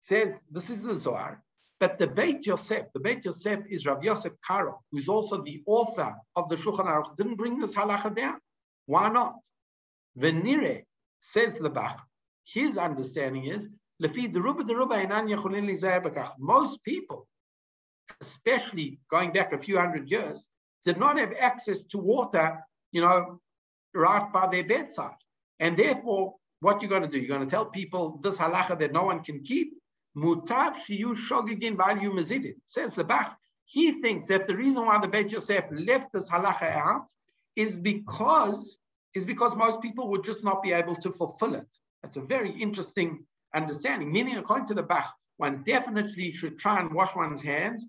says 0.00 0.44
this 0.50 0.70
is 0.70 0.82
the 0.82 0.96
Zohar, 0.96 1.42
but 1.80 1.98
the 1.98 2.06
Beit 2.06 2.46
Yosef, 2.46 2.86
the 2.92 3.00
Beit 3.00 3.24
Yosef 3.24 3.60
is 3.70 3.86
Rav 3.86 4.02
Yosef 4.02 4.32
Karo, 4.46 4.80
who 4.90 4.98
is 4.98 5.08
also 5.08 5.42
the 5.42 5.62
author 5.66 6.14
of 6.34 6.48
the 6.48 6.56
Shulchan 6.56 6.86
Aruch, 6.86 7.16
didn't 7.16 7.36
bring 7.36 7.58
this 7.58 7.74
halacha 7.74 8.14
down. 8.14 8.38
Why 8.86 9.08
not? 9.10 9.36
Venire 10.18 10.84
says 11.20 11.58
the 11.58 11.70
Bach. 11.70 12.04
His 12.44 12.78
understanding 12.78 13.46
is 13.46 13.68
most 16.38 16.84
people, 16.84 17.28
especially 18.20 19.00
going 19.10 19.32
back 19.32 19.52
a 19.52 19.58
few 19.58 19.78
hundred 19.78 20.10
years, 20.10 20.48
did 20.84 20.98
not 20.98 21.18
have 21.18 21.34
access 21.38 21.82
to 21.82 21.98
water, 21.98 22.64
you 22.92 23.00
know, 23.00 23.40
right 23.94 24.32
by 24.32 24.46
their 24.46 24.64
bedside. 24.64 25.16
And 25.60 25.76
therefore, 25.76 26.36
what 26.60 26.80
you're 26.80 26.88
going 26.88 27.02
to 27.02 27.08
do, 27.08 27.18
you're 27.18 27.36
going 27.36 27.46
to 27.46 27.50
tell 27.50 27.66
people 27.66 28.20
this 28.22 28.38
halacha 28.38 28.78
that 28.78 28.92
no 28.92 29.02
one 29.02 29.22
can 29.22 29.42
keep. 29.42 29.77
Mutav 30.16 30.76
shiyu 30.76 31.14
shogigin 31.14 31.76
value 31.76 32.12
mazidin. 32.12 32.56
Says 32.64 32.94
the 32.94 33.04
Bach. 33.04 33.36
He 33.64 34.00
thinks 34.00 34.28
that 34.28 34.46
the 34.46 34.56
reason 34.56 34.86
why 34.86 34.98
the 34.98 35.08
Beit 35.08 35.30
Yosef 35.30 35.64
left 35.70 36.12
this 36.12 36.30
halacha 36.30 36.74
out 36.74 37.06
is 37.54 37.76
because 37.76 38.78
is 39.14 39.26
because 39.26 39.56
most 39.56 39.82
people 39.82 40.08
would 40.10 40.24
just 40.24 40.44
not 40.44 40.62
be 40.62 40.72
able 40.72 40.94
to 40.96 41.10
fulfill 41.10 41.54
it. 41.54 41.74
That's 42.02 42.16
a 42.16 42.20
very 42.22 42.50
interesting 42.50 43.24
understanding. 43.54 44.12
Meaning, 44.12 44.36
according 44.36 44.66
to 44.68 44.74
the 44.74 44.82
Bach, 44.82 45.12
one 45.38 45.62
definitely 45.64 46.30
should 46.30 46.58
try 46.58 46.80
and 46.80 46.92
wash 46.92 47.14
one's 47.16 47.42
hands 47.42 47.88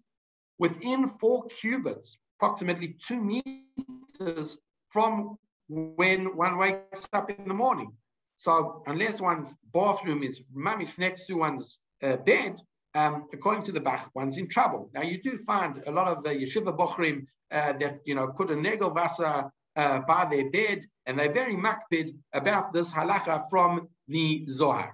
within 0.58 1.10
four 1.20 1.46
cubits, 1.48 2.18
approximately 2.38 2.96
two 3.06 3.22
meters 3.22 4.58
from 4.90 5.38
when 5.68 6.36
one 6.36 6.58
wakes 6.58 7.08
up 7.14 7.30
in 7.30 7.48
the 7.48 7.54
morning. 7.54 7.94
So 8.38 8.84
unless 8.88 9.22
one's 9.22 9.54
bathroom 9.74 10.24
is 10.24 10.42
mamish 10.56 10.98
next 10.98 11.26
to 11.26 11.36
one's 11.36 11.80
uh, 12.04 12.18
bed, 12.18 12.56
um, 12.96 13.26
according 13.34 13.64
to 13.66 13.72
the 13.72 13.80
Bach, 13.80 14.10
one's 14.16 14.38
in 14.38 14.48
trouble. 14.48 14.90
Now 14.94 15.04
you 15.04 15.22
do 15.22 15.38
find 15.46 15.84
a 15.86 15.92
lot 15.92 16.08
of 16.08 16.24
the 16.24 16.32
yeshiva 16.32 16.76
bochrim 16.76 17.28
uh, 17.52 17.74
that 17.74 18.00
you 18.06 18.16
know 18.16 18.28
put 18.28 18.52
a 18.52 18.56
negel 18.56 18.94
vasa 18.94 19.52
uh, 19.76 20.00
by 20.00 20.26
their 20.26 20.50
bed, 20.50 20.86
and 21.06 21.18
they're 21.18 21.32
very 21.32 21.56
makpid 21.56 22.16
about 22.34 22.74
this 22.74 22.92
halacha 22.92 23.50
from 23.50 23.90
the 24.08 24.46
Zohar. 24.50 24.94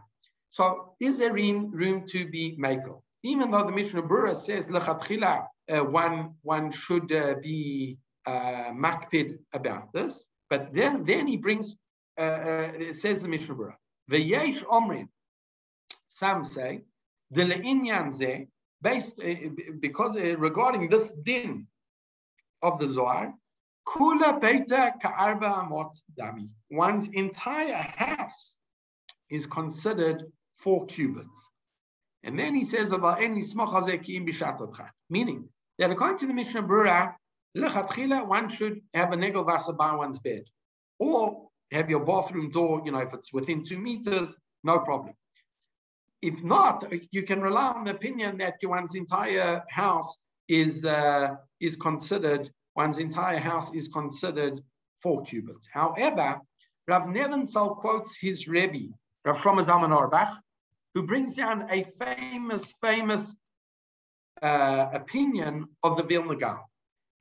So 0.51 0.95
is 0.99 1.17
there 1.17 1.33
room 1.33 2.05
to 2.09 2.29
be 2.29 2.57
makel? 2.57 3.01
Even 3.23 3.51
though 3.51 3.63
the 3.63 3.71
Mishnah 3.71 4.03
Berurah 4.03 4.37
says 4.37 4.67
lechatchila, 4.67 5.47
uh, 5.69 5.83
one 5.83 6.35
one 6.43 6.71
should 6.71 7.11
uh, 7.11 7.35
be 7.41 7.97
uh, 8.25 8.71
makpid 8.71 9.39
about 9.53 9.93
this, 9.93 10.27
but 10.49 10.73
then 10.73 11.03
then 11.03 11.27
he 11.27 11.37
brings 11.37 11.75
uh, 12.17 12.21
uh, 12.21 12.71
it 12.77 12.95
says 12.95 13.23
the 13.23 13.29
Mishnah 13.29 13.55
Berurah, 13.55 13.75
yesh 14.09 14.61
omrin. 14.63 15.07
Some 16.07 16.43
say 16.43 16.81
the 17.31 18.11
ze, 18.11 18.47
based 18.81 19.19
uh, 19.19 19.49
because 19.79 20.15
uh, 20.15 20.37
regarding 20.37 20.89
this 20.89 21.11
din 21.23 21.67
of 22.61 22.79
the 22.79 22.87
Zohar, 22.87 23.33
kula 23.87 24.39
beita 24.39 24.99
ka'arba 25.01 25.49
amot 25.63 25.91
dami. 26.19 26.49
One's 26.69 27.07
entire 27.07 27.93
house 27.97 28.57
is 29.29 29.45
considered 29.45 30.23
four 30.57 30.85
cubits. 30.85 31.49
And 32.23 32.39
then 32.39 32.55
he 32.55 32.63
says 32.63 32.91
about 32.91 33.21
any 33.21 33.43
meaning 35.09 35.49
that 35.77 35.91
according 35.91 36.17
to 36.19 36.25
the 36.27 36.33
Mishnah 36.33 36.63
Berurah, 36.63 37.13
one 38.27 38.49
should 38.49 38.81
have 38.93 39.13
a 39.13 39.15
negel 39.15 39.45
vasa 39.45 39.73
by 39.73 39.95
one's 39.95 40.19
bed, 40.19 40.43
or 40.99 41.47
have 41.71 41.89
your 41.89 42.03
bathroom 42.03 42.49
door. 42.51 42.81
You 42.83 42.91
know, 42.91 42.99
if 42.99 43.13
it's 43.13 43.31
within 43.31 43.63
two 43.63 43.77
meters, 43.77 44.37
no 44.63 44.79
problem. 44.79 45.13
If 46.25 46.43
not, 46.43 46.91
you 47.11 47.21
can 47.21 47.39
rely 47.39 47.67
on 47.67 47.83
the 47.83 47.91
opinion 47.91 48.39
that 48.39 48.55
one's 48.63 48.95
entire 48.95 49.63
house 49.69 50.17
is 50.47 50.83
uh, 50.83 51.35
is 51.59 51.75
considered 51.75 52.51
one's 52.75 52.97
entire 52.97 53.37
house 53.37 53.71
is 53.75 53.87
considered 53.87 54.59
four 55.03 55.21
cubits. 55.21 55.67
However, 55.71 56.41
Rav 56.87 57.03
Nebenzahl 57.03 57.77
quotes 57.77 58.17
his 58.17 58.47
Rebbe, 58.47 58.93
Rav 59.23 59.37
Shlomo 59.37 59.63
Zalman 59.63 59.95
Auerbach, 59.95 60.33
who 60.95 61.03
brings 61.03 61.35
down 61.35 61.67
a 61.69 61.83
famous, 61.99 62.73
famous 62.81 63.35
uh, 64.41 64.89
opinion 64.93 65.67
of 65.83 65.95
the 65.95 66.03
Vilna 66.03 66.35
Gaon. 66.35 66.59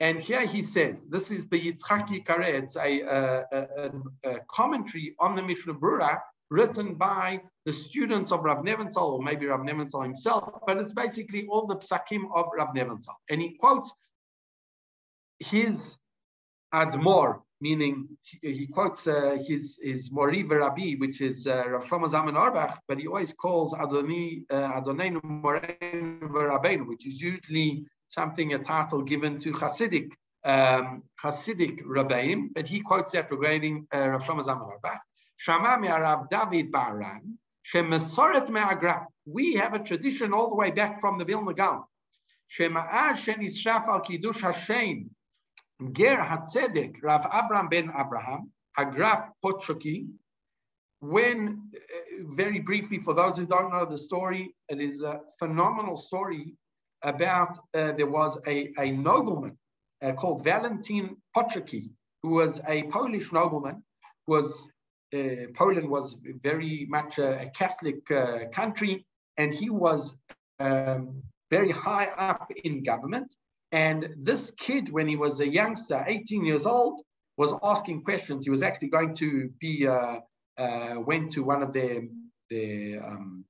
And 0.01 0.19
here 0.19 0.47
he 0.47 0.63
says, 0.63 1.07
this 1.07 1.31
is 1.31 1.47
the 1.47 1.61
Yitzchak 1.61 2.09
Yekare, 2.09 2.49
it's 2.61 2.77
a, 2.77 3.01
a, 3.03 3.45
a, 3.53 3.91
a, 4.25 4.41
commentary 4.51 5.15
on 5.19 5.37
the 5.37 5.43
Mishnah 5.43 5.75
Berurah 5.75 6.21
written 6.55 6.95
by 6.95 7.41
the 7.67 7.73
students 7.73 8.31
of 8.31 8.45
Rav 8.45 8.65
Nebenzahl, 8.65 9.11
or 9.15 9.23
maybe 9.23 9.47
Rav 9.47 9.61
Nebenzahl 9.61 10.05
himself, 10.05 10.61
but 10.67 10.77
it's 10.79 10.93
basically 10.93 11.47
all 11.51 11.67
the 11.67 11.77
psakim 11.77 12.23
of 12.35 12.47
Rav 12.57 12.71
Nebenzahl. 12.75 13.19
And 13.29 13.41
he 13.41 13.51
quotes 13.63 13.93
his 15.41 15.97
Admor, 16.73 17.41
meaning 17.61 18.09
he, 18.23 18.67
quotes 18.67 19.07
uh, 19.07 19.37
his 19.47 19.79
his 19.83 20.11
Mori 20.13 20.43
Rabbi, 20.43 20.95
which 21.03 21.21
is 21.21 21.47
uh, 21.47 21.65
Rav 21.73 21.85
Shlomo 21.87 22.09
Zalman 22.15 22.37
Auerbach, 22.37 22.81
but 22.89 22.99
he 22.99 23.07
always 23.07 23.33
calls 23.33 23.73
Adoni 23.73 24.45
uh, 24.51 24.81
Adoneinu 24.81 25.21
Moreinu 25.23 26.87
which 26.87 27.07
is 27.07 27.21
usually 27.21 27.87
something 28.09 28.55
a 28.55 28.59
title 28.59 29.03
given 29.03 29.39
to 29.41 29.53
Hasidic 29.53 30.09
um, 30.45 31.03
Hasidic 31.23 31.83
Rabbeim, 31.97 32.49
but 32.55 32.67
he 32.67 32.81
quotes 32.81 33.13
that 33.13 33.31
regarding 33.31 33.87
uh, 33.95 34.09
Rav 34.11 34.23
Shlomo 34.25 34.43
Zalman 34.45 34.69
Auerbach. 34.73 35.01
Shama 35.37 35.79
Rav 35.81 36.29
David 36.31 36.71
Baran, 36.71 37.39
Shemesoret 37.65 38.49
Me'agra. 38.49 39.07
We 39.27 39.55
have 39.55 39.75
a 39.75 39.79
tradition 39.79 40.33
all 40.33 40.51
the 40.51 40.57
way 40.57 40.71
back 40.71 41.01
from 41.01 41.19
the 41.19 41.25
Vilna 41.25 41.55
Gaon. 41.55 41.85
Shema'ad 42.59 43.15
Shenishraf 43.15 43.89
al 43.89 44.01
Kiddush 44.01 44.41
Hashem 44.43 45.11
Ger 45.93 46.17
Hatzedek, 46.17 47.03
Rav 47.03 47.23
Avram 47.23 47.69
ben 47.71 47.91
Abraham, 47.97 48.53
Hagraf 48.79 49.31
Potocki, 49.45 50.07
when, 51.01 51.71
uh, 51.75 52.35
very 52.35 52.61
briefly, 52.61 52.99
for 52.99 53.13
those 53.13 53.37
who 53.37 53.47
don't 53.47 53.71
know 53.71 53.85
the 53.85 53.99
story, 53.99 54.55
it 54.69 54.81
is 54.81 55.03
a 55.03 55.21
phenomenal 55.39 55.97
story 55.97 56.55
about 57.03 57.59
uh, 57.75 57.93
there 57.93 58.07
was 58.07 58.39
a, 58.47 58.73
a 58.79 58.91
nobleman 58.91 59.59
uh, 60.03 60.13
called 60.13 60.45
Valentin 60.45 61.17
Potocki, 61.37 61.91
who 62.23 62.31
was 62.31 62.61
a 62.67 62.85
Polish 62.85 63.33
nobleman, 63.33 63.83
was 64.27 64.67
Poland 65.55 65.89
was 65.89 66.17
very 66.43 66.87
much 66.89 67.19
a, 67.19 67.51
Catholic 67.55 68.11
uh, 68.11 68.47
country, 68.53 69.07
and 69.37 69.53
he 69.53 69.71
was 69.71 70.15
um, 70.59 71.23
very 71.51 71.71
high 71.71 72.07
up 72.17 72.51
in 72.65 72.83
government. 72.83 73.35
And 73.73 74.15
this 74.17 74.53
kid, 74.59 74.93
when 74.93 75.09
he 75.09 75.17
was 75.17 75.41
a 75.41 75.49
youngster, 75.49 76.05
18 76.07 76.45
years 76.45 76.67
old, 76.67 77.01
was 77.37 77.55
asking 77.63 78.03
questions. 78.03 78.45
He 78.45 78.51
was 78.51 78.63
actually 78.63 78.89
going 78.89 79.15
to 79.17 79.51
be, 79.59 79.87
uh, 79.87 80.19
uh, 80.57 80.95
went 81.05 81.33
to 81.33 81.43
one 81.43 81.63
of 81.63 81.73
their, 81.73 82.03
their 82.51 83.05
um, 83.05 83.45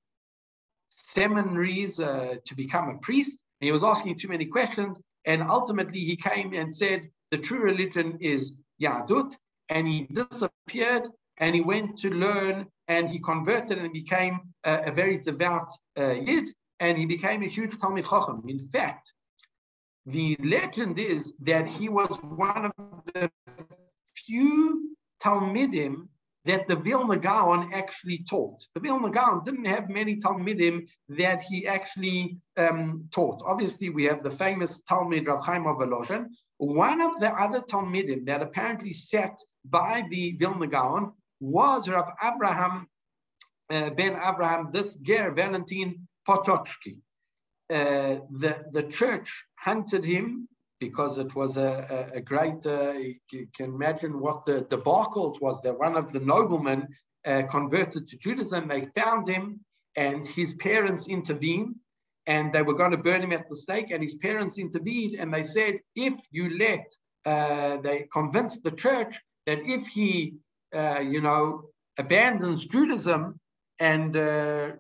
seminaries 0.91 2.01
uh, 2.01 2.37
to 2.45 2.55
become 2.55 2.89
a 2.89 2.99
priest. 2.99 3.39
And 3.61 3.67
he 3.67 3.73
was 3.73 3.85
asking 3.85 4.19
too 4.19 4.29
many 4.29 4.47
questions. 4.47 4.99
And 5.27 5.43
ultimately, 5.43 6.01
he 6.01 6.17
came 6.17 6.55
and 6.55 6.75
said, 6.75 7.11
the 7.31 7.39
true 7.39 7.61
religion 7.61 8.19
is 8.21 8.55
Yahudut. 8.81 9.37
And 9.69 9.87
he 9.87 10.07
disappeared 10.11 11.09
and 11.39 11.55
he 11.55 11.61
went 11.61 11.99
to 11.99 12.11
learn 12.11 12.67
and 12.89 13.09
he 13.09 13.19
converted 13.19 13.79
and 13.79 13.93
became 13.93 14.41
a, 14.65 14.85
a 14.87 14.93
very 14.93 15.19
devout 15.19 15.71
uh, 15.99 16.13
Yid. 16.13 16.51
And 16.81 16.99
he 16.99 17.07
became 17.07 17.43
a 17.43 17.47
huge 17.47 17.77
Talmid 17.79 18.05
Chacham. 18.05 18.45
In 18.49 18.69
fact, 18.69 19.13
the 20.07 20.37
legend 20.43 20.99
is 20.99 21.35
that 21.41 21.67
he 21.67 21.89
was 21.89 22.19
one 22.23 22.67
of 22.67 23.03
the 23.15 23.31
few 24.17 24.97
Talmidim 25.23 26.09
that 26.45 26.69
the 26.69 26.77
Vilna 26.77 27.17
Gaon 27.17 27.73
actually 27.73 28.19
taught. 28.29 28.61
The 28.75 28.81
Vilna 28.81 29.11
Gaon 29.11 29.43
didn't 29.45 29.65
have 29.65 29.89
many 29.89 30.17
Talmidim 30.17 30.87
that 31.09 31.43
he 31.43 31.67
actually 31.67 32.37
um, 32.59 33.09
taught. 33.11 33.43
Obviously, 33.47 33.89
we 33.89 34.05
have 34.05 34.23
the 34.23 34.31
famous 34.31 34.83
Talmid 34.83 35.27
Rav 35.27 35.43
Chaim 35.45 35.67
of 35.67 35.77
Volozhin. 35.79 36.27
One 36.59 37.01
of 37.01 37.19
the 37.19 37.31
other 37.31 37.61
Talmidim 37.61 38.27
that 38.27 38.43
apparently 38.43 38.93
sat 38.93 39.39
by 39.65 40.07
the 40.11 40.33
Vilna 40.33 40.67
Gaon 40.67 41.13
was 41.45 41.89
Rav 41.89 42.07
Abraham 42.23 42.89
uh, 43.71 43.91
ben 43.91 44.13
Abraham, 44.13 44.71
this 44.73 44.97
Ger 44.97 45.33
Valentin 45.33 46.07
Potocki. 46.29 47.01
Uh, 47.71 48.21
the, 48.31 48.65
the 48.73 48.83
church 48.85 49.45
hunted 49.57 50.05
him 50.05 50.49
because 50.81 51.19
it 51.19 51.35
was 51.35 51.57
a, 51.57 52.11
a, 52.13 52.19
a 52.19 52.21
great, 52.21 52.67
uh, 52.67 52.93
you 53.33 53.47
can 53.57 53.67
imagine 53.75 54.21
what 54.21 54.45
the 54.45 54.63
debacle 54.63 55.35
it 55.35 55.41
was 55.41 55.61
that 55.63 55.79
one 55.79 55.97
of 55.97 56.13
the 56.13 56.21
noblemen 56.21 56.87
uh, 57.25 57.43
converted 57.51 58.07
to 58.09 58.19
Judaism. 58.19 58.69
They 58.69 58.87
found 58.95 59.27
him 59.27 59.61
and 59.97 60.27
his 60.27 60.55
parents 60.55 61.09
intervened 61.09 61.77
and 62.27 62.53
they 62.53 62.63
were 62.63 62.75
going 62.75 62.91
to 62.91 62.99
burn 62.99 63.23
him 63.23 63.33
at 63.33 63.49
the 63.49 63.57
stake. 63.57 63.91
And 63.91 64.03
his 64.03 64.15
parents 64.15 64.59
intervened 64.59 65.15
and 65.19 65.33
they 65.33 65.43
said, 65.43 65.79
if 65.95 66.15
you 66.31 66.59
let, 66.59 66.87
uh, 67.25 67.79
they 67.79 68.07
convinced 68.13 68.63
the 68.63 68.73
church 68.73 69.19
that 69.47 69.61
if 69.63 69.87
he, 69.87 70.35
uh, 70.75 71.01
you 71.01 71.21
know, 71.21 71.71
abandons 71.99 72.65
Judaism 72.65 73.39
and 73.79 74.17
uh, 74.17 74.73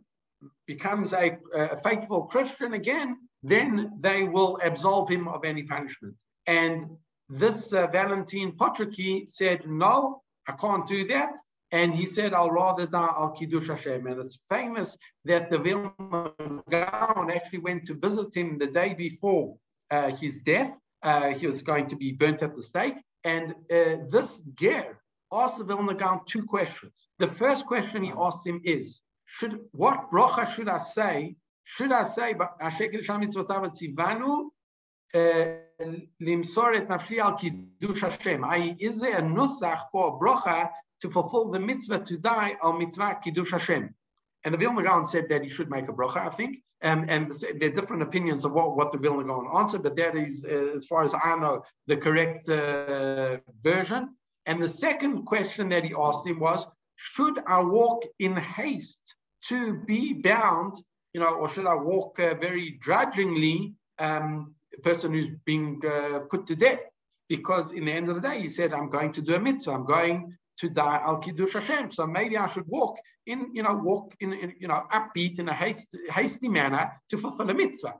becomes 0.67 1.13
a, 1.13 1.39
a 1.55 1.81
faithful 1.83 2.23
Christian 2.23 2.75
again, 2.75 3.17
then 3.43 3.93
they 4.01 4.25
will 4.25 4.59
absolve 4.63 5.09
him 5.09 5.29
of 5.29 5.45
any 5.45 5.63
punishment. 5.63 6.17
And 6.47 6.85
this 7.29 7.73
uh, 7.73 7.87
Valentin 7.89 8.53
Potocki 8.53 9.31
said, 9.31 9.67
no, 9.67 10.23
I 10.47 10.53
can't 10.53 10.87
do 10.87 11.07
that. 11.09 11.39
And 11.73 11.93
he 11.93 12.07
said, 12.07 12.35
I'll 12.35 12.51
rather 12.51 12.87
die 12.87 13.15
al 13.17 13.31
Kiddush 13.31 13.69
Hashem. 13.69 14.07
And 14.07 14.21
it's 14.21 14.39
famous 14.49 14.97
that 15.25 15.51
the 15.51 15.59
Vilna 15.59 15.93
Gaon 16.71 17.31
actually 17.31 17.59
went 17.59 17.85
to 17.87 17.95
visit 17.95 18.35
him 18.35 18.59
the 18.59 18.69
day 18.69 18.95
before 18.95 19.57
uh, 19.91 20.11
his 20.11 20.41
death. 20.41 20.73
Uh, 21.03 21.31
he 21.31 21.47
was 21.47 21.63
going 21.63 21.89
to 21.89 21.97
be 21.97 22.13
burnt 22.13 22.43
at 22.43 22.55
the 22.55 22.63
stake. 22.63 22.95
And 23.25 23.55
uh, 23.73 23.97
this 24.09 24.41
Ger 24.55 24.99
asked 25.35 25.59
the 25.59 25.65
Vilna 25.65 25.95
Gaon 25.95 26.21
two 26.27 26.45
questions. 26.45 27.09
The 27.19 27.29
first 27.29 27.67
question 27.67 28.03
he 28.03 28.13
asked 28.17 28.47
him 28.47 28.61
is, 28.65 29.01
should 29.25 29.59
what 29.73 30.11
bracha 30.11 30.55
should 30.55 30.69
I 30.69 30.79
say? 30.79 31.37
Should 31.65 31.93
I 31.93 32.05
say 32.05 32.35
Hashekel 32.35 33.03
Shal 33.03 33.19
Mitzvotav 33.19 33.75
Tzivanu 33.75 34.51
Limsor 36.23 36.77
et 36.77 36.89
Nafshi 36.89 37.19
al 37.19 37.37
Kiddush 37.37 38.01
Hashem? 38.01 38.45
Is 38.79 39.01
there 39.01 39.19
a 39.19 39.23
nusach 39.23 39.85
for 39.91 40.09
a 40.09 40.13
bracha 40.13 40.71
to 41.03 41.11
fulfill 41.11 41.51
the 41.51 41.61
mitzvah 41.61 42.01
to 42.01 42.17
die 42.19 42.57
al 42.63 42.75
mitzvah 42.75 43.19
Kiddush 43.23 43.51
Hashem? 43.51 43.95
and 44.45 44.53
the 44.53 44.59
Vilna 44.59 44.83
Gaon 44.83 45.07
said 45.07 45.29
that 45.31 45.43
he 45.43 45.49
should 45.49 45.71
make 45.71 45.89
a 45.89 45.93
bracha, 45.93 46.19
I 46.19 46.31
think. 46.31 46.63
Um, 46.83 47.07
and 47.09 47.33
there 47.59 47.71
are 47.71 47.73
different 47.73 48.03
opinions 48.03 48.45
of 48.45 48.53
what, 48.53 48.77
what 48.77 48.93
the 48.93 48.99
Vilna 48.99 49.25
Gaon 49.25 49.49
answered, 49.57 49.83
but 49.83 49.97
that 49.97 50.17
is, 50.17 50.45
uh, 50.45 50.77
as 50.77 50.87
far 50.87 51.03
as 51.03 51.15
I 51.15 51.35
know, 51.37 51.63
the 51.87 51.97
correct 51.97 52.49
uh, 52.49 53.39
version. 53.63 54.15
And 54.47 54.63
the 54.63 54.69
second 54.69 55.25
question 55.25 55.69
that 55.71 55.85
he 55.85 55.95
asked 55.97 56.27
him 56.27 56.39
was, 56.41 56.67
should 56.97 57.39
I 57.47 57.61
walk 57.61 58.05
in 58.19 58.37
haste 58.37 59.15
to 59.49 59.75
be 59.75 60.13
bound, 60.13 60.75
you 61.13 61.21
know, 61.21 61.35
or 61.35 61.49
should 61.49 61.67
I 61.67 61.75
walk 61.75 62.19
uh, 62.19 62.35
very 62.35 62.79
drudgingly, 62.81 63.75
um, 63.99 64.55
a 64.77 64.81
person 64.83 65.13
who's 65.13 65.29
being 65.45 65.81
uh, 65.87 66.21
put 66.31 66.47
to 66.49 66.57
death? 66.57 66.81
Because 67.29 67.73
in 67.73 67.87
the 67.87 67.93
end 67.93 68.09
of 68.09 68.17
the 68.17 68.21
day, 68.21 68.41
he 68.41 68.49
said, 68.49 68.73
I'm 68.73 68.91
going 68.91 69.13
to 69.13 69.23
do 69.23 69.35
a 69.35 69.41
mitzvah, 69.41 69.73
I'm 69.73 69.87
going 69.87 70.37
to 70.59 70.69
die 70.69 71.01
al 71.03 71.19
kiddush 71.19 71.55
Hashem. 71.55 71.91
So 71.91 72.07
maybe 72.07 72.37
I 72.37 72.47
should 72.47 72.67
walk 72.69 72.97
in, 73.27 73.51
you 73.55 73.63
know, 73.63 73.75
walk 73.75 74.15
in, 74.21 74.33
in 74.33 74.55
you 74.59 74.69
know, 74.69 74.85
upbeat 74.93 75.39
in 75.39 75.49
a 75.49 75.55
hasty, 75.55 75.99
hasty 76.11 76.49
manner 76.49 76.93
to 77.11 77.19
fulfill 77.19 77.51
a 77.51 77.55
mitzvah. 77.55 77.95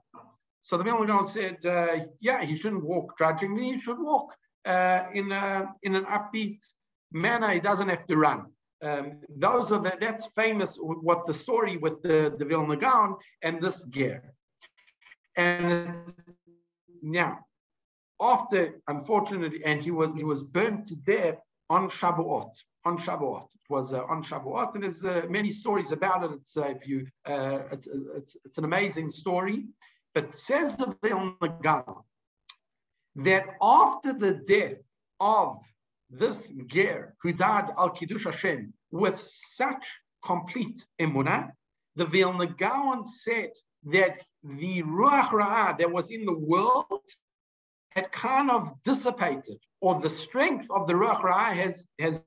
So 0.61 0.79
the 0.79 0.85
Vilna 0.85 1.25
said, 1.27 1.65
uh, 1.67 2.07
yeah, 2.21 2.43
he 2.45 2.57
shouldn't 2.57 2.85
walk 2.85 3.17
drudgingly. 3.19 3.73
He 3.73 3.79
should 3.79 3.99
walk 3.99 4.35
uh, 4.65 5.05
in 5.13 5.33
a, 5.33 5.73
in 5.83 5.95
an 5.95 6.05
upbeat 6.05 6.61
manner. 7.13 7.51
He 7.53 7.61
doesn't 7.61 7.89
have 7.89 8.07
to 8.07 8.17
run. 8.17 8.47
Um, 8.83 9.21
those 9.37 9.73
are 9.73 9.81
the, 9.81 9.97
that's 10.01 10.27
famous. 10.37 10.77
What 10.77 11.27
the 11.27 11.33
story 11.33 11.77
with 11.79 12.03
the 12.03 12.35
the 12.39 12.45
Vilna 12.45 12.77
Gaon 12.77 13.17
and 13.43 13.61
this 13.63 13.85
gear. 13.87 14.35
And 15.37 15.95
now, 17.03 17.47
after 18.21 18.81
unfortunately, 18.87 19.65
and 19.65 19.81
he 19.81 19.91
was 19.91 20.13
he 20.15 20.25
was 20.25 20.43
burned 20.43 20.87
to 20.89 20.97
death 20.97 21.39
on 21.71 21.89
Shavuot. 21.89 22.51
On 22.85 22.99
Shavuot, 22.99 23.45
it 23.55 23.71
was 23.71 23.95
uh, 23.95 24.05
on 24.05 24.23
Shavuot, 24.23 24.75
and 24.75 24.85
there's 24.85 25.03
uh, 25.03 25.23
many 25.31 25.51
stories 25.51 25.93
about 25.93 26.25
it. 26.25 26.33
It's 26.33 26.57
uh, 26.57 26.75
if 26.77 26.87
you, 26.87 27.07
uh, 27.25 27.61
it's, 27.73 27.89
it's 28.17 28.37
it's 28.45 28.59
an 28.59 28.65
amazing 28.65 29.09
story. 29.09 29.65
But 30.15 30.37
says 30.39 30.77
the 30.77 30.95
Vilna 31.03 31.35
Gaon 31.63 32.03
that 33.17 33.47
after 33.63 34.13
the 34.13 34.35
death 34.47 34.79
of 35.21 35.59
this 36.11 36.53
ger 36.67 37.15
who 37.23 37.33
died 37.33 37.71
al 37.77 37.91
kiddush 37.91 38.25
Hashem 38.25 38.73
with 38.91 39.19
such 39.19 39.85
complete 40.25 40.85
emunah, 41.01 41.51
the 41.97 42.07
Vilna 42.07 42.47
Gaon 42.47 43.05
said 43.05 43.51
that 43.85 44.19
the 44.43 44.83
ruach 44.83 45.29
ra'ah 45.29 45.79
that 45.79 45.91
was 45.91 46.11
in 46.11 46.25
the 46.25 46.37
world 46.37 47.03
had 47.91 48.11
kind 48.11 48.51
of 48.51 48.73
dissipated, 48.83 49.59
or 49.81 50.01
the 50.01 50.11
strength 50.11 50.69
of 50.71 50.87
the 50.89 50.95
ruach 50.95 51.23
ra'ah 51.23 51.53
has 51.53 51.87
has 52.01 52.25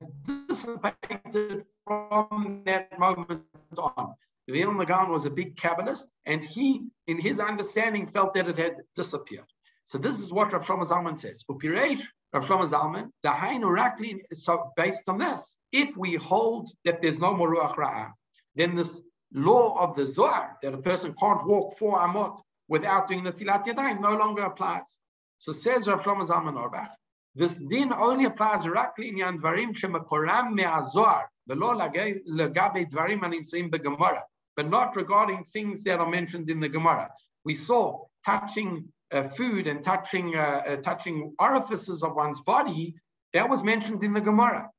dissipated 0.48 1.64
from 1.84 2.62
that 2.64 2.98
moment 2.98 3.42
on. 3.76 4.14
The 4.46 4.54
Vilna 4.54 4.86
Gaon 4.86 5.10
was 5.10 5.26
a 5.26 5.30
big 5.30 5.56
Kabbalist, 5.56 6.06
and 6.24 6.42
he, 6.42 6.86
in 7.06 7.18
his 7.18 7.38
understanding, 7.38 8.06
felt 8.06 8.32
that 8.32 8.48
it 8.48 8.56
had 8.56 8.76
disappeared. 8.94 9.44
So 9.88 9.96
this 9.96 10.20
is 10.20 10.30
what 10.30 10.52
Rav 10.52 10.66
Shlomo 10.66 10.86
Zalman 10.86 11.18
says. 11.18 11.42
Rav 11.48 12.44
Shlomo 12.44 12.68
Zalman, 12.68 13.08
the 13.22 13.30
Hainu 13.30 13.74
Raklin 13.74 14.18
is 14.30 14.44
so 14.44 14.70
based 14.76 15.08
on 15.08 15.16
this. 15.16 15.56
If 15.72 15.96
we 15.96 16.14
hold 16.14 16.70
that 16.84 17.00
there's 17.00 17.18
no 17.18 17.34
more 17.34 17.54
Ruach 17.54 17.76
Ra'ah, 17.76 18.10
then 18.54 18.76
this 18.76 19.00
law 19.32 19.78
of 19.78 19.96
the 19.96 20.04
Zohar, 20.04 20.58
that 20.62 20.74
a 20.74 20.78
person 20.78 21.14
can't 21.18 21.46
walk 21.46 21.78
four 21.78 21.98
Amot 21.98 22.38
without 22.68 23.08
doing 23.08 23.24
the 23.24 23.32
Tilat 23.32 23.64
Yadayim, 23.64 24.02
no 24.02 24.14
longer 24.14 24.42
applies. 24.42 24.98
So 25.38 25.52
says 25.52 25.88
Rav 25.88 26.02
Shlomo 26.02 26.28
Zalman 26.28 26.58
Auerbach, 26.58 26.90
this 27.34 27.56
din 27.56 27.90
only 27.90 28.26
applies 28.26 28.64
directly 28.64 29.08
in 29.08 29.16
Yandvarim 29.16 29.74
Shemakoram 29.74 30.52
Me'azohar, 30.52 31.22
the 31.46 31.54
law 31.54 31.74
legabe 31.74 32.90
Dvarim 32.90 33.20
Aninseim 33.20 33.70
Begemara, 33.70 34.20
but 34.54 34.68
not 34.68 34.96
regarding 34.96 35.44
things 35.44 35.82
that 35.84 35.98
are 35.98 36.10
mentioned 36.10 36.50
in 36.50 36.60
the 36.60 36.68
Gemara. 36.68 37.08
We 37.44 37.54
saw 37.54 38.04
touching 38.26 38.92
uh, 39.12 39.22
food 39.24 39.66
and 39.66 39.82
touching, 39.84 40.36
uh, 40.36 40.62
uh, 40.66 40.76
touching 40.76 41.34
orifices 41.38 42.02
of 42.02 42.14
one's 42.14 42.40
body, 42.40 42.94
that 43.32 43.48
was 43.48 43.62
mentioned 43.62 44.02
in 44.02 44.12
the 44.12 44.20
Gemara. 44.20 44.70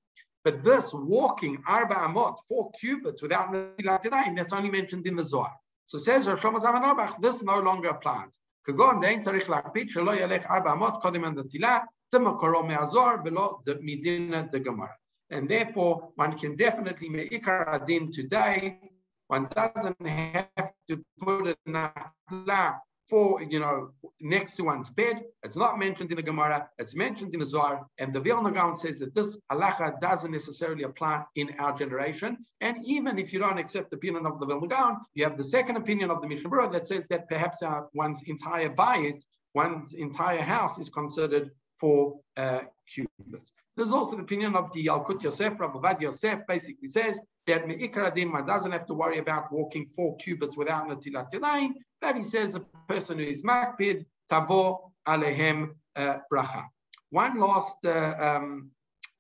But 0.44 0.64
this 0.64 0.92
walking 0.94 1.62
arba 1.68 1.96
amot, 1.96 2.38
four 2.48 2.72
cubits 2.80 3.22
without 3.22 3.52
nesilat 3.52 4.36
that's 4.36 4.54
only 4.54 4.70
mentioned 4.70 5.06
in 5.06 5.16
the 5.16 5.24
Zohar. 5.24 5.54
So 5.86 5.98
says 5.98 6.28
Rav 6.28 6.40
Shlomo 6.40 6.62
Zalman 6.62 6.84
Auerbach, 6.84 7.22
this 7.22 7.44
no 7.44 7.60
longer 7.60 7.90
applies. 7.90 8.40
כגון 8.68 9.02
דאין 9.02 9.22
צריך 9.22 9.50
להקפיד 9.50 9.90
שלא 9.90 10.16
ילך 10.16 10.46
ארבע 10.46 10.72
אמות 10.72 11.06
the 11.06 11.26
הנטילה, 11.26 11.80
זה 12.12 12.20
מקורו 12.20 12.64
מהזוהר 12.64 13.16
ולא 13.26 13.60
the 13.66 14.52
דגמרא. 14.52 14.88
And 15.32 15.48
therefore, 15.48 16.12
one 16.16 16.38
can 16.38 16.56
definitely 16.56 17.10
make 17.10 17.32
Ikar 17.32 17.76
Adin 17.76 18.12
today. 18.12 18.80
One 19.28 19.48
doesn't 19.56 20.08
have 20.08 20.72
to 20.90 21.04
put 21.22 21.48
a 21.48 21.56
akla 21.68 22.80
for, 23.10 23.42
you 23.42 23.60
know, 23.60 23.90
next 24.22 24.56
to 24.56 24.64
one's 24.64 24.90
bed. 24.90 25.24
It's 25.44 25.56
not 25.56 25.80
mentioned 25.80 26.12
in 26.12 26.18
the 26.18 26.24
Gemara, 26.24 26.70
it's 26.78 26.96
mentioned 26.96 27.34
in 27.34 27.40
the 27.40 27.46
Zohar. 27.46 27.86
And 27.98 28.14
the 28.14 28.20
Vilna 28.20 28.52
Gaon 28.52 28.76
says 28.76 29.00
that 29.00 29.16
this 29.16 29.38
halacha 29.52 30.00
doesn't 30.00 30.32
necessarily 30.32 30.84
apply 30.84 31.24
in 31.36 31.56
our 31.58 31.76
generation. 31.76 32.38
And 32.62 32.78
even 32.86 33.18
if 33.18 33.34
you 33.34 33.40
don't 33.40 33.58
accept 33.58 33.90
the 33.90 33.98
opinion 33.98 34.26
of 34.26 34.40
the 34.40 34.46
Vilna 34.46 34.68
Gaon, 34.68 34.98
you 35.16 35.24
have 35.24 35.38
the 35.38 35.44
second 35.44 35.78
opinion 35.78 36.12
of 36.12 36.22
the 36.22 36.28
Mishnah 36.28 36.50
Berurah 36.50 36.72
that 36.74 36.88
says 36.88 37.08
that 37.10 37.28
perhaps 37.28 37.64
our, 37.64 37.90
one's 37.94 38.22
entire 38.24 38.70
bayit, 38.70 39.24
one's 39.56 39.94
entire 39.94 40.42
house 40.42 40.78
is 40.78 40.90
considered 40.90 41.50
for 41.80 42.20
uh, 42.38 42.62
cubits. 42.94 43.52
There's 43.76 43.92
also 43.92 44.18
the 44.18 44.24
opinion 44.24 44.56
of 44.56 44.72
the 44.74 44.86
Yalkut 44.86 45.24
Yosef, 45.24 45.60
Rabbi 45.60 45.96
Yosef 46.02 46.40
basically 46.48 46.90
says 46.90 47.20
that 47.48 47.66
Me'ikar 47.66 48.12
one 48.30 48.46
doesn't 48.46 48.72
have 48.72 48.86
to 48.88 48.94
worry 48.94 49.20
about 49.20 49.52
walking 49.52 49.88
four 49.96 50.18
cubits 50.18 50.58
without 50.58 50.90
Natilat 50.90 51.32
Yadayim, 51.34 51.74
but 52.02 52.16
he 52.16 52.24
says 52.24 52.56
a 52.56 52.62
person 52.88 53.20
who 53.20 53.26
is 53.26 53.44
Makpid, 53.44 54.06
Tavo 54.32 54.92
Alehem 55.08 55.72
uh, 55.96 56.18
Bracha. 56.32 56.66
One 57.10 57.40
last 57.40 57.78
uh, 57.86 58.16
um, 58.20 58.72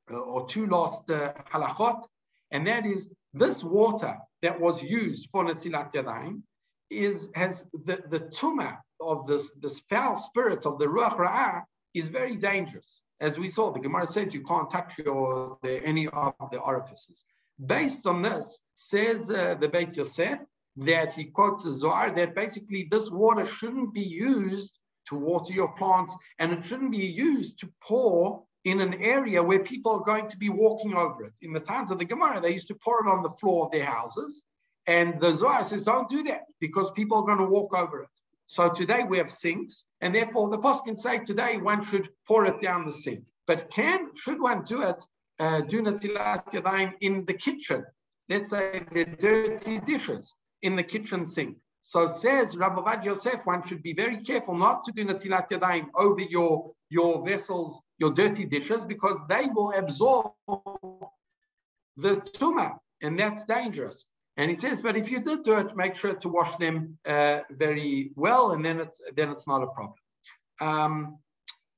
or 0.09 0.47
two 0.47 0.67
last 0.67 1.09
uh, 1.09 1.33
halachot, 1.51 2.03
and 2.51 2.67
that 2.67 2.85
is 2.85 3.09
this 3.33 3.63
water 3.63 4.17
that 4.41 4.59
was 4.59 4.81
used 4.81 5.29
for 5.31 5.43
Natilat 5.43 5.93
Yadayim 5.93 6.41
is 6.89 7.29
has 7.35 7.65
the, 7.73 8.01
the 8.09 8.19
tumah 8.19 8.77
of 8.99 9.27
this, 9.27 9.51
this 9.61 9.79
foul 9.89 10.15
spirit 10.15 10.65
of 10.65 10.79
the 10.79 10.85
Ruach 10.85 11.17
Ra'ah 11.17 11.63
is 11.93 12.09
very 12.09 12.35
dangerous. 12.35 13.01
As 13.19 13.37
we 13.37 13.49
saw, 13.49 13.71
the 13.71 13.79
Gemara 13.79 14.07
says 14.07 14.33
you 14.33 14.43
can't 14.43 14.69
touch 14.69 14.93
your, 14.97 15.57
the, 15.61 15.83
any 15.83 16.07
of 16.07 16.33
the 16.51 16.57
orifices. 16.57 17.25
Based 17.63 18.05
on 18.07 18.21
this, 18.21 18.59
says 18.75 19.29
uh, 19.29 19.55
the 19.59 19.67
Beit 19.67 19.97
Yosef 19.97 20.39
that 20.77 21.13
he 21.13 21.25
quotes 21.25 21.63
the 21.63 21.73
Zohar 21.73 22.11
that 22.15 22.35
basically 22.35 22.87
this 22.89 23.09
water 23.09 23.45
shouldn't 23.45 23.93
be 23.93 24.01
used 24.01 24.77
to 25.07 25.15
water 25.15 25.53
your 25.53 25.73
plants 25.73 26.15
and 26.37 26.51
it 26.51 26.63
shouldn't 26.65 26.91
be 26.91 27.05
used 27.05 27.59
to 27.59 27.69
pour 27.81 28.43
in 28.65 28.81
an 28.81 28.95
area 28.95 29.41
where 29.41 29.59
people 29.59 29.93
are 29.93 30.03
going 30.03 30.29
to 30.29 30.37
be 30.37 30.49
walking 30.49 30.93
over 30.93 31.25
it. 31.25 31.33
In 31.41 31.53
the 31.53 31.59
times 31.59 31.91
of 31.91 31.99
the 31.99 32.05
Gemara, 32.05 32.39
they 32.39 32.51
used 32.51 32.67
to 32.67 32.75
pour 32.75 33.05
it 33.05 33.09
on 33.09 33.23
the 33.23 33.31
floor 33.31 33.65
of 33.65 33.71
their 33.71 33.85
houses. 33.85 34.43
And 34.85 35.19
the 35.19 35.33
Zohar 35.33 35.63
says, 35.63 35.83
don't 35.83 36.09
do 36.09 36.23
that 36.23 36.43
because 36.59 36.91
people 36.91 37.17
are 37.17 37.25
going 37.25 37.37
to 37.39 37.45
walk 37.45 37.73
over 37.73 38.01
it. 38.01 38.09
So 38.47 38.67
today 38.67 39.03
we 39.03 39.19
have 39.19 39.31
sinks, 39.31 39.85
and 40.01 40.13
therefore 40.13 40.49
the 40.49 40.57
post 40.57 40.83
can 40.83 40.97
say 40.97 41.19
today 41.19 41.57
one 41.57 41.83
should 41.83 42.09
pour 42.27 42.45
it 42.45 42.59
down 42.59 42.83
the 42.83 42.91
sink. 42.91 43.23
But 43.45 43.69
can 43.69 44.09
should 44.15 44.41
one 44.41 44.63
do 44.63 44.81
it 44.81 45.03
uh, 45.37 45.61
do 45.61 45.83
natilat 45.83 46.51
yadayim 46.51 46.93
in 46.99 47.25
the 47.25 47.35
kitchen? 47.35 47.85
Let's 48.27 48.49
say 48.49 48.83
the 48.91 49.05
dirty 49.05 49.79
dishes 49.79 50.35
in 50.61 50.75
the 50.75 50.83
kitchen 50.83 51.25
sink. 51.25 51.57
So 51.81 52.07
says 52.07 52.55
Rabbi 52.55 53.03
Yosef, 53.03 53.45
one 53.45 53.63
should 53.65 53.81
be 53.81 53.93
very 53.93 54.17
careful 54.23 54.55
not 54.55 54.83
to 54.83 54.91
do 54.91 55.05
natilat 55.05 55.49
yadayim 55.49 55.87
over 55.95 56.21
your 56.21 56.71
your 56.89 57.25
vessels, 57.25 57.79
your 57.99 58.11
dirty 58.11 58.45
dishes, 58.45 58.83
because 58.83 59.19
they 59.29 59.47
will 59.53 59.71
absorb 59.73 60.31
the 61.97 62.15
tumah, 62.37 62.77
and 63.01 63.19
that's 63.19 63.43
dangerous. 63.45 64.05
And 64.37 64.49
he 64.49 64.55
says, 64.55 64.81
but 64.81 64.95
if 64.95 65.11
you 65.11 65.19
did 65.19 65.43
do 65.43 65.53
it, 65.55 65.75
make 65.75 65.95
sure 65.95 66.13
to 66.13 66.29
wash 66.29 66.55
them 66.55 66.97
uh, 67.05 67.41
very 67.49 68.11
well, 68.15 68.51
and 68.51 68.63
then 68.63 68.79
it's 68.79 69.01
then 69.15 69.29
it's 69.29 69.47
not 69.47 69.63
a 69.63 69.67
problem. 69.67 69.99
Um, 70.61 71.17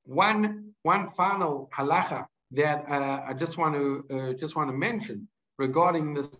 one 0.04 0.74
one 0.82 1.10
final 1.10 1.70
halacha 1.76 2.26
that 2.52 2.88
uh, 2.88 3.22
I 3.26 3.32
just 3.34 3.56
want 3.58 3.74
to 3.74 4.04
uh, 4.14 4.32
just 4.34 4.56
want 4.56 4.68
to 4.70 4.76
mention 4.76 5.28
regarding 5.58 6.14
this 6.14 6.30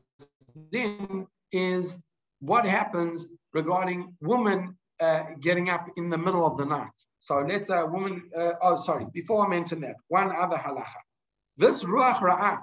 din 0.70 1.26
is 1.50 1.96
what 2.42 2.64
happens 2.66 3.24
regarding 3.54 4.16
women 4.20 4.76
uh, 5.00 5.22
getting 5.40 5.70
up 5.70 5.86
in 5.96 6.10
the 6.10 6.18
middle 6.18 6.44
of 6.44 6.58
the 6.58 6.64
night. 6.64 6.90
So 7.20 7.38
let's 7.48 7.68
say 7.68 7.78
a 7.78 7.86
woman. 7.86 8.30
Uh, 8.36 8.52
oh, 8.60 8.76
sorry. 8.76 9.06
Before 9.12 9.46
I 9.46 9.48
mention 9.48 9.80
that, 9.82 9.94
one 10.08 10.34
other 10.34 10.56
halacha. 10.56 11.02
This 11.56 11.84
ruach 11.84 12.18
ra'ah, 12.18 12.58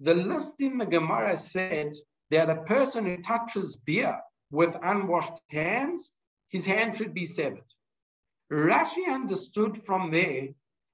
the 0.00 0.14
list 0.14 0.54
in 0.60 0.78
the 0.78 0.86
Gemara 0.86 1.36
said 1.36 1.94
that 2.30 2.48
a 2.48 2.62
person 2.62 3.04
who 3.04 3.16
touches 3.18 3.76
beer 3.76 4.16
with 4.52 4.76
unwashed 4.80 5.40
hands, 5.50 6.12
his 6.48 6.64
hand 6.64 6.96
should 6.96 7.12
be 7.12 7.26
severed. 7.26 7.70
Rashi 8.52 9.08
understood 9.08 9.82
from 9.82 10.12
there 10.12 10.48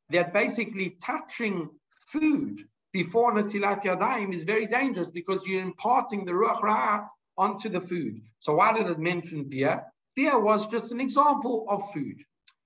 that 0.09 0.33
basically 0.33 0.97
touching 1.05 1.69
food 2.07 2.65
before 2.95 3.33
Natilat 3.35 3.83
Yadayim 3.83 4.33
is 4.35 4.45
very 4.45 4.67
dangerous 4.67 5.09
because 5.09 5.45
you're 5.45 5.63
imparting 5.63 6.25
the 6.25 6.33
Ruach 6.33 6.61
Ra'ah 6.61 7.07
onto 7.37 7.69
the 7.69 7.81
food. 7.81 8.21
So 8.41 8.55
why 8.55 8.73
did 8.73 8.89
it 8.89 8.99
mention 8.99 9.49
beer? 9.49 9.85
Beer 10.15 10.39
was 10.39 10.67
just 10.67 10.93
an 10.93 11.01
example 11.01 11.67
of 11.69 11.93
food. 11.93 12.23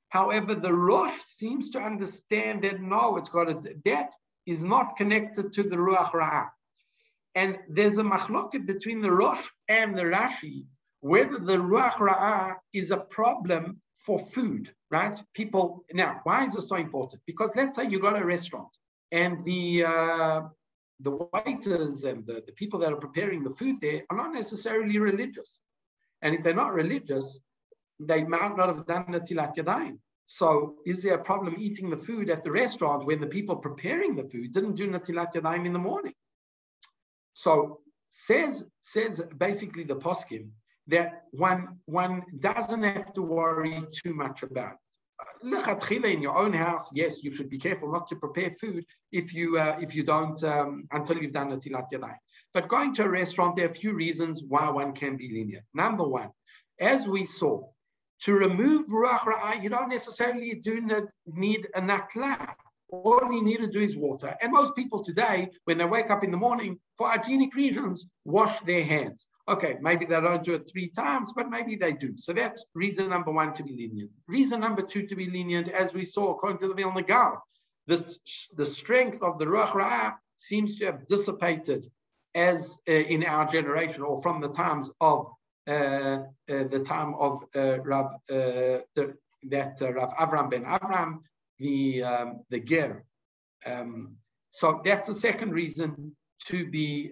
However, 0.09 0.55
the 0.55 0.75
Rosh 0.75 1.19
seems 1.27 1.71
to 1.71 1.81
understand 1.81 2.63
that 2.63 2.81
no, 2.81 3.17
it's 3.17 3.29
got 3.29 3.51
a, 3.51 3.61
that 3.85 4.11
is 4.47 4.63
not 4.63 4.97
connected 4.97 5.53
to 5.55 5.63
the 5.63 5.77
Ruach 5.77 6.13
Ra'ah. 6.13 6.49
And 7.35 7.59
there's 7.69 7.99
a 7.99 8.03
machloket 8.03 8.67
between 8.67 9.01
the 9.01 9.13
Rosh 9.13 9.47
and 9.69 9.97
the 9.97 10.05
Rashi, 10.05 10.65
whether 11.01 11.39
the 11.39 11.59
Ruach 11.59 11.95
Ra'ah 11.95 12.57
is 12.73 12.91
a 12.91 12.97
problem 12.97 13.81
for 13.97 14.19
food, 14.19 14.73
right? 14.91 15.19
People, 15.35 15.85
now, 15.93 16.21
why 16.25 16.47
is 16.47 16.55
this 16.55 16.69
so 16.69 16.77
important? 16.77 17.23
Because 17.27 17.51
let's 17.55 17.77
say 17.77 17.89
you 17.89 18.01
got 18.01 18.21
a 18.21 18.25
restaurant 18.25 18.69
and 19.13 19.45
the 19.45 19.85
uh, 19.85 20.43
the 21.01 21.29
waiters 21.33 22.05
and 22.05 22.27
the, 22.27 22.43
the 22.47 22.53
people 22.53 22.81
that 22.81 22.93
are 22.93 22.97
preparing 22.97 23.43
the 23.43 23.55
food 23.55 23.77
there 23.81 24.03
are 24.11 24.17
not 24.17 24.33
necessarily 24.33 24.99
religious. 24.99 25.61
And 26.23 26.35
if 26.35 26.43
they're 26.43 26.55
not 26.55 26.75
religious, 26.75 27.41
they 28.01 28.25
might 28.25 28.57
not 28.57 28.69
have 28.69 28.87
done 28.87 29.07
Natilat 29.07 29.57
Yadayim. 29.57 29.99
So 30.27 30.77
is 30.85 31.03
there 31.03 31.15
a 31.15 31.23
problem 31.23 31.57
eating 31.59 31.91
the 31.91 31.97
food 31.97 32.31
at 32.31 32.43
the 32.43 32.51
restaurant 32.51 33.07
when 33.07 33.21
the 33.21 33.27
people 33.27 33.57
preparing 33.57 34.17
the 34.17 34.25
food 34.25 34.53
didn't 34.53 34.75
do 34.75 34.91
Natilat 34.91 35.35
Yadayim 35.35 35.67
in 35.67 35.73
the 35.73 35.79
morning? 35.79 36.15
So 37.35 37.81
says, 38.11 38.65
says 38.81 39.23
basically 39.37 39.85
the 39.85 39.97
poskim 39.97 40.51
that 40.89 41.23
one, 41.31 41.81
one 41.85 42.23
doesn't 42.41 42.83
have 42.83 43.13
to 43.15 43.23
worry 43.23 43.81
too 43.93 44.15
much 44.15 44.43
about 44.43 44.77
in 46.13 46.23
your 46.23 46.37
own 46.37 46.53
house, 46.53 46.91
yes, 46.93 47.23
you 47.23 47.35
should 47.35 47.49
be 47.49 47.59
careful 47.59 47.91
not 47.91 48.09
to 48.09 48.17
prepare 48.17 48.51
food 48.51 48.85
if 49.13 49.33
you 49.33 49.59
uh, 49.59 49.77
if 49.81 49.95
you 49.95 50.03
don't 50.03 50.43
um, 50.45 50.87
until 50.93 51.19
you've 51.19 51.33
done 51.33 51.51
natilat 51.51 51.87
yadayim. 51.93 52.17
But 52.55 52.69
going 52.69 52.95
to 52.95 53.05
a 53.05 53.09
restaurant, 53.09 53.57
there 53.57 53.67
are 53.67 53.71
a 53.71 53.75
few 53.75 53.93
reasons 53.93 54.43
why 54.47 54.69
one 54.71 54.93
can 54.93 55.17
be 55.17 55.31
lenient. 55.31 55.65
Number 55.75 56.05
one, 56.05 56.31
as 56.81 57.07
we 57.07 57.25
saw, 57.25 57.69
to 58.23 58.33
remove 58.33 58.87
ruach 58.89 59.21
ra'ah, 59.21 59.63
you 59.63 59.69
don't 59.69 59.89
necessarily 59.89 60.55
do 60.55 60.81
not 60.81 61.05
need 61.27 61.69
a 61.75 61.81
nakla. 61.81 62.55
All 62.89 63.33
you 63.33 63.43
need 63.43 63.59
to 63.59 63.67
do 63.67 63.81
is 63.81 63.97
water. 63.97 64.35
And 64.41 64.53
most 64.53 64.75
people 64.77 65.05
today, 65.05 65.51
when 65.65 65.77
they 65.79 65.85
wake 65.85 66.11
up 66.11 66.23
in 66.23 66.31
the 66.31 66.37
morning, 66.37 66.79
for 66.97 67.09
hygienic 67.09 67.55
reasons, 67.55 68.07
wash 68.25 68.61
their 68.61 68.85
hands. 68.85 69.27
Okay, 69.49 69.77
maybe 69.81 70.05
they 70.07 70.21
don't 70.21 70.45
do 70.45 70.55
it 70.55 70.69
three 70.71 70.89
times, 70.89 71.33
but 71.35 71.49
maybe 71.49 71.77
they 71.77 71.93
do. 71.93 72.15
So 72.17 72.33
that's 72.33 72.65
reason 72.75 73.09
number 73.09 73.31
one 73.31 73.53
to 73.55 73.63
be 73.63 73.77
lenient. 73.77 74.11
Reason 74.27 74.59
number 74.59 74.83
two 74.83 75.07
to 75.07 75.15
be 75.15 75.31
lenient, 75.31 75.69
as 75.69 75.95
we 75.95 76.05
saw 76.05 76.33
according 76.33 76.59
to 76.59 76.69
the 76.69 76.75
Vilna 76.75 77.03
Gaon, 77.03 77.37
this 77.87 78.19
the 78.57 78.67
strength 78.67 79.23
of 79.23 79.39
the 79.39 79.45
Ruach 79.45 79.71
Ra'ah 79.71 80.15
seems 80.37 80.77
to 80.77 80.87
have 80.87 81.07
dissipated 81.07 81.87
as 82.35 82.77
uh, 82.89 82.93
in 82.93 83.25
our 83.25 83.47
generation 83.47 84.03
or 84.03 84.21
from 84.21 84.41
the 84.41 84.53
times 84.53 84.91
of 85.01 85.27
uh, 85.69 85.73
uh, 85.73 86.25
the 86.47 86.85
time 86.87 87.15
of 87.15 87.43
uh, 87.57 87.81
Rav 87.81 88.07
uh, 88.31 88.83
the, 88.95 89.15
that 89.51 89.81
uh, 89.83 89.93
Rav 89.93 90.11
Avram 90.15 90.51
ben 90.51 90.65
Avram, 90.65 91.21
the 91.59 92.03
um, 92.03 92.41
the 92.51 92.61
Ger. 92.61 93.05
Um, 93.65 94.17
so 94.53 94.81
that's 94.85 95.09
the 95.09 95.15
second 95.15 95.53
reason 95.53 96.15
to 96.47 96.71
be 96.71 97.11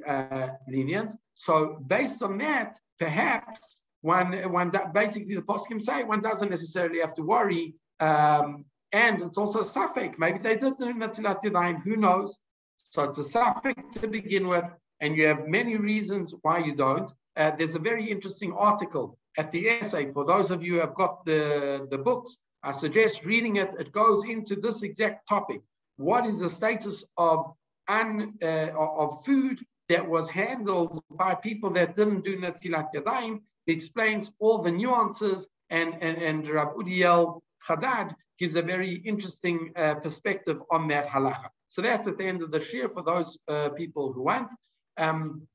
lenient. 0.69 1.15
So 1.35 1.83
based 1.87 2.23
on 2.23 2.39
that, 2.39 2.77
perhaps 2.99 3.83
one, 4.01 4.33
one 4.53 4.71
that 4.73 4.93
basically 4.93 5.35
the 5.35 5.43
poskim 5.43 5.83
say 5.83 6.05
one 6.05 6.21
doesn't 6.21 6.51
necessarily 6.51 7.01
have 7.01 7.15
to 7.15 7.23
worry. 7.23 7.75
Um, 8.01 8.65
and 8.93 9.23
it's 9.23 9.39
also 9.39 9.61
a 9.61 9.65
suffix. 9.65 10.17
Maybe 10.19 10.39
they 10.39 10.57
did 10.57 10.77
do 10.77 10.93
Natilat 10.93 11.43
Yadayim, 11.43 11.83
who 11.83 11.97
knows? 11.97 12.39
So 12.77 13.03
it's 13.05 13.19
a 13.19 13.25
suffix 13.25 13.83
to 14.01 14.07
begin 14.07 14.47
with, 14.47 14.65
and 15.01 15.17
you 15.17 15.27
have 15.27 15.49
many 15.49 15.77
reasons 15.77 16.33
why 16.43 16.59
you 16.59 16.75
don't. 16.77 17.11
Uh, 17.37 17.51
there's 17.57 17.75
a 17.75 17.81
very 17.81 18.09
interesting 18.09 18.53
article 18.53 19.19
at 19.37 19.51
the 19.51 19.69
essay. 19.69 20.13
For 20.13 20.25
those 20.25 20.53
of 20.53 20.63
you 20.63 20.75
who 20.75 20.81
have 20.81 20.95
got 20.95 21.25
the, 21.25 21.89
the 21.91 21.99
books, 21.99 22.37
I 22.63 22.71
suggest 22.73 23.25
reading 23.25 23.57
it. 23.57 23.75
It 23.79 23.91
goes 23.91 24.25
into 24.25 24.55
this 24.55 24.83
exact 24.83 25.29
topic. 25.29 25.61
What 25.97 26.27
is 26.27 26.41
the 26.41 26.49
status 26.49 27.05
of, 27.17 27.53
un, 27.89 28.35
uh, 28.41 28.71
of 28.77 29.25
food 29.25 29.61
that 29.89 30.09
was 30.09 30.31
handled 30.31 31.03
by 31.11 31.35
people 31.35 31.71
that 31.71 31.95
didn't 31.95 32.25
do 32.25 32.39
Natilat 32.39 32.89
Yadayim. 32.95 33.41
Explains 33.67 34.31
all 34.39 34.59
the 34.59 34.71
nuances, 34.71 35.49
and, 35.71 35.95
and, 36.01 36.19
and 36.19 36.49
Rav 36.49 36.75
Udiel 36.75 37.41
Haddad 37.67 38.15
gives 38.39 38.57
a 38.57 38.63
very 38.63 38.95
interesting 38.95 39.73
uh, 39.77 39.95
perspective 39.95 40.61
on 40.71 40.89
that 40.89 41.07
halacha. 41.07 41.49
So 41.69 41.83
that's 41.83 42.07
at 42.07 42.19
the 42.19 42.25
end 42.25 42.43
of 42.43 42.51
the 42.51 42.61
shiur 42.61 42.93
for 42.93 43.03
those 43.03 43.39
uh, 43.49 43.71
people 43.71 44.13
who 44.13 44.23
want. 44.23 44.53
Um, 44.97 45.49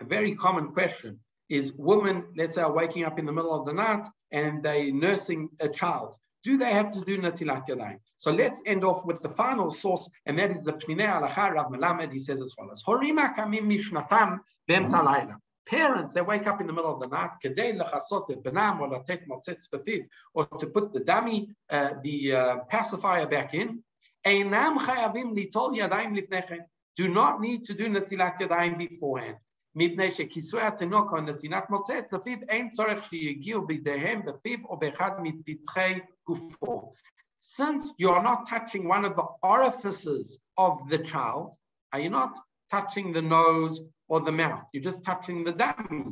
a 0.00 0.04
very 0.04 0.34
common 0.34 0.72
question 0.72 1.20
is 1.48 1.72
women, 1.72 2.24
let's 2.36 2.56
say, 2.56 2.62
are 2.62 2.72
waking 2.72 3.04
up 3.04 3.18
in 3.18 3.26
the 3.26 3.32
middle 3.32 3.54
of 3.54 3.66
the 3.66 3.72
night 3.72 4.06
and 4.30 4.62
they 4.62 4.90
nursing 4.90 5.50
a 5.60 5.68
child 5.68 6.16
do 6.44 6.56
they 6.56 6.72
have 6.72 6.92
to 6.94 7.00
do 7.02 7.18
Natilat 7.18 7.66
Yadayim? 7.68 7.98
So 8.18 8.32
let's 8.32 8.62
end 8.66 8.84
off 8.84 9.04
with 9.04 9.22
the 9.22 9.28
final 9.28 9.70
source, 9.70 10.08
and 10.26 10.38
that 10.38 10.50
is 10.50 10.64
the 10.64 10.72
Peninei 10.72 11.06
Halacha 11.06 11.54
Rav 11.54 11.66
Melamed. 11.70 12.12
He 12.12 12.18
says 12.18 12.40
as 12.40 12.52
follows: 12.52 12.82
Horima 12.86 13.34
kamim 13.34 13.66
mishnatam 13.66 14.40
b'emsa 14.68 15.36
Parents, 15.64 16.12
they 16.12 16.22
wake 16.22 16.48
up 16.48 16.60
in 16.60 16.66
the 16.66 16.72
middle 16.72 16.92
of 16.92 17.00
the 17.00 17.06
night, 17.06 17.30
kedei 17.44 17.78
lechasot 17.78 18.42
benam 18.42 18.80
or 18.80 18.88
latet 18.88 19.28
motzetz 19.28 19.68
befiv, 19.72 20.06
or 20.34 20.46
to 20.46 20.66
put 20.66 20.92
the 20.92 21.00
dummy, 21.00 21.50
uh, 21.70 21.90
the 22.02 22.34
uh, 22.34 22.56
pacifier 22.68 23.26
back 23.26 23.54
in. 23.54 23.82
Einam 24.26 24.78
chayavim 24.78 25.36
litol 25.36 25.78
yadayim 25.78 26.18
lifnechen. 26.18 26.60
Do 26.96 27.08
not 27.08 27.40
need 27.40 27.64
to 27.64 27.74
do 27.74 27.88
natilat 27.88 28.38
yadayim 28.38 28.78
beforehand. 28.78 29.36
מפני 29.74 30.10
shekisuya 30.10 30.66
התינוק 30.66 31.12
או 31.12 31.20
נתינת 31.20 31.70
מוצץ 31.70 32.12
לפיו 32.12 32.38
אין 32.48 32.70
צורך 32.70 33.04
שיגיעו 33.04 33.66
בידיהם 33.66 34.22
בפיו 34.26 34.58
או 34.64 34.78
באחד 34.78 35.10
מפתחי 35.22 35.94
gufo. 36.28 36.92
Since 37.40 37.90
you 37.98 38.10
are 38.10 38.22
not 38.22 38.48
touching 38.48 38.86
one 38.86 39.04
of 39.04 39.16
the 39.16 39.26
orifices 39.42 40.38
of 40.56 40.88
the 40.88 40.98
child, 40.98 41.56
are 41.92 42.00
you 42.00 42.10
not 42.10 42.32
touching 42.70 43.12
the 43.12 43.22
nose 43.22 43.80
or 44.08 44.20
the 44.20 44.32
mouth? 44.32 44.62
You're 44.72 44.82
just 44.82 45.04
touching 45.04 45.44
the 45.44 45.52
dummy, 45.52 46.04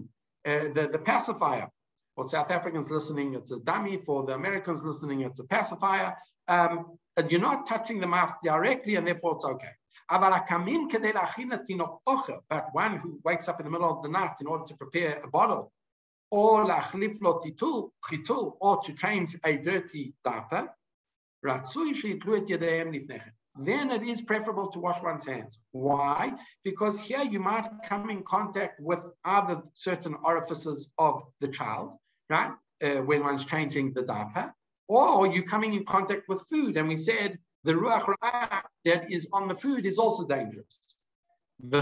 uh, 0.44 0.68
the, 0.74 0.88
the 0.92 0.98
pacifier. 0.98 1.68
For 2.16 2.28
South 2.28 2.50
Africans 2.50 2.90
listening, 2.90 3.34
it's 3.34 3.52
a 3.52 3.60
dummy. 3.60 3.98
For 4.04 4.26
the 4.26 4.34
Americans 4.34 4.82
listening, 4.82 5.20
it's 5.20 5.38
a 5.38 5.44
pacifier. 5.44 6.16
Um, 6.48 6.98
and 7.16 7.30
you're 7.30 7.40
not 7.40 7.66
touching 7.66 8.00
the 8.00 8.06
mouth 8.08 8.34
directly, 8.42 8.96
and 8.96 9.06
therefore 9.06 9.34
it's 9.34 9.44
okay. 9.44 9.70
But 10.08 10.42
one 12.72 12.96
who 12.96 13.20
wakes 13.24 13.48
up 13.48 13.60
in 13.60 13.64
the 13.64 13.70
middle 13.70 13.96
of 13.96 14.02
the 14.02 14.08
night 14.08 14.34
in 14.40 14.48
order 14.48 14.64
to 14.66 14.76
prepare 14.76 15.20
a 15.22 15.28
bottle 15.28 15.72
or 16.30 16.64
to 18.82 18.92
change 18.94 19.36
a 19.44 19.56
dirty 19.56 20.14
diaper, 20.24 20.68
then 23.58 23.90
it 23.90 24.02
is 24.02 24.20
preferable 24.20 24.68
to 24.68 24.78
wash 24.78 25.02
one's 25.02 25.26
hands. 25.26 25.58
Why? 25.72 26.32
Because 26.62 27.00
here 27.00 27.22
you 27.22 27.40
might 27.40 27.68
come 27.84 28.10
in 28.10 28.22
contact 28.22 28.80
with 28.80 29.00
other 29.24 29.62
certain 29.74 30.14
orifices 30.24 30.88
of 30.98 31.22
the 31.40 31.48
child, 31.48 31.98
right? 32.28 32.52
Uh, 32.82 33.02
when 33.02 33.22
one's 33.22 33.44
changing 33.44 33.92
the 33.92 34.02
diaper, 34.02 34.54
or 34.88 35.26
you're 35.26 35.44
coming 35.44 35.74
in 35.74 35.84
contact 35.84 36.28
with 36.28 36.42
food. 36.48 36.76
And 36.76 36.88
we 36.88 36.96
said 36.96 37.38
the 37.64 37.74
ruach 37.74 38.16
that 38.84 39.12
is 39.12 39.28
on 39.32 39.48
the 39.48 39.54
food 39.54 39.84
is 39.86 39.98
also 39.98 40.26
dangerous. 40.26 40.80
A, 41.73 41.81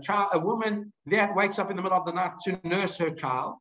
child, 0.00 0.28
a 0.32 0.38
woman 0.38 0.92
that 1.06 1.34
wakes 1.36 1.58
up 1.58 1.70
in 1.70 1.76
the 1.76 1.82
middle 1.82 1.98
of 1.98 2.06
the 2.06 2.12
night 2.12 2.32
to 2.44 2.58
nurse 2.64 2.96
her 2.98 3.10
child, 3.10 3.56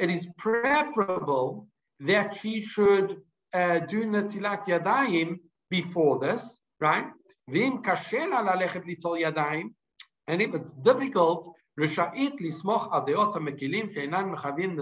it 0.00 0.10
is 0.10 0.28
preferable 0.36 1.66
that 2.00 2.34
she 2.34 2.60
should 2.60 3.22
uh, 3.54 3.78
do 3.80 4.04
Natilat 4.04 4.66
Yadayim 4.66 5.38
before 5.70 6.18
this, 6.18 6.58
right? 6.80 7.06
And 10.28 10.42
if 10.42 10.54
it's 10.54 10.72
difficult, 10.72 11.54
רשאית 11.80 12.40
לסמוך 12.40 12.88
על 12.92 13.00
דעות 13.06 13.36
המקילים 13.36 13.90
שאינן 13.90 14.24
מכוון 14.24 14.78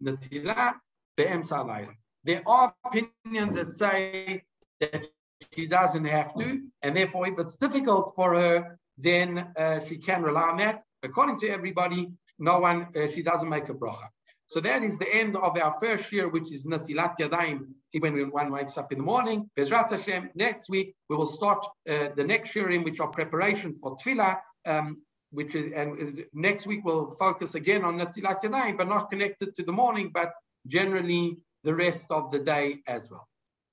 נטילה 0.00 0.70
באמצע 1.18 1.58
הלילה. 1.58 1.92
There 2.23 2.43
are 2.47 2.73
opinions 2.85 3.55
that 3.55 3.73
say 3.73 4.43
that 4.79 5.05
she 5.53 5.67
doesn't 5.67 6.05
have 6.05 6.33
to, 6.35 6.61
and 6.81 6.95
therefore 6.95 7.27
if 7.27 7.39
it's 7.39 7.55
difficult 7.55 8.13
for 8.15 8.35
her, 8.35 8.77
then 8.97 9.47
uh, 9.57 9.79
she 9.85 9.97
can 9.97 10.23
rely 10.23 10.49
on 10.49 10.57
that. 10.57 10.83
According 11.03 11.39
to 11.39 11.49
everybody, 11.49 12.09
no 12.37 12.59
one, 12.59 12.87
uh, 12.95 13.07
she 13.07 13.23
doesn't 13.23 13.49
make 13.49 13.69
a 13.69 13.73
bracha. 13.73 14.09
So 14.47 14.59
that 14.61 14.83
is 14.83 14.97
the 14.97 15.13
end 15.13 15.37
of 15.37 15.57
our 15.57 15.75
first 15.79 16.11
year, 16.11 16.27
which 16.27 16.51
is 16.51 16.65
Natilat 16.65 17.17
Yadayim, 17.19 17.67
when 17.99 18.31
one 18.31 18.51
wakes 18.51 18.77
up 18.77 18.91
in 18.91 18.97
the 18.97 19.03
morning. 19.03 19.49
Bezrat 19.57 19.91
Hashem, 19.91 20.31
next 20.33 20.69
week 20.69 20.95
we 21.07 21.15
will 21.15 21.27
start 21.27 21.65
uh, 21.87 22.09
the 22.15 22.23
next 22.23 22.55
year 22.55 22.71
in 22.71 22.83
which 22.83 22.99
are 22.99 23.07
preparation 23.07 23.77
for 23.79 23.95
Tefillah, 23.95 24.39
um, 24.65 24.97
which 25.31 25.53
is, 25.53 25.71
and 25.75 26.19
uh, 26.19 26.21
next 26.33 26.65
week 26.65 26.81
we'll 26.83 27.11
focus 27.11 27.53
again 27.55 27.83
on 27.85 27.99
Natilat 27.99 28.41
Yadayim, 28.41 28.75
but 28.75 28.89
not 28.89 29.11
connected 29.11 29.53
to 29.55 29.63
the 29.63 29.71
morning, 29.71 30.09
but 30.11 30.33
generally 30.65 31.37
the 31.63 31.73
rest 31.73 32.07
of 32.09 32.31
the 32.31 32.39
day 32.39 32.79
as 32.87 33.09
well. 33.09 33.27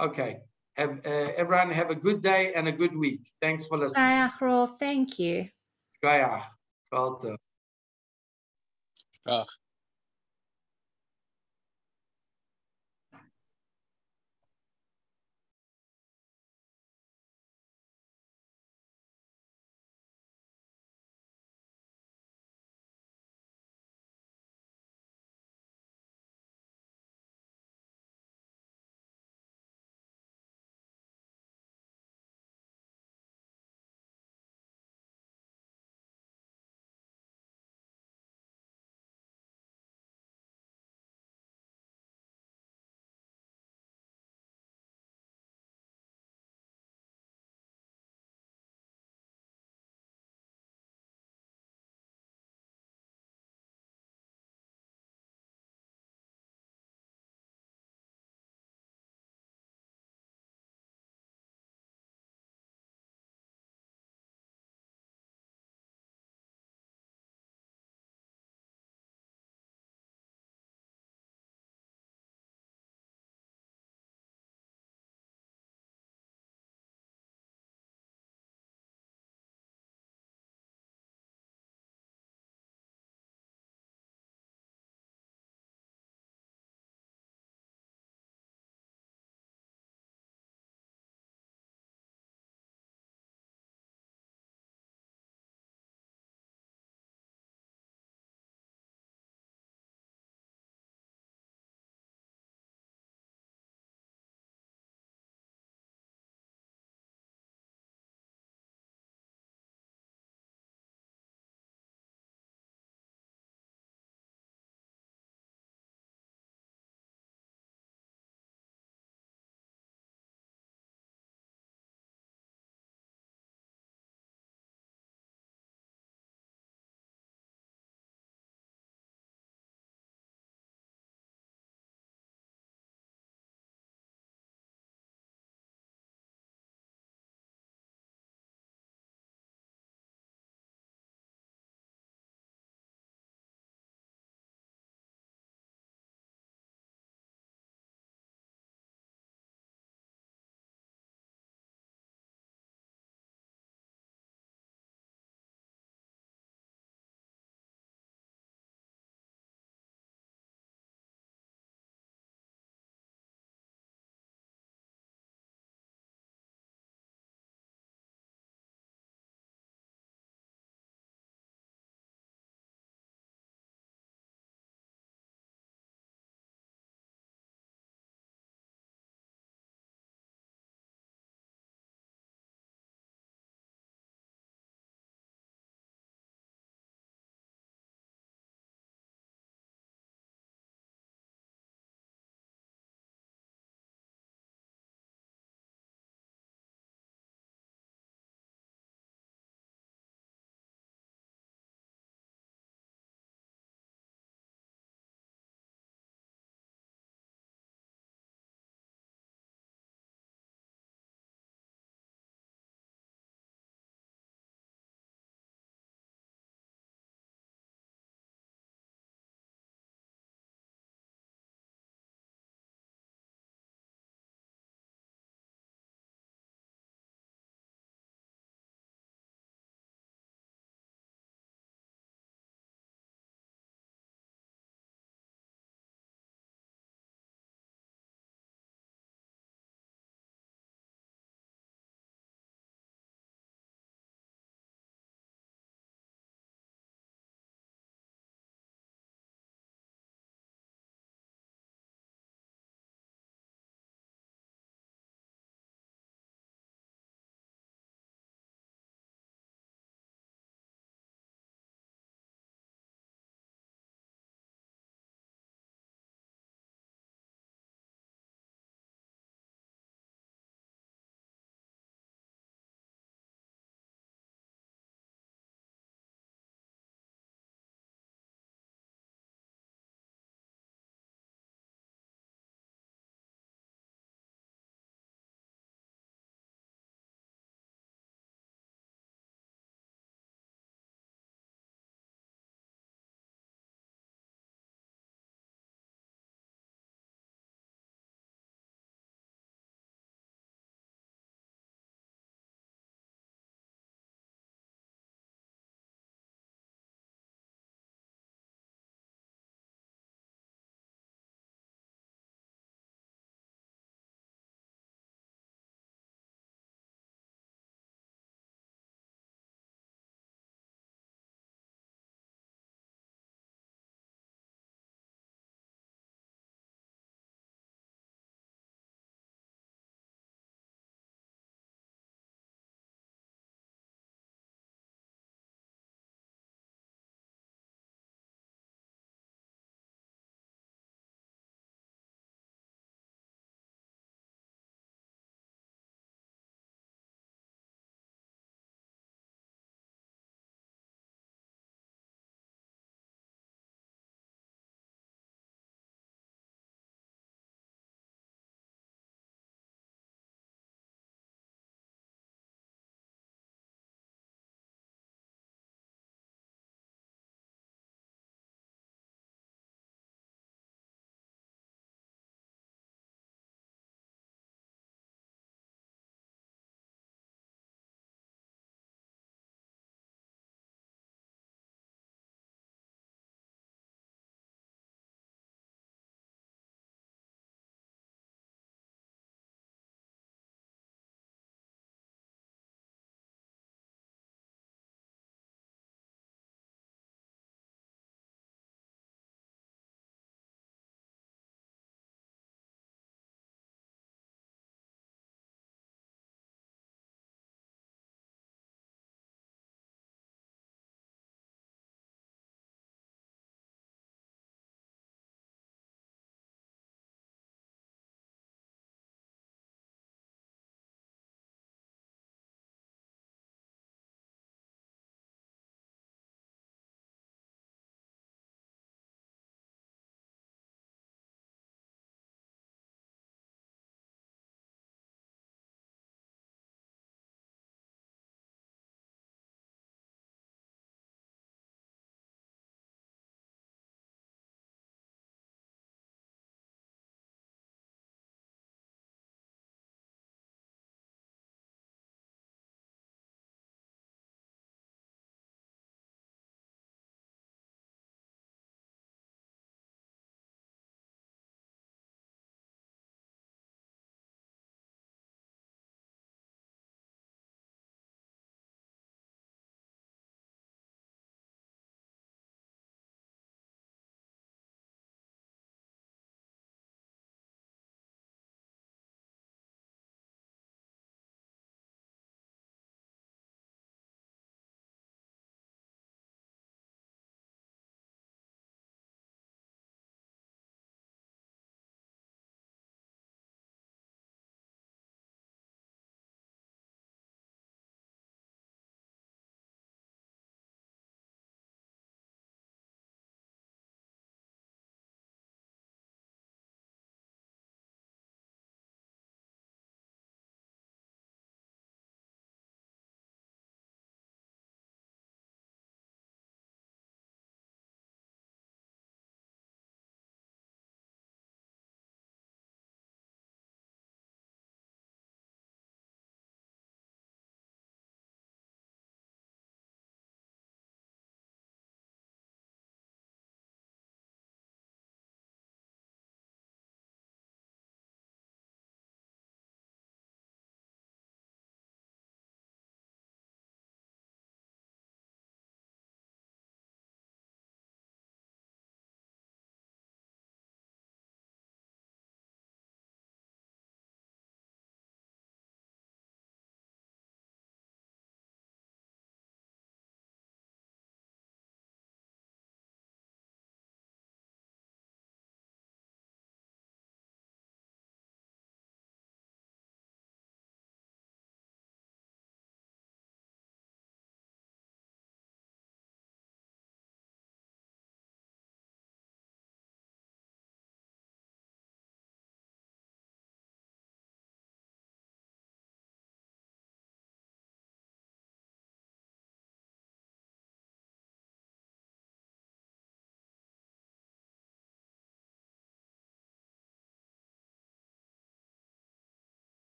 Okay, 0.00 0.40
Have, 0.76 1.04
uh, 1.04 1.32
everyone 1.36 1.70
have 1.70 1.90
a 1.90 1.94
good 1.94 2.22
day 2.22 2.54
and 2.54 2.66
a 2.66 2.72
good 2.72 2.96
week. 2.96 3.20
Thanks 3.40 3.66
for 3.66 3.78
listening. 3.78 4.04
Shayach 4.04 4.40
Rolf, 4.40 4.78
thank 4.78 5.18
you. 5.18 5.48